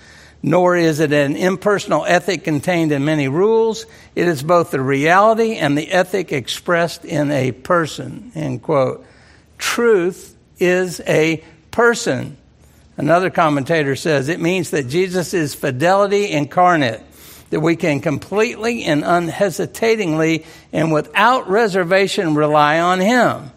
nor 0.45 0.75
is 0.75 0.99
it 0.99 1.11
an 1.11 1.35
impersonal 1.35 2.05
ethic 2.05 2.43
contained 2.43 2.91
in 2.91 3.03
many 3.03 3.27
rules. 3.27 3.87
It 4.15 4.27
is 4.27 4.43
both 4.43 4.69
the 4.69 4.79
reality 4.79 5.55
and 5.55 5.75
the 5.75 5.91
ethic 5.91 6.31
expressed 6.31 7.03
in 7.03 7.31
a 7.31 7.51
person. 7.51 8.31
End 8.35 8.61
quote. 8.61 9.03
Truth 9.57 10.37
is 10.59 11.01
a 11.07 11.43
person. 11.71 12.37
Another 12.95 13.31
commentator 13.31 13.95
says 13.95 14.29
it 14.29 14.39
means 14.39 14.69
that 14.69 14.87
Jesus 14.87 15.33
is 15.33 15.55
fidelity 15.55 16.29
incarnate, 16.29 17.01
that 17.49 17.59
we 17.59 17.75
can 17.75 17.99
completely 17.99 18.83
and 18.83 19.03
unhesitatingly 19.03 20.45
and 20.73 20.91
without 20.91 21.49
reservation 21.49 22.35
rely 22.35 22.79
on 22.79 22.99
Him. 22.99 23.51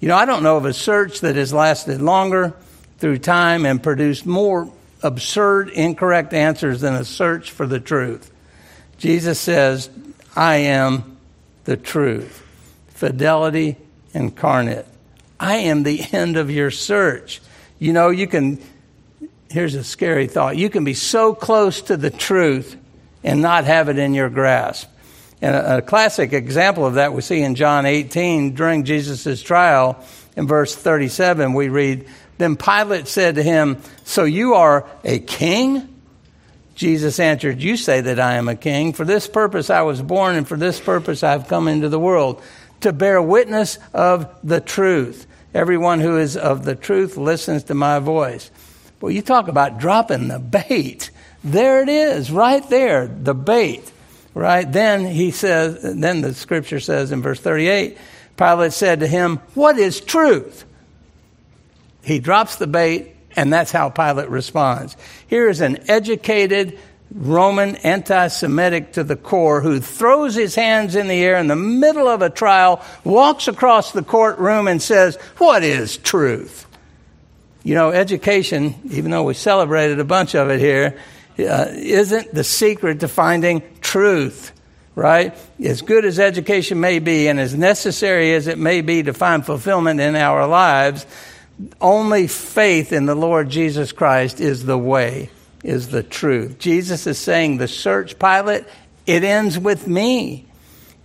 You 0.00 0.08
know, 0.08 0.16
I 0.16 0.24
don't 0.24 0.42
know 0.42 0.56
of 0.56 0.64
a 0.64 0.72
search 0.72 1.20
that 1.20 1.36
has 1.36 1.52
lasted 1.52 2.00
longer 2.00 2.54
through 2.98 3.18
time 3.18 3.66
and 3.66 3.82
produced 3.82 4.26
more 4.26 4.72
absurd, 5.02 5.70
incorrect 5.70 6.32
answers 6.32 6.80
than 6.80 6.94
a 6.94 7.04
search 7.04 7.50
for 7.50 7.66
the 7.66 7.80
truth. 7.80 8.30
Jesus 8.98 9.38
says, 9.38 9.90
I 10.34 10.56
am 10.56 11.16
the 11.64 11.76
truth. 11.76 12.46
Fidelity 12.88 13.76
incarnate. 14.12 14.86
I 15.38 15.56
am 15.56 15.82
the 15.82 16.04
end 16.12 16.36
of 16.36 16.50
your 16.50 16.70
search. 16.70 17.40
You 17.78 17.92
know, 17.92 18.10
you 18.10 18.26
can, 18.26 18.60
here's 19.50 19.74
a 19.74 19.84
scary 19.84 20.26
thought. 20.26 20.56
You 20.56 20.68
can 20.68 20.84
be 20.84 20.94
so 20.94 21.34
close 21.34 21.80
to 21.82 21.96
the 21.96 22.10
truth 22.10 22.76
and 23.22 23.42
not 23.42 23.64
have 23.64 23.88
it 23.88 23.98
in 23.98 24.14
your 24.14 24.30
grasp. 24.30 24.88
And 25.42 25.54
a, 25.54 25.78
a 25.78 25.82
classic 25.82 26.32
example 26.32 26.86
of 26.86 26.94
that 26.94 27.12
we 27.12 27.22
see 27.22 27.42
in 27.42 27.54
John 27.54 27.86
18 27.86 28.54
during 28.54 28.84
Jesus' 28.84 29.42
trial. 29.42 30.04
In 30.36 30.46
verse 30.46 30.74
37, 30.74 31.54
we 31.54 31.68
read, 31.68 32.06
then 32.38 32.56
Pilate 32.56 33.06
said 33.06 33.34
to 33.34 33.42
him, 33.42 33.82
So 34.04 34.24
you 34.24 34.54
are 34.54 34.88
a 35.04 35.18
king? 35.18 35.86
Jesus 36.74 37.20
answered, 37.20 37.60
You 37.60 37.76
say 37.76 38.00
that 38.00 38.18
I 38.18 38.34
am 38.34 38.48
a 38.48 38.56
king. 38.56 38.94
For 38.94 39.04
this 39.04 39.28
purpose 39.28 39.68
I 39.68 39.82
was 39.82 40.00
born, 40.00 40.36
and 40.36 40.48
for 40.48 40.56
this 40.56 40.80
purpose 40.80 41.22
I 41.22 41.32
have 41.32 41.48
come 41.48 41.68
into 41.68 41.90
the 41.90 41.98
world, 41.98 42.42
to 42.80 42.92
bear 42.92 43.20
witness 43.20 43.78
of 43.92 44.34
the 44.42 44.60
truth. 44.60 45.26
Everyone 45.52 46.00
who 46.00 46.16
is 46.16 46.36
of 46.36 46.64
the 46.64 46.74
truth 46.74 47.18
listens 47.18 47.64
to 47.64 47.74
my 47.74 47.98
voice. 47.98 48.50
Well, 49.00 49.12
you 49.12 49.20
talk 49.20 49.48
about 49.48 49.78
dropping 49.78 50.28
the 50.28 50.38
bait. 50.38 51.10
There 51.42 51.82
it 51.82 51.88
is, 51.88 52.30
right 52.30 52.68
there, 52.68 53.06
the 53.06 53.34
bait. 53.34 53.90
Right? 54.34 54.70
Then 54.70 55.06
he 55.06 55.32
says, 55.32 55.80
then 55.82 56.20
the 56.20 56.34
scripture 56.34 56.80
says 56.80 57.10
in 57.10 57.20
verse 57.20 57.40
38, 57.40 57.98
Pilate 58.36 58.72
said 58.72 59.00
to 59.00 59.06
him, 59.06 59.38
What 59.54 59.76
is 59.78 60.00
truth? 60.00 60.64
He 62.02 62.20
drops 62.20 62.56
the 62.56 62.66
bait, 62.66 63.14
and 63.36 63.52
that's 63.52 63.72
how 63.72 63.90
Pilate 63.90 64.30
responds. 64.30 64.96
Here 65.26 65.48
is 65.48 65.60
an 65.60 65.90
educated 65.90 66.78
Roman 67.12 67.76
anti 67.76 68.28
Semitic 68.28 68.92
to 68.92 69.04
the 69.04 69.16
core 69.16 69.60
who 69.60 69.80
throws 69.80 70.34
his 70.34 70.54
hands 70.54 70.94
in 70.94 71.08
the 71.08 71.22
air 71.22 71.36
in 71.36 71.48
the 71.48 71.56
middle 71.56 72.06
of 72.06 72.22
a 72.22 72.30
trial, 72.30 72.82
walks 73.04 73.48
across 73.48 73.92
the 73.92 74.02
courtroom, 74.02 74.68
and 74.68 74.80
says, 74.80 75.16
What 75.38 75.64
is 75.64 75.96
truth? 75.96 76.66
You 77.62 77.74
know, 77.74 77.90
education, 77.90 78.74
even 78.90 79.10
though 79.10 79.24
we 79.24 79.34
celebrated 79.34 79.98
a 79.98 80.04
bunch 80.04 80.34
of 80.34 80.48
it 80.50 80.60
here, 80.60 80.98
uh, 81.38 81.66
isn't 81.70 82.34
the 82.34 82.44
secret 82.44 83.00
to 83.00 83.08
finding 83.08 83.62
truth, 83.80 84.52
right? 84.94 85.34
As 85.62 85.82
good 85.82 86.04
as 86.04 86.18
education 86.18 86.80
may 86.80 86.98
be 86.98 87.28
and 87.28 87.40
as 87.40 87.54
necessary 87.54 88.34
as 88.34 88.46
it 88.46 88.58
may 88.58 88.80
be 88.80 89.02
to 89.04 89.14
find 89.14 89.44
fulfillment 89.44 90.00
in 90.00 90.16
our 90.16 90.46
lives, 90.46 91.06
only 91.80 92.26
faith 92.26 92.92
in 92.92 93.06
the 93.06 93.14
Lord 93.14 93.48
Jesus 93.48 93.92
Christ 93.92 94.40
is 94.40 94.64
the 94.64 94.78
way, 94.78 95.30
is 95.62 95.88
the 95.88 96.02
truth. 96.02 96.58
Jesus 96.58 97.06
is 97.06 97.18
saying, 97.18 97.58
the 97.58 97.68
search, 97.68 98.18
Pilate, 98.18 98.64
it 99.06 99.24
ends 99.24 99.58
with 99.58 99.86
me. 99.86 100.46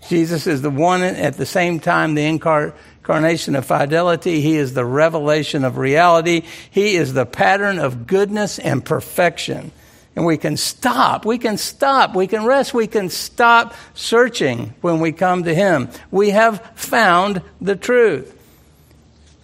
Jesus 0.08 0.48
is 0.48 0.62
the 0.62 0.70
one 0.70 1.02
at 1.02 1.36
the 1.36 1.46
same 1.46 1.80
time, 1.80 2.14
the 2.14 2.26
incarnation 2.26 3.56
of 3.56 3.66
fidelity. 3.66 4.40
He 4.40 4.56
is 4.56 4.74
the 4.74 4.86
revelation 4.86 5.64
of 5.64 5.78
reality. 5.78 6.44
He 6.70 6.96
is 6.96 7.14
the 7.14 7.26
pattern 7.26 7.80
of 7.80 8.06
goodness 8.06 8.60
and 8.60 8.86
perfection. 8.86 9.72
And 10.16 10.26
we 10.26 10.38
can 10.38 10.56
stop. 10.56 11.26
We 11.26 11.38
can 11.38 11.58
stop. 11.58 12.16
We 12.16 12.28
can 12.28 12.46
rest. 12.46 12.74
We 12.74 12.88
can 12.88 13.10
stop 13.10 13.76
searching 13.94 14.74
when 14.82 15.00
we 15.00 15.12
come 15.12 15.44
to 15.44 15.54
Him. 15.54 15.90
We 16.10 16.30
have 16.30 16.62
found 16.76 17.42
the 17.60 17.76
truth. 17.76 18.32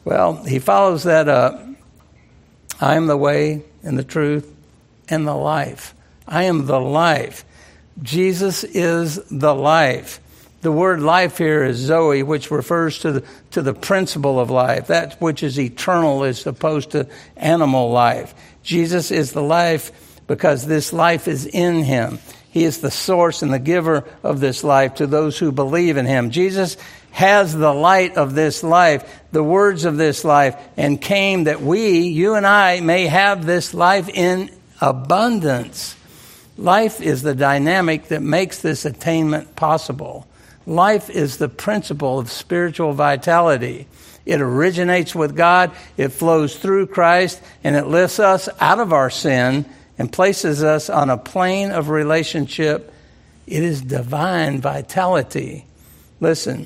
Well, 0.05 0.43
he 0.43 0.59
follows 0.59 1.03
that 1.03 1.27
up. 1.27 1.61
I 2.79 2.95
am 2.95 3.07
the 3.07 3.17
way 3.17 3.63
and 3.83 3.97
the 3.97 4.03
truth 4.03 4.51
and 5.09 5.27
the 5.27 5.35
life. 5.35 5.93
I 6.27 6.43
am 6.43 6.65
the 6.65 6.79
life. 6.79 7.45
Jesus 8.01 8.63
is 8.63 9.19
the 9.29 9.53
life. 9.53 10.19
The 10.61 10.71
word 10.71 11.01
life 11.01 11.37
here 11.37 11.63
is 11.63 11.77
Zoe, 11.77 12.23
which 12.23 12.51
refers 12.51 12.99
to 12.99 13.11
the, 13.11 13.23
to 13.51 13.61
the 13.61 13.73
principle 13.73 14.39
of 14.39 14.49
life, 14.49 14.87
that 14.87 15.19
which 15.19 15.43
is 15.43 15.59
eternal 15.59 16.23
as 16.23 16.45
opposed 16.45 16.91
to 16.91 17.07
animal 17.35 17.91
life. 17.91 18.33
Jesus 18.63 19.11
is 19.11 19.31
the 19.31 19.41
life 19.41 19.91
because 20.31 20.65
this 20.65 20.93
life 20.93 21.27
is 21.27 21.45
in 21.45 21.83
him. 21.83 22.17
He 22.51 22.63
is 22.63 22.77
the 22.77 22.89
source 22.89 23.41
and 23.41 23.51
the 23.51 23.59
giver 23.59 24.05
of 24.23 24.39
this 24.39 24.63
life 24.63 24.95
to 24.95 25.05
those 25.05 25.37
who 25.37 25.51
believe 25.51 25.97
in 25.97 26.05
him. 26.05 26.29
Jesus 26.29 26.77
has 27.11 27.53
the 27.53 27.73
light 27.73 28.15
of 28.15 28.33
this 28.33 28.63
life, 28.63 29.23
the 29.33 29.43
words 29.43 29.83
of 29.83 29.97
this 29.97 30.23
life, 30.23 30.55
and 30.77 31.01
came 31.01 31.43
that 31.43 31.61
we, 31.61 32.03
you 32.03 32.35
and 32.35 32.47
I, 32.47 32.79
may 32.79 33.07
have 33.07 33.45
this 33.45 33.73
life 33.73 34.07
in 34.07 34.49
abundance. 34.79 35.97
Life 36.57 37.01
is 37.01 37.23
the 37.23 37.35
dynamic 37.35 38.05
that 38.05 38.21
makes 38.21 38.61
this 38.61 38.85
attainment 38.85 39.57
possible. 39.57 40.25
Life 40.65 41.09
is 41.09 41.39
the 41.39 41.49
principle 41.49 42.19
of 42.19 42.31
spiritual 42.31 42.93
vitality. 42.93 43.85
It 44.25 44.39
originates 44.39 45.13
with 45.13 45.35
God, 45.35 45.71
it 45.97 46.13
flows 46.13 46.55
through 46.55 46.87
Christ, 46.87 47.41
and 47.65 47.75
it 47.75 47.87
lifts 47.87 48.21
us 48.21 48.47
out 48.61 48.79
of 48.79 48.93
our 48.93 49.09
sin 49.09 49.65
and 50.01 50.11
places 50.11 50.63
us 50.63 50.89
on 50.89 51.11
a 51.11 51.17
plane 51.17 51.69
of 51.69 51.89
relationship. 51.89 52.91
It 53.45 53.61
is 53.61 53.83
divine 53.83 54.59
vitality. 54.59 55.67
Listen, 56.19 56.65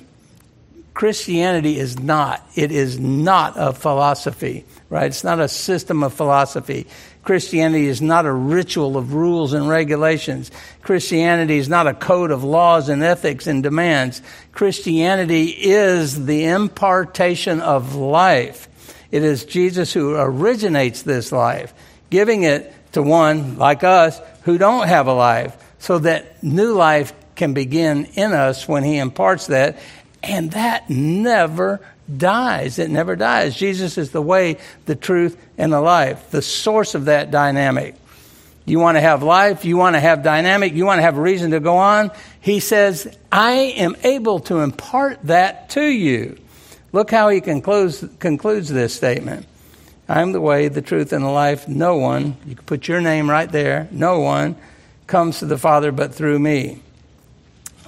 Christianity 0.93 1.77
is 1.77 1.99
not. 1.99 2.47
It 2.55 2.71
is 2.71 2.97
not 2.97 3.55
a 3.57 3.73
philosophy, 3.73 4.63
right? 4.89 5.07
It's 5.07 5.25
not 5.25 5.41
a 5.41 5.49
system 5.49 6.01
of 6.01 6.13
philosophy. 6.13 6.88
Christianity 7.23 7.88
is 7.88 8.01
not 8.01 8.25
a 8.25 8.31
ritual 8.31 8.95
of 8.95 9.13
rules 9.13 9.51
and 9.51 9.67
regulations. 9.67 10.49
Christianity 10.81 11.57
is 11.57 11.67
not 11.67 11.88
a 11.88 11.93
code 11.93 12.31
of 12.31 12.45
laws 12.45 12.88
and 12.88 13.03
ethics 13.03 13.47
and 13.47 13.61
demands. 13.61 14.21
Christianity 14.53 15.47
is 15.47 16.25
the 16.25 16.45
impartation 16.45 17.59
of 17.59 17.95
life. 17.95 18.69
It 19.11 19.23
is 19.23 19.43
Jesus 19.43 19.91
who 19.91 20.15
originates 20.15 21.01
this 21.01 21.33
life, 21.33 21.73
giving 22.09 22.43
it 22.43 22.71
to 22.96 23.02
one 23.02 23.58
like 23.58 23.84
us 23.84 24.20
who 24.43 24.58
don't 24.58 24.88
have 24.88 25.08
a 25.08 25.14
life, 25.14 25.56
so 25.80 26.00
that 26.00 26.43
new 26.43 26.74
life 26.74 27.14
can 27.36 27.54
begin 27.54 28.06
in 28.16 28.34
us 28.34 28.68
when 28.68 28.84
he 28.84 28.98
imparts 28.98 29.48
that. 29.48 29.78
And 30.24 30.52
that 30.52 30.89
never 30.89 31.80
dies. 32.18 32.80
It 32.80 32.89
never 32.89 33.16
dies. 33.16 33.56
Jesus 33.56 33.98
is 33.98 34.12
the 34.12 34.22
way, 34.22 34.58
the 34.86 34.96
truth, 34.96 35.38
and 35.58 35.72
the 35.72 35.82
life, 35.82 36.32
the 36.32 36.41
source 36.41 36.96
of 36.96 37.06
that 37.06 37.32
dynamic. 37.32 37.96
You 38.66 38.80
want 38.80 38.98
to 38.98 39.02
have 39.02 39.22
life, 39.22 39.64
you 39.64 39.78
want 39.78 39.96
to 39.96 40.00
have 40.00 40.24
dynamic, 40.24 40.74
you 40.74 40.86
want 40.86 40.98
to 40.98 41.04
have 41.04 41.18
a 41.18 41.22
reason 41.22 41.52
to 41.52 41.60
go 41.60 41.78
on. 41.78 42.10
He 42.41 42.60
says, 42.60 43.16
I 43.32 43.52
am 43.52 43.96
able 44.04 44.39
to 44.41 44.62
impart 44.62 45.20
that 45.24 45.70
to 45.72 45.84
you. 45.84 46.38
Look 46.91 47.12
how 47.12 47.30
he 47.30 47.41
concludes, 47.41 48.04
concludes 48.20 48.70
this 48.70 48.96
statement. 48.96 49.46
I 50.08 50.22
am 50.22 50.32
the 50.32 50.41
way, 50.41 50.68
the 50.68 50.82
truth, 50.82 51.14
and 51.14 51.24
the 51.24 51.30
life. 51.30 51.68
No 51.68 51.97
one, 51.97 52.38
you 52.45 52.56
can 52.56 52.66
put 52.66 52.88
your 52.88 53.01
name 53.01 53.30
right 53.30 53.51
there, 53.51 53.88
no 53.91 54.20
one 54.20 54.56
comes 55.08 55.39
to 55.39 55.45
the 55.45 55.58
Father 55.58 55.91
but 55.91 56.14
through 56.14 56.39
me. 56.39 56.82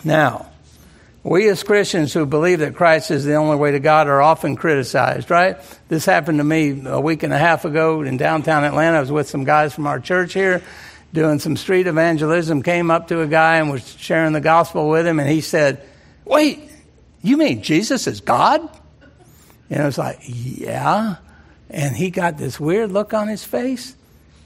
Now, 0.03 0.47
we 1.23 1.49
as 1.49 1.63
Christians 1.63 2.13
who 2.13 2.25
believe 2.25 2.59
that 2.59 2.75
Christ 2.75 3.11
is 3.11 3.25
the 3.25 3.35
only 3.35 3.57
way 3.57 3.71
to 3.71 3.79
God 3.79 4.07
are 4.07 4.21
often 4.21 4.55
criticized, 4.55 5.29
right? 5.29 5.57
This 5.89 6.05
happened 6.05 6.37
to 6.37 6.43
me 6.43 6.83
a 6.85 7.01
week 7.01 7.23
and 7.23 7.33
a 7.33 7.37
half 7.37 7.65
ago 7.65 8.01
in 8.01 8.17
downtown 8.17 8.63
Atlanta. 8.63 8.97
I 8.97 8.99
was 9.01 9.11
with 9.11 9.27
some 9.27 9.43
guys 9.43 9.73
from 9.73 9.87
our 9.87 9.99
church 9.99 10.33
here 10.33 10.63
doing 11.13 11.39
some 11.39 11.57
street 11.57 11.87
evangelism, 11.87 12.63
came 12.63 12.91
up 12.91 13.07
to 13.09 13.21
a 13.21 13.27
guy 13.27 13.57
and 13.57 13.69
was 13.69 13.87
sharing 13.97 14.33
the 14.33 14.41
gospel 14.41 14.89
with 14.89 15.07
him, 15.07 15.19
and 15.19 15.29
he 15.29 15.41
said, 15.41 15.81
Wait, 16.25 16.59
you 17.21 17.37
mean 17.37 17.61
Jesus 17.61 18.07
is 18.07 18.21
God? 18.21 18.61
And 19.69 19.81
I 19.81 19.85
was 19.85 19.97
like, 19.97 20.19
Yeah. 20.23 21.15
And 21.69 21.95
he 21.95 22.09
got 22.09 22.37
this 22.37 22.59
weird 22.59 22.91
look 22.91 23.13
on 23.13 23.27
his 23.27 23.43
face, 23.43 23.95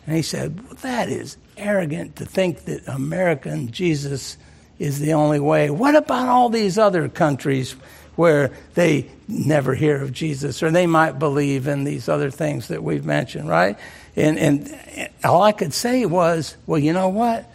and 0.05 0.15
he 0.15 0.21
said, 0.21 0.59
well, 0.63 0.75
That 0.81 1.09
is 1.09 1.37
arrogant 1.57 2.15
to 2.17 2.25
think 2.25 2.65
that 2.65 2.87
American 2.87 3.71
Jesus 3.71 4.37
is 4.79 4.99
the 4.99 5.13
only 5.13 5.39
way. 5.39 5.69
What 5.69 5.95
about 5.95 6.27
all 6.27 6.49
these 6.49 6.77
other 6.79 7.07
countries 7.07 7.75
where 8.15 8.51
they 8.73 9.09
never 9.27 9.73
hear 9.73 10.01
of 10.01 10.11
Jesus 10.11 10.61
or 10.63 10.71
they 10.71 10.87
might 10.87 11.19
believe 11.19 11.67
in 11.67 11.83
these 11.83 12.09
other 12.09 12.31
things 12.31 12.67
that 12.69 12.83
we've 12.83 13.05
mentioned, 13.05 13.47
right? 13.47 13.77
And, 14.15 14.37
and 14.37 15.09
all 15.23 15.41
I 15.43 15.51
could 15.51 15.73
say 15.73 16.05
was, 16.05 16.57
well, 16.65 16.79
you 16.79 16.93
know 16.93 17.09
what? 17.09 17.49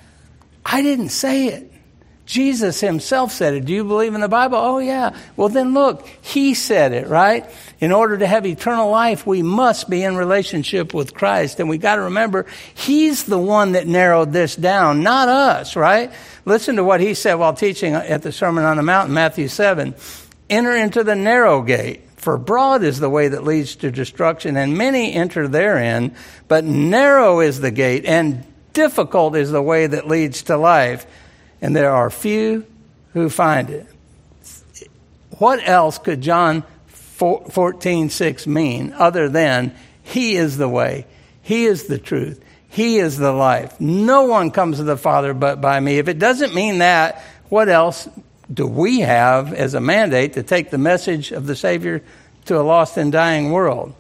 I 0.65 0.83
didn't 0.83 1.11
say 1.11 1.49
it. 1.49 1.73
Jesus 2.27 2.81
himself 2.81 3.31
said 3.31 3.55
it. 3.55 3.65
Do 3.65 3.73
you 3.73 3.85
believe 3.85 4.15
in 4.15 4.21
the 4.21 4.29
Bible? 4.29 4.59
Oh, 4.59 4.79
yeah. 4.79 5.17
Well, 5.37 5.49
then 5.49 5.75
look, 5.75 6.07
he 6.21 6.55
said 6.55 6.93
it, 6.93 7.07
right? 7.07 7.49
In 7.79 7.93
order 7.93 8.19
to 8.19 8.27
have 8.27 8.45
eternal 8.45 8.91
life, 8.91 9.25
we 9.25 9.43
must 9.43 9.89
be 9.89 10.03
in 10.03 10.17
relationship 10.17 10.93
with 10.93 11.15
Christ. 11.15 11.61
And 11.61 11.69
we 11.69 11.79
got 11.79 11.95
to 11.95 12.03
remember, 12.03 12.47
he's 12.75 13.25
the 13.25 13.39
one 13.39 13.73
that 13.73 13.87
narrowed 13.87 14.33
this 14.33 14.57
down, 14.57 15.05
not 15.05 15.29
us, 15.29 15.77
right? 15.77 16.13
Listen 16.45 16.77
to 16.77 16.85
what 16.85 17.01
he 17.01 17.15
said 17.15 17.35
while 17.35 17.55
teaching 17.55 17.95
at 17.95 18.23
the 18.23 18.33
Sermon 18.33 18.65
on 18.65 18.77
the 18.77 18.83
Mount 18.83 19.09
in 19.09 19.15
Matthew 19.15 19.47
7. 19.47 19.95
Enter 20.51 20.75
into 20.75 21.05
the 21.05 21.15
narrow 21.15 21.63
gate. 21.63 22.03
For 22.17 22.39
broad 22.39 22.83
is 22.83 22.99
the 22.99 23.09
way 23.09 23.29
that 23.29 23.45
leads 23.45 23.77
to 23.77 23.93
destruction, 23.93 24.57
and 24.57 24.77
many 24.77 25.13
enter 25.13 25.47
therein. 25.47 26.17
But 26.49 26.65
narrow 26.65 27.39
is 27.39 27.61
the 27.61 27.71
gate, 27.71 28.05
and 28.05 28.45
difficult 28.73 29.37
is 29.37 29.53
the 29.53 29.63
way 29.63 29.87
that 29.87 30.09
leads 30.09 30.43
to 30.45 30.57
life 30.57 31.07
and 31.61 31.75
there 31.75 31.91
are 31.91 32.11
few 32.11 32.67
who 33.13 33.31
find 33.31 33.71
it. 33.71 33.87
What 35.39 35.67
else 35.67 35.99
could 35.99 36.21
John 36.21 36.65
14, 36.89 38.11
6 38.11 38.47
mean 38.47 38.93
other 38.93 39.29
than 39.29 39.75
He 40.03 40.37
is 40.37 40.59
the 40.59 40.69
way, 40.69 41.07
He 41.43 41.65
is 41.65 41.85
the 41.85 41.99
truth, 41.99 42.43
He 42.69 42.99
is 42.99 43.19
the 43.19 43.33
life. 43.33 43.81
No 43.81 44.25
one 44.25 44.51
comes 44.51 44.79
to 44.79 44.85
the 44.85 44.97
Father 44.97 45.35
but 45.35 45.61
by 45.61 45.81
me. 45.81 45.99
If 45.99 46.09
it 46.09 46.19
doesn't 46.19 46.55
mean 46.55 46.79
that, 46.79 47.23
what 47.49 47.69
else 47.69 48.09
do 48.53 48.67
we 48.67 49.01
have 49.01 49.53
as 49.53 49.75
a 49.75 49.81
mandate 49.81 50.35
to 50.35 50.43
take 50.43 50.71
the 50.71 50.79
message 50.79 51.33
of 51.33 51.47
the 51.47 51.57
Savior 51.57 52.03
to 52.47 52.59
a 52.59 52.63
lost 52.63 52.97
and 52.97 53.11
dying 53.11 53.51
world? 53.51 53.95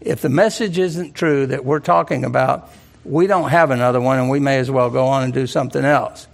If 0.00 0.20
the 0.20 0.28
message 0.28 0.78
isn't 0.78 1.14
true 1.14 1.46
that 1.46 1.64
we're 1.64 1.80
talking 1.80 2.24
about, 2.24 2.70
we 3.04 3.26
don't 3.26 3.50
have 3.50 3.70
another 3.70 4.00
one 4.00 4.18
and 4.18 4.30
we 4.30 4.40
may 4.40 4.58
as 4.58 4.70
well 4.70 4.90
go 4.90 5.06
on 5.06 5.24
and 5.24 5.32
do 5.32 5.46
something 5.46 5.84
else. 5.84 6.26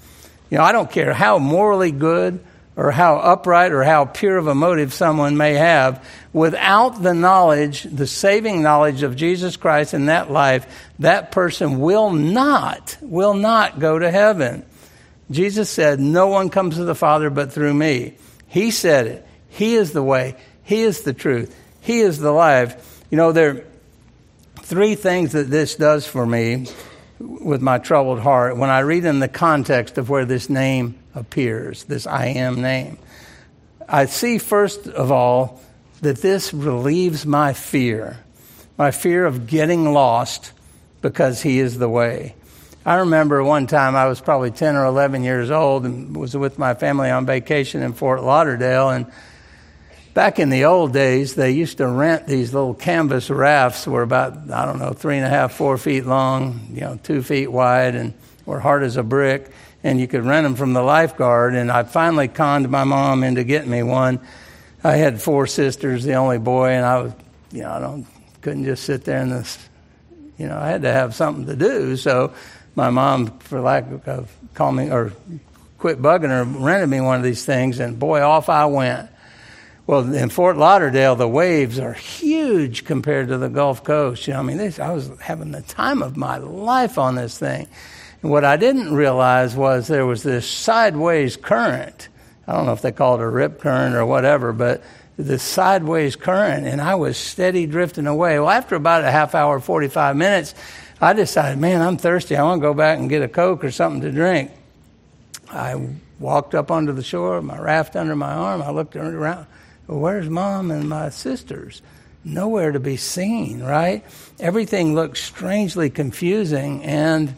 You 0.50 0.58
know, 0.58 0.64
I 0.64 0.72
don't 0.72 0.90
care 0.90 1.12
how 1.12 1.38
morally 1.38 1.90
good 1.90 2.40
or 2.76 2.92
how 2.92 3.16
upright 3.16 3.72
or 3.72 3.82
how 3.82 4.04
pure 4.04 4.36
of 4.36 4.46
a 4.46 4.54
motive 4.54 4.94
someone 4.94 5.36
may 5.36 5.54
have, 5.54 6.06
without 6.32 7.02
the 7.02 7.12
knowledge, 7.12 7.82
the 7.82 8.06
saving 8.06 8.62
knowledge 8.62 9.02
of 9.02 9.16
Jesus 9.16 9.56
Christ 9.56 9.94
in 9.94 10.06
that 10.06 10.30
life, 10.30 10.64
that 11.00 11.32
person 11.32 11.80
will 11.80 12.12
not, 12.12 12.96
will 13.00 13.34
not 13.34 13.80
go 13.80 13.98
to 13.98 14.10
heaven. 14.10 14.64
Jesus 15.28 15.68
said, 15.68 15.98
No 15.98 16.28
one 16.28 16.50
comes 16.50 16.76
to 16.76 16.84
the 16.84 16.94
Father 16.94 17.30
but 17.30 17.52
through 17.52 17.74
me. 17.74 18.14
He 18.46 18.70
said 18.70 19.06
it. 19.08 19.26
He 19.48 19.74
is 19.74 19.92
the 19.92 20.02
way. 20.02 20.36
He 20.62 20.82
is 20.82 21.02
the 21.02 21.12
truth. 21.12 21.54
He 21.80 21.98
is 21.98 22.18
the 22.20 22.30
life. 22.30 23.02
You 23.10 23.16
know, 23.16 23.32
there 23.32 23.50
are 23.50 23.64
three 24.62 24.94
things 24.94 25.32
that 25.32 25.50
this 25.50 25.74
does 25.74 26.06
for 26.06 26.24
me 26.24 26.66
with 27.18 27.60
my 27.60 27.78
troubled 27.78 28.20
heart 28.20 28.56
when 28.56 28.70
I 28.70 28.80
read 28.80 29.04
in 29.04 29.20
the 29.20 29.28
context 29.28 29.98
of 29.98 30.08
where 30.08 30.24
this 30.24 30.48
name 30.48 30.98
appears, 31.14 31.84
this 31.84 32.06
I 32.06 32.26
am 32.26 32.60
name. 32.60 32.98
I 33.88 34.06
see, 34.06 34.38
first 34.38 34.86
of 34.86 35.10
all, 35.10 35.60
that 36.02 36.18
this 36.18 36.54
relieves 36.54 37.26
my 37.26 37.52
fear, 37.52 38.18
my 38.76 38.90
fear 38.90 39.26
of 39.26 39.46
getting 39.46 39.92
lost 39.92 40.52
because 41.02 41.42
He 41.42 41.58
is 41.58 41.78
the 41.78 41.88
way. 41.88 42.34
I 42.86 42.96
remember 42.96 43.42
one 43.42 43.66
time 43.66 43.96
I 43.96 44.06
was 44.06 44.20
probably 44.20 44.50
10 44.50 44.76
or 44.76 44.84
11 44.84 45.22
years 45.22 45.50
old 45.50 45.84
and 45.84 46.16
was 46.16 46.36
with 46.36 46.58
my 46.58 46.74
family 46.74 47.10
on 47.10 47.26
vacation 47.26 47.82
in 47.82 47.92
Fort 47.92 48.22
Lauderdale 48.22 48.90
and 48.90 49.06
Back 50.18 50.40
in 50.40 50.50
the 50.50 50.64
old 50.64 50.92
days, 50.92 51.36
they 51.36 51.52
used 51.52 51.78
to 51.78 51.86
rent 51.86 52.26
these 52.26 52.52
little 52.52 52.74
canvas 52.74 53.30
rafts, 53.30 53.86
were 53.86 54.02
about 54.02 54.50
I 54.50 54.64
don't 54.64 54.80
know 54.80 54.92
three 54.92 55.16
and 55.16 55.24
a 55.24 55.28
half, 55.28 55.52
four 55.52 55.78
feet 55.78 56.06
long, 56.06 56.70
you 56.72 56.80
know, 56.80 56.98
two 57.00 57.22
feet 57.22 57.46
wide, 57.52 57.94
and 57.94 58.14
were 58.44 58.58
hard 58.58 58.82
as 58.82 58.96
a 58.96 59.04
brick. 59.04 59.52
And 59.84 60.00
you 60.00 60.08
could 60.08 60.24
rent 60.24 60.42
them 60.42 60.56
from 60.56 60.72
the 60.72 60.82
lifeguard. 60.82 61.54
And 61.54 61.70
I 61.70 61.84
finally 61.84 62.26
conned 62.26 62.68
my 62.68 62.82
mom 62.82 63.22
into 63.22 63.44
getting 63.44 63.70
me 63.70 63.84
one. 63.84 64.18
I 64.82 64.96
had 64.96 65.22
four 65.22 65.46
sisters, 65.46 66.02
the 66.02 66.14
only 66.14 66.38
boy, 66.38 66.70
and 66.70 66.84
I 66.84 67.00
was, 67.00 67.12
you 67.52 67.62
know, 67.62 67.70
I 67.70 67.78
don't 67.78 68.04
couldn't 68.40 68.64
just 68.64 68.82
sit 68.82 69.04
there 69.04 69.20
in 69.20 69.30
this, 69.30 69.56
you 70.36 70.48
know, 70.48 70.58
I 70.58 70.66
had 70.66 70.82
to 70.82 70.92
have 70.92 71.14
something 71.14 71.46
to 71.46 71.54
do. 71.54 71.96
So 71.96 72.34
my 72.74 72.90
mom, 72.90 73.38
for 73.38 73.60
lack 73.60 73.84
of 74.08 74.36
calling 74.54 74.90
or 74.90 75.12
quit 75.78 76.02
bugging 76.02 76.30
her, 76.30 76.42
rented 76.42 76.88
me 76.88 77.00
one 77.00 77.18
of 77.18 77.22
these 77.22 77.44
things, 77.44 77.78
and 77.78 78.00
boy, 78.00 78.20
off 78.20 78.48
I 78.48 78.66
went. 78.66 79.10
Well, 79.88 80.12
in 80.14 80.28
Fort 80.28 80.58
Lauderdale, 80.58 81.16
the 81.16 81.26
waves 81.26 81.78
are 81.78 81.94
huge 81.94 82.84
compared 82.84 83.28
to 83.28 83.38
the 83.38 83.48
Gulf 83.48 83.82
Coast. 83.82 84.26
You 84.26 84.34
know, 84.34 84.40
I 84.40 84.42
mean, 84.42 84.58
this, 84.58 84.78
I 84.78 84.92
was 84.92 85.10
having 85.18 85.50
the 85.50 85.62
time 85.62 86.02
of 86.02 86.14
my 86.14 86.36
life 86.36 86.98
on 86.98 87.14
this 87.14 87.38
thing. 87.38 87.66
And 88.20 88.30
what 88.30 88.44
I 88.44 88.58
didn't 88.58 88.92
realize 88.92 89.56
was 89.56 89.88
there 89.88 90.04
was 90.04 90.22
this 90.22 90.46
sideways 90.46 91.38
current. 91.38 92.10
I 92.46 92.52
don't 92.52 92.66
know 92.66 92.74
if 92.74 92.82
they 92.82 92.92
call 92.92 93.14
it 93.14 93.22
a 93.22 93.26
rip 93.26 93.60
current 93.60 93.94
or 93.94 94.04
whatever, 94.04 94.52
but 94.52 94.84
this 95.16 95.42
sideways 95.42 96.16
current, 96.16 96.66
and 96.66 96.82
I 96.82 96.96
was 96.96 97.16
steady 97.16 97.64
drifting 97.64 98.06
away. 98.06 98.38
Well, 98.38 98.50
after 98.50 98.74
about 98.74 99.04
a 99.04 99.10
half 99.10 99.34
hour, 99.34 99.58
45 99.58 100.16
minutes, 100.16 100.54
I 101.00 101.14
decided, 101.14 101.60
man, 101.60 101.80
I'm 101.80 101.96
thirsty. 101.96 102.36
I 102.36 102.42
want 102.42 102.60
to 102.60 102.62
go 102.62 102.74
back 102.74 102.98
and 102.98 103.08
get 103.08 103.22
a 103.22 103.28
Coke 103.28 103.64
or 103.64 103.70
something 103.70 104.02
to 104.02 104.12
drink. 104.12 104.50
I 105.50 105.80
walked 106.18 106.54
up 106.54 106.70
onto 106.70 106.92
the 106.92 107.02
shore, 107.02 107.40
my 107.40 107.58
raft 107.58 107.96
under 107.96 108.14
my 108.14 108.34
arm. 108.34 108.60
I 108.60 108.70
looked 108.70 108.94
around 108.94 109.46
well, 109.88 109.98
where's 109.98 110.28
mom 110.28 110.70
and 110.70 110.88
my 110.88 111.08
sisters? 111.08 111.82
Nowhere 112.22 112.72
to 112.72 112.80
be 112.80 112.98
seen, 112.98 113.62
right? 113.62 114.04
Everything 114.38 114.94
looked 114.94 115.16
strangely 115.16 115.88
confusing, 115.88 116.84
and 116.84 117.34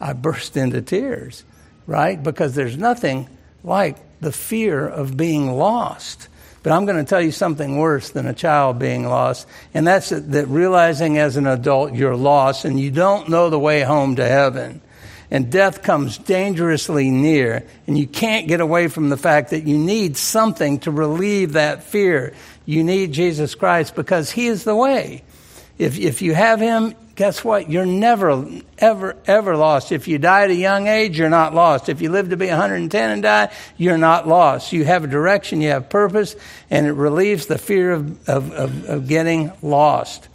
I 0.00 0.14
burst 0.14 0.56
into 0.56 0.80
tears, 0.80 1.44
right? 1.86 2.20
Because 2.20 2.54
there's 2.54 2.78
nothing 2.78 3.28
like 3.62 3.98
the 4.20 4.32
fear 4.32 4.88
of 4.88 5.16
being 5.16 5.52
lost. 5.52 6.28
But 6.62 6.72
I'm 6.72 6.86
going 6.86 6.96
to 6.96 7.08
tell 7.08 7.20
you 7.20 7.32
something 7.32 7.76
worse 7.76 8.10
than 8.10 8.26
a 8.26 8.32
child 8.32 8.78
being 8.78 9.04
lost, 9.06 9.46
and 9.74 9.86
that's 9.86 10.10
that 10.10 10.46
realizing 10.46 11.18
as 11.18 11.36
an 11.36 11.46
adult 11.46 11.92
you're 11.92 12.16
lost 12.16 12.64
and 12.64 12.78
you 12.78 12.90
don't 12.90 13.28
know 13.28 13.50
the 13.50 13.58
way 13.58 13.82
home 13.82 14.16
to 14.16 14.26
heaven. 14.26 14.80
And 15.32 15.50
death 15.50 15.82
comes 15.82 16.18
dangerously 16.18 17.10
near, 17.10 17.66
and 17.86 17.96
you 17.96 18.06
can't 18.06 18.46
get 18.46 18.60
away 18.60 18.88
from 18.88 19.08
the 19.08 19.16
fact 19.16 19.48
that 19.50 19.66
you 19.66 19.78
need 19.78 20.18
something 20.18 20.80
to 20.80 20.90
relieve 20.90 21.54
that 21.54 21.84
fear. 21.84 22.34
You 22.66 22.84
need 22.84 23.12
Jesus 23.12 23.54
Christ 23.54 23.94
because 23.94 24.30
He 24.30 24.46
is 24.46 24.64
the 24.64 24.76
way. 24.76 25.24
If, 25.78 25.98
if 25.98 26.20
you 26.20 26.34
have 26.34 26.60
Him, 26.60 26.94
guess 27.14 27.42
what? 27.42 27.70
You're 27.70 27.86
never, 27.86 28.46
ever, 28.76 29.16
ever 29.24 29.56
lost. 29.56 29.90
If 29.90 30.06
you 30.06 30.18
die 30.18 30.42
at 30.42 30.50
a 30.50 30.54
young 30.54 30.86
age, 30.86 31.18
you're 31.18 31.30
not 31.30 31.54
lost. 31.54 31.88
If 31.88 32.02
you 32.02 32.10
live 32.10 32.28
to 32.28 32.36
be 32.36 32.48
110 32.48 33.10
and 33.10 33.22
die, 33.22 33.50
you're 33.78 33.96
not 33.96 34.28
lost. 34.28 34.74
You 34.74 34.84
have 34.84 35.04
a 35.04 35.06
direction, 35.06 35.62
you 35.62 35.70
have 35.70 35.88
purpose, 35.88 36.36
and 36.68 36.86
it 36.86 36.92
relieves 36.92 37.46
the 37.46 37.56
fear 37.56 37.92
of, 37.92 38.28
of, 38.28 38.52
of, 38.52 38.84
of 38.84 39.08
getting 39.08 39.50
lost. 39.62 40.28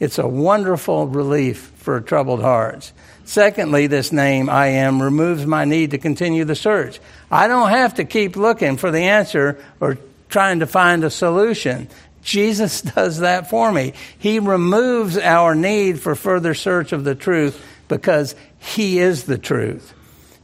It's 0.00 0.18
a 0.18 0.26
wonderful 0.26 1.06
relief 1.06 1.70
for 1.76 2.00
troubled 2.00 2.40
hearts. 2.40 2.92
Secondly, 3.24 3.86
this 3.86 4.12
name, 4.12 4.50
I 4.50 4.68
am, 4.68 5.00
removes 5.00 5.46
my 5.46 5.64
need 5.64 5.92
to 5.92 5.98
continue 5.98 6.44
the 6.44 6.54
search. 6.54 7.00
I 7.30 7.48
don't 7.48 7.70
have 7.70 7.94
to 7.94 8.04
keep 8.04 8.36
looking 8.36 8.76
for 8.76 8.90
the 8.90 9.04
answer 9.04 9.62
or 9.80 9.98
trying 10.28 10.60
to 10.60 10.66
find 10.66 11.04
a 11.04 11.10
solution. 11.10 11.88
Jesus 12.22 12.82
does 12.82 13.18
that 13.18 13.50
for 13.50 13.70
me. 13.70 13.92
He 14.18 14.38
removes 14.38 15.16
our 15.18 15.54
need 15.54 16.00
for 16.00 16.14
further 16.14 16.54
search 16.54 16.92
of 16.92 17.04
the 17.04 17.14
truth 17.14 17.64
because 17.88 18.34
He 18.58 18.98
is 18.98 19.24
the 19.24 19.38
truth. 19.38 19.94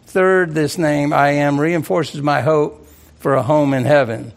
Third, 0.06 0.54
this 0.54 0.78
name, 0.78 1.12
I 1.12 1.30
am, 1.32 1.60
reinforces 1.60 2.22
my 2.22 2.40
hope 2.40 2.86
for 3.18 3.34
a 3.34 3.42
home 3.42 3.74
in 3.74 3.84
heaven. 3.84 4.32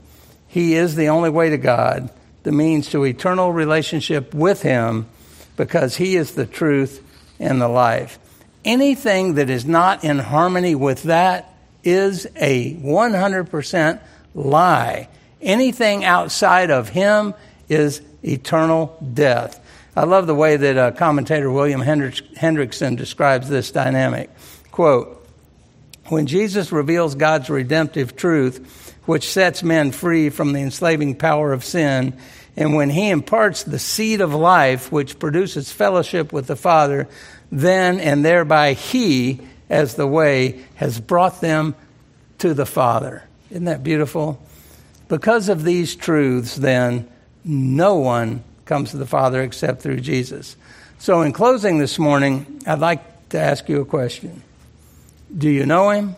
He 0.47 0.75
is 0.75 0.95
the 0.95 1.09
only 1.09 1.29
way 1.29 1.49
to 1.49 1.57
God, 1.57 2.09
the 2.43 2.51
means 2.51 2.89
to 2.89 3.05
eternal 3.05 3.53
relationship 3.53 4.33
with 4.33 4.61
Him, 4.61 5.07
because 5.55 5.95
He 5.95 6.17
is 6.17 6.33
the 6.33 6.45
truth 6.45 7.01
and 7.39 7.61
the 7.61 7.69
life. 7.69 8.19
Anything 8.63 9.35
that 9.35 9.49
is 9.49 9.65
not 9.65 10.03
in 10.03 10.19
harmony 10.19 10.75
with 10.75 11.03
that 11.03 11.53
is 11.83 12.27
a 12.35 12.75
100% 12.75 13.99
lie. 14.35 15.07
Anything 15.41 16.03
outside 16.03 16.69
of 16.69 16.89
Him 16.89 17.33
is 17.69 18.01
eternal 18.23 18.97
death. 19.13 19.59
I 19.95 20.05
love 20.05 20.27
the 20.27 20.35
way 20.35 20.55
that 20.57 20.77
uh, 20.77 20.91
commentator 20.91 21.51
William 21.51 21.81
Hendriksen 21.81 22.95
describes 22.95 23.49
this 23.49 23.71
dynamic. 23.71 24.29
Quote, 24.71 25.17
when 26.05 26.27
Jesus 26.27 26.71
reveals 26.71 27.15
God's 27.15 27.49
redemptive 27.49 28.15
truth, 28.15 28.95
which 29.05 29.29
sets 29.29 29.63
men 29.63 29.91
free 29.91 30.29
from 30.29 30.53
the 30.53 30.59
enslaving 30.59 31.15
power 31.15 31.51
of 31.51 31.63
sin, 31.63 32.13
and 32.55 32.75
when 32.75 32.89
he 32.89 33.09
imparts 33.09 33.63
the 33.63 33.79
seed 33.79 34.21
of 34.21 34.33
life, 34.33 34.91
which 34.91 35.19
produces 35.19 35.71
fellowship 35.71 36.31
with 36.31 36.47
the 36.47 36.55
Father, 36.55 37.07
then 37.51 37.99
and 37.99 38.23
thereby 38.23 38.73
he, 38.73 39.39
as 39.69 39.95
the 39.95 40.07
way, 40.07 40.61
has 40.75 40.99
brought 40.99 41.41
them 41.41 41.75
to 42.39 42.53
the 42.53 42.65
Father. 42.65 43.23
Isn't 43.49 43.65
that 43.65 43.83
beautiful? 43.83 44.41
Because 45.07 45.49
of 45.49 45.63
these 45.63 45.95
truths, 45.95 46.55
then, 46.55 47.09
no 47.43 47.95
one 47.95 48.43
comes 48.65 48.91
to 48.91 48.97
the 48.97 49.05
Father 49.05 49.41
except 49.41 49.81
through 49.81 49.99
Jesus. 49.99 50.55
So, 50.99 51.21
in 51.21 51.33
closing 51.33 51.79
this 51.79 51.99
morning, 51.99 52.61
I'd 52.65 52.79
like 52.79 53.29
to 53.29 53.39
ask 53.39 53.67
you 53.67 53.81
a 53.81 53.85
question 53.85 54.41
Do 55.35 55.49
you 55.49 55.65
know 55.65 55.89
him? 55.89 56.15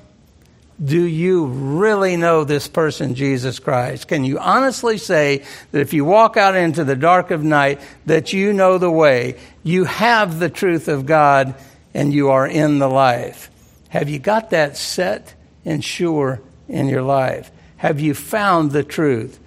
Do 0.84 1.02
you 1.02 1.46
really 1.46 2.18
know 2.18 2.44
this 2.44 2.68
person, 2.68 3.16
Jesus 3.16 3.60
Christ? 3.60 4.08
Can 4.08 4.24
you 4.24 4.40
honestly 4.40 4.98
say 4.98 5.44
that 5.72 5.82
if 5.82 5.94
you 5.94 6.04
walk 6.04 6.36
out 6.36 6.56
into 6.56 6.84
the 6.84 6.96
dark 6.96 7.32
of 7.32 7.44
night, 7.44 7.80
that 8.06 8.34
you 8.34 8.54
know 8.54 8.78
the 8.78 8.92
way, 8.92 9.38
you 9.62 9.84
have 9.86 10.40
the 10.40 10.50
truth 10.50 10.88
of 10.88 11.06
God, 11.06 11.54
and 11.94 12.12
you 12.12 12.32
are 12.32 12.48
in 12.48 12.80
the 12.80 12.90
life? 12.90 13.52
Have 13.90 14.10
you 14.10 14.18
got 14.18 14.50
that 14.50 14.76
set 14.76 15.36
and 15.64 15.84
sure 15.84 16.42
in 16.68 16.88
your 16.88 17.04
life? 17.04 17.52
Have 17.78 18.00
you 18.00 18.16
found 18.16 18.72
the 18.72 18.84
truth? 18.84 19.40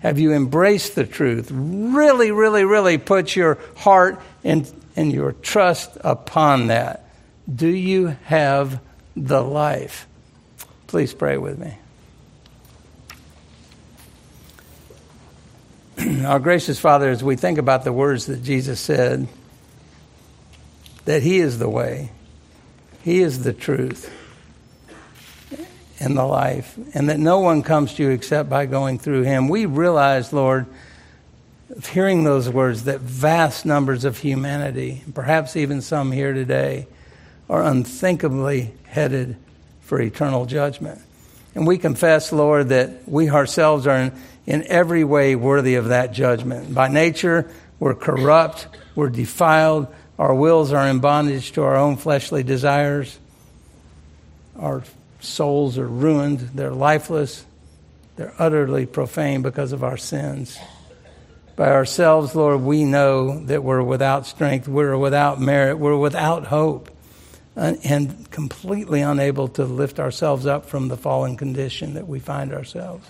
Have 0.00 0.18
you 0.18 0.34
embraced 0.34 0.94
the 0.94 1.06
truth? 1.06 1.48
Really, 1.50 2.30
really, 2.30 2.64
really 2.64 2.98
put 2.98 3.34
your 3.34 3.58
heart 3.76 4.20
and, 4.44 4.70
and 4.96 5.10
your 5.10 5.32
trust 5.32 5.96
upon 6.02 6.66
that. 6.66 7.08
Do 7.52 7.68
you 7.68 8.16
have 8.24 8.80
the 9.16 9.40
life? 9.40 10.06
Please 10.94 11.12
pray 11.12 11.36
with 11.38 11.58
me. 11.58 11.74
Our 16.24 16.38
gracious 16.38 16.78
Father, 16.78 17.10
as 17.10 17.24
we 17.24 17.34
think 17.34 17.58
about 17.58 17.82
the 17.82 17.92
words 17.92 18.26
that 18.26 18.44
Jesus 18.44 18.78
said, 18.78 19.26
that 21.04 21.24
He 21.24 21.38
is 21.38 21.58
the 21.58 21.68
way, 21.68 22.12
He 23.02 23.22
is 23.22 23.42
the 23.42 23.52
truth 23.52 24.08
and 25.98 26.16
the 26.16 26.24
life, 26.24 26.78
and 26.94 27.08
that 27.08 27.18
no 27.18 27.40
one 27.40 27.64
comes 27.64 27.94
to 27.94 28.04
you 28.04 28.10
except 28.10 28.48
by 28.48 28.66
going 28.66 29.00
through 29.00 29.22
Him, 29.24 29.48
we 29.48 29.66
realize, 29.66 30.32
Lord, 30.32 30.64
hearing 31.88 32.22
those 32.22 32.48
words, 32.48 32.84
that 32.84 33.00
vast 33.00 33.66
numbers 33.66 34.04
of 34.04 34.18
humanity, 34.18 35.02
perhaps 35.12 35.56
even 35.56 35.80
some 35.80 36.12
here 36.12 36.32
today, 36.32 36.86
are 37.50 37.64
unthinkably 37.64 38.74
headed 38.84 39.38
for 39.84 40.00
eternal 40.00 40.46
judgment. 40.46 41.00
And 41.54 41.66
we 41.66 41.78
confess, 41.78 42.32
Lord, 42.32 42.70
that 42.70 43.08
we 43.08 43.30
ourselves 43.30 43.86
are 43.86 43.96
in, 43.96 44.12
in 44.46 44.66
every 44.66 45.04
way 45.04 45.36
worthy 45.36 45.76
of 45.76 45.86
that 45.86 46.12
judgment. 46.12 46.74
By 46.74 46.88
nature, 46.88 47.50
we're 47.78 47.94
corrupt, 47.94 48.66
we're 48.94 49.10
defiled, 49.10 49.86
our 50.18 50.34
wills 50.34 50.72
are 50.72 50.88
in 50.88 51.00
bondage 51.00 51.52
to 51.52 51.62
our 51.62 51.76
own 51.76 51.96
fleshly 51.96 52.42
desires, 52.42 53.18
our 54.58 54.82
souls 55.20 55.78
are 55.78 55.86
ruined, 55.86 56.40
they're 56.54 56.70
lifeless, 56.72 57.44
they're 58.16 58.34
utterly 58.38 58.86
profane 58.86 59.42
because 59.42 59.72
of 59.72 59.84
our 59.84 59.96
sins. 59.96 60.58
By 61.56 61.70
ourselves, 61.70 62.34
Lord, 62.34 62.62
we 62.62 62.84
know 62.84 63.44
that 63.44 63.62
we're 63.62 63.82
without 63.82 64.26
strength, 64.26 64.66
we're 64.66 64.96
without 64.96 65.40
merit, 65.40 65.78
we're 65.78 65.96
without 65.96 66.46
hope 66.46 66.90
and 67.56 68.30
completely 68.30 69.00
unable 69.00 69.48
to 69.48 69.64
lift 69.64 70.00
ourselves 70.00 70.46
up 70.46 70.66
from 70.66 70.88
the 70.88 70.96
fallen 70.96 71.36
condition 71.36 71.94
that 71.94 72.08
we 72.08 72.18
find 72.18 72.52
ourselves. 72.52 73.06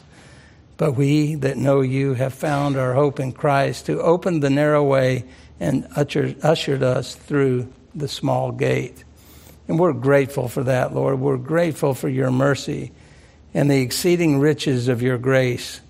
But 0.76 0.92
we 0.92 1.36
that 1.36 1.56
know 1.56 1.80
you 1.80 2.14
have 2.14 2.34
found 2.34 2.76
our 2.76 2.94
hope 2.94 3.20
in 3.20 3.32
Christ, 3.32 3.86
who 3.86 4.00
opened 4.00 4.42
the 4.42 4.50
narrow 4.50 4.82
way 4.82 5.24
and 5.60 5.86
ushered 5.96 6.82
us 6.82 7.14
through 7.14 7.72
the 7.94 8.08
small 8.08 8.50
gate. 8.50 9.04
And 9.68 9.78
we're 9.78 9.92
grateful 9.92 10.48
for 10.48 10.64
that, 10.64 10.92
Lord. 10.92 11.20
We're 11.20 11.36
grateful 11.38 11.94
for 11.94 12.08
your 12.08 12.30
mercy 12.30 12.92
and 13.54 13.70
the 13.70 13.80
exceeding 13.80 14.40
riches 14.40 14.88
of 14.88 15.00
your 15.00 15.16
grace, 15.16 15.80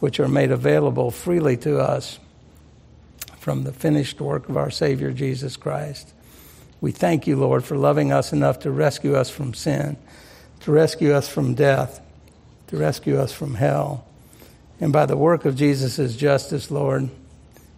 which 0.00 0.18
are 0.18 0.28
made 0.28 0.50
available 0.50 1.10
freely 1.12 1.56
to 1.58 1.78
us 1.78 2.18
from 3.38 3.62
the 3.62 3.72
finished 3.72 4.20
work 4.20 4.48
of 4.48 4.56
our 4.56 4.70
Savior 4.70 5.12
Jesus 5.12 5.56
Christ. 5.56 6.12
We 6.86 6.92
thank 6.92 7.26
you, 7.26 7.34
Lord, 7.34 7.64
for 7.64 7.76
loving 7.76 8.12
us 8.12 8.32
enough 8.32 8.60
to 8.60 8.70
rescue 8.70 9.16
us 9.16 9.28
from 9.28 9.54
sin, 9.54 9.96
to 10.60 10.70
rescue 10.70 11.14
us 11.14 11.28
from 11.28 11.54
death, 11.54 12.00
to 12.68 12.76
rescue 12.76 13.18
us 13.18 13.32
from 13.32 13.54
hell. 13.54 14.06
And 14.78 14.92
by 14.92 15.06
the 15.06 15.16
work 15.16 15.46
of 15.46 15.56
Jesus' 15.56 16.14
justice, 16.14 16.70
Lord, 16.70 17.10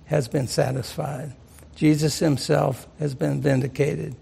has 0.05 0.29
been 0.29 0.47
satisfied. 0.47 1.33
Jesus 1.75 2.19
himself 2.19 2.87
has 2.99 3.15
been 3.15 3.41
vindicated, 3.41 4.15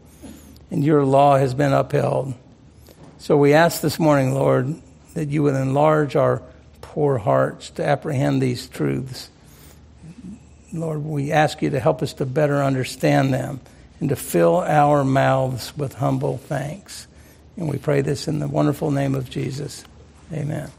and 0.70 0.84
your 0.84 1.04
law 1.04 1.36
has 1.36 1.52
been 1.52 1.72
upheld. 1.72 2.34
So 3.18 3.36
we 3.36 3.54
ask 3.54 3.80
this 3.80 3.98
morning, 3.98 4.34
Lord, 4.34 4.72
that 5.14 5.30
you 5.30 5.42
would 5.42 5.56
enlarge 5.56 6.14
our 6.14 6.42
poor 6.80 7.18
hearts 7.18 7.70
to 7.70 7.84
apprehend 7.84 8.40
these 8.40 8.68
truths. 8.68 9.30
Lord, 10.72 11.02
we 11.02 11.32
ask 11.32 11.60
you 11.60 11.70
to 11.70 11.80
help 11.80 12.04
us 12.04 12.12
to 12.12 12.24
better 12.24 12.62
understand 12.62 13.34
them 13.34 13.58
and 14.00 14.08
to 14.08 14.16
fill 14.16 14.58
our 14.58 15.04
mouths 15.04 15.76
with 15.76 15.94
humble 15.94 16.38
thanks. 16.38 17.06
And 17.56 17.68
we 17.68 17.78
pray 17.78 18.02
this 18.02 18.28
in 18.28 18.38
the 18.38 18.48
wonderful 18.48 18.90
name 18.90 19.14
of 19.14 19.30
Jesus. 19.30 19.84
Amen. 20.32 20.70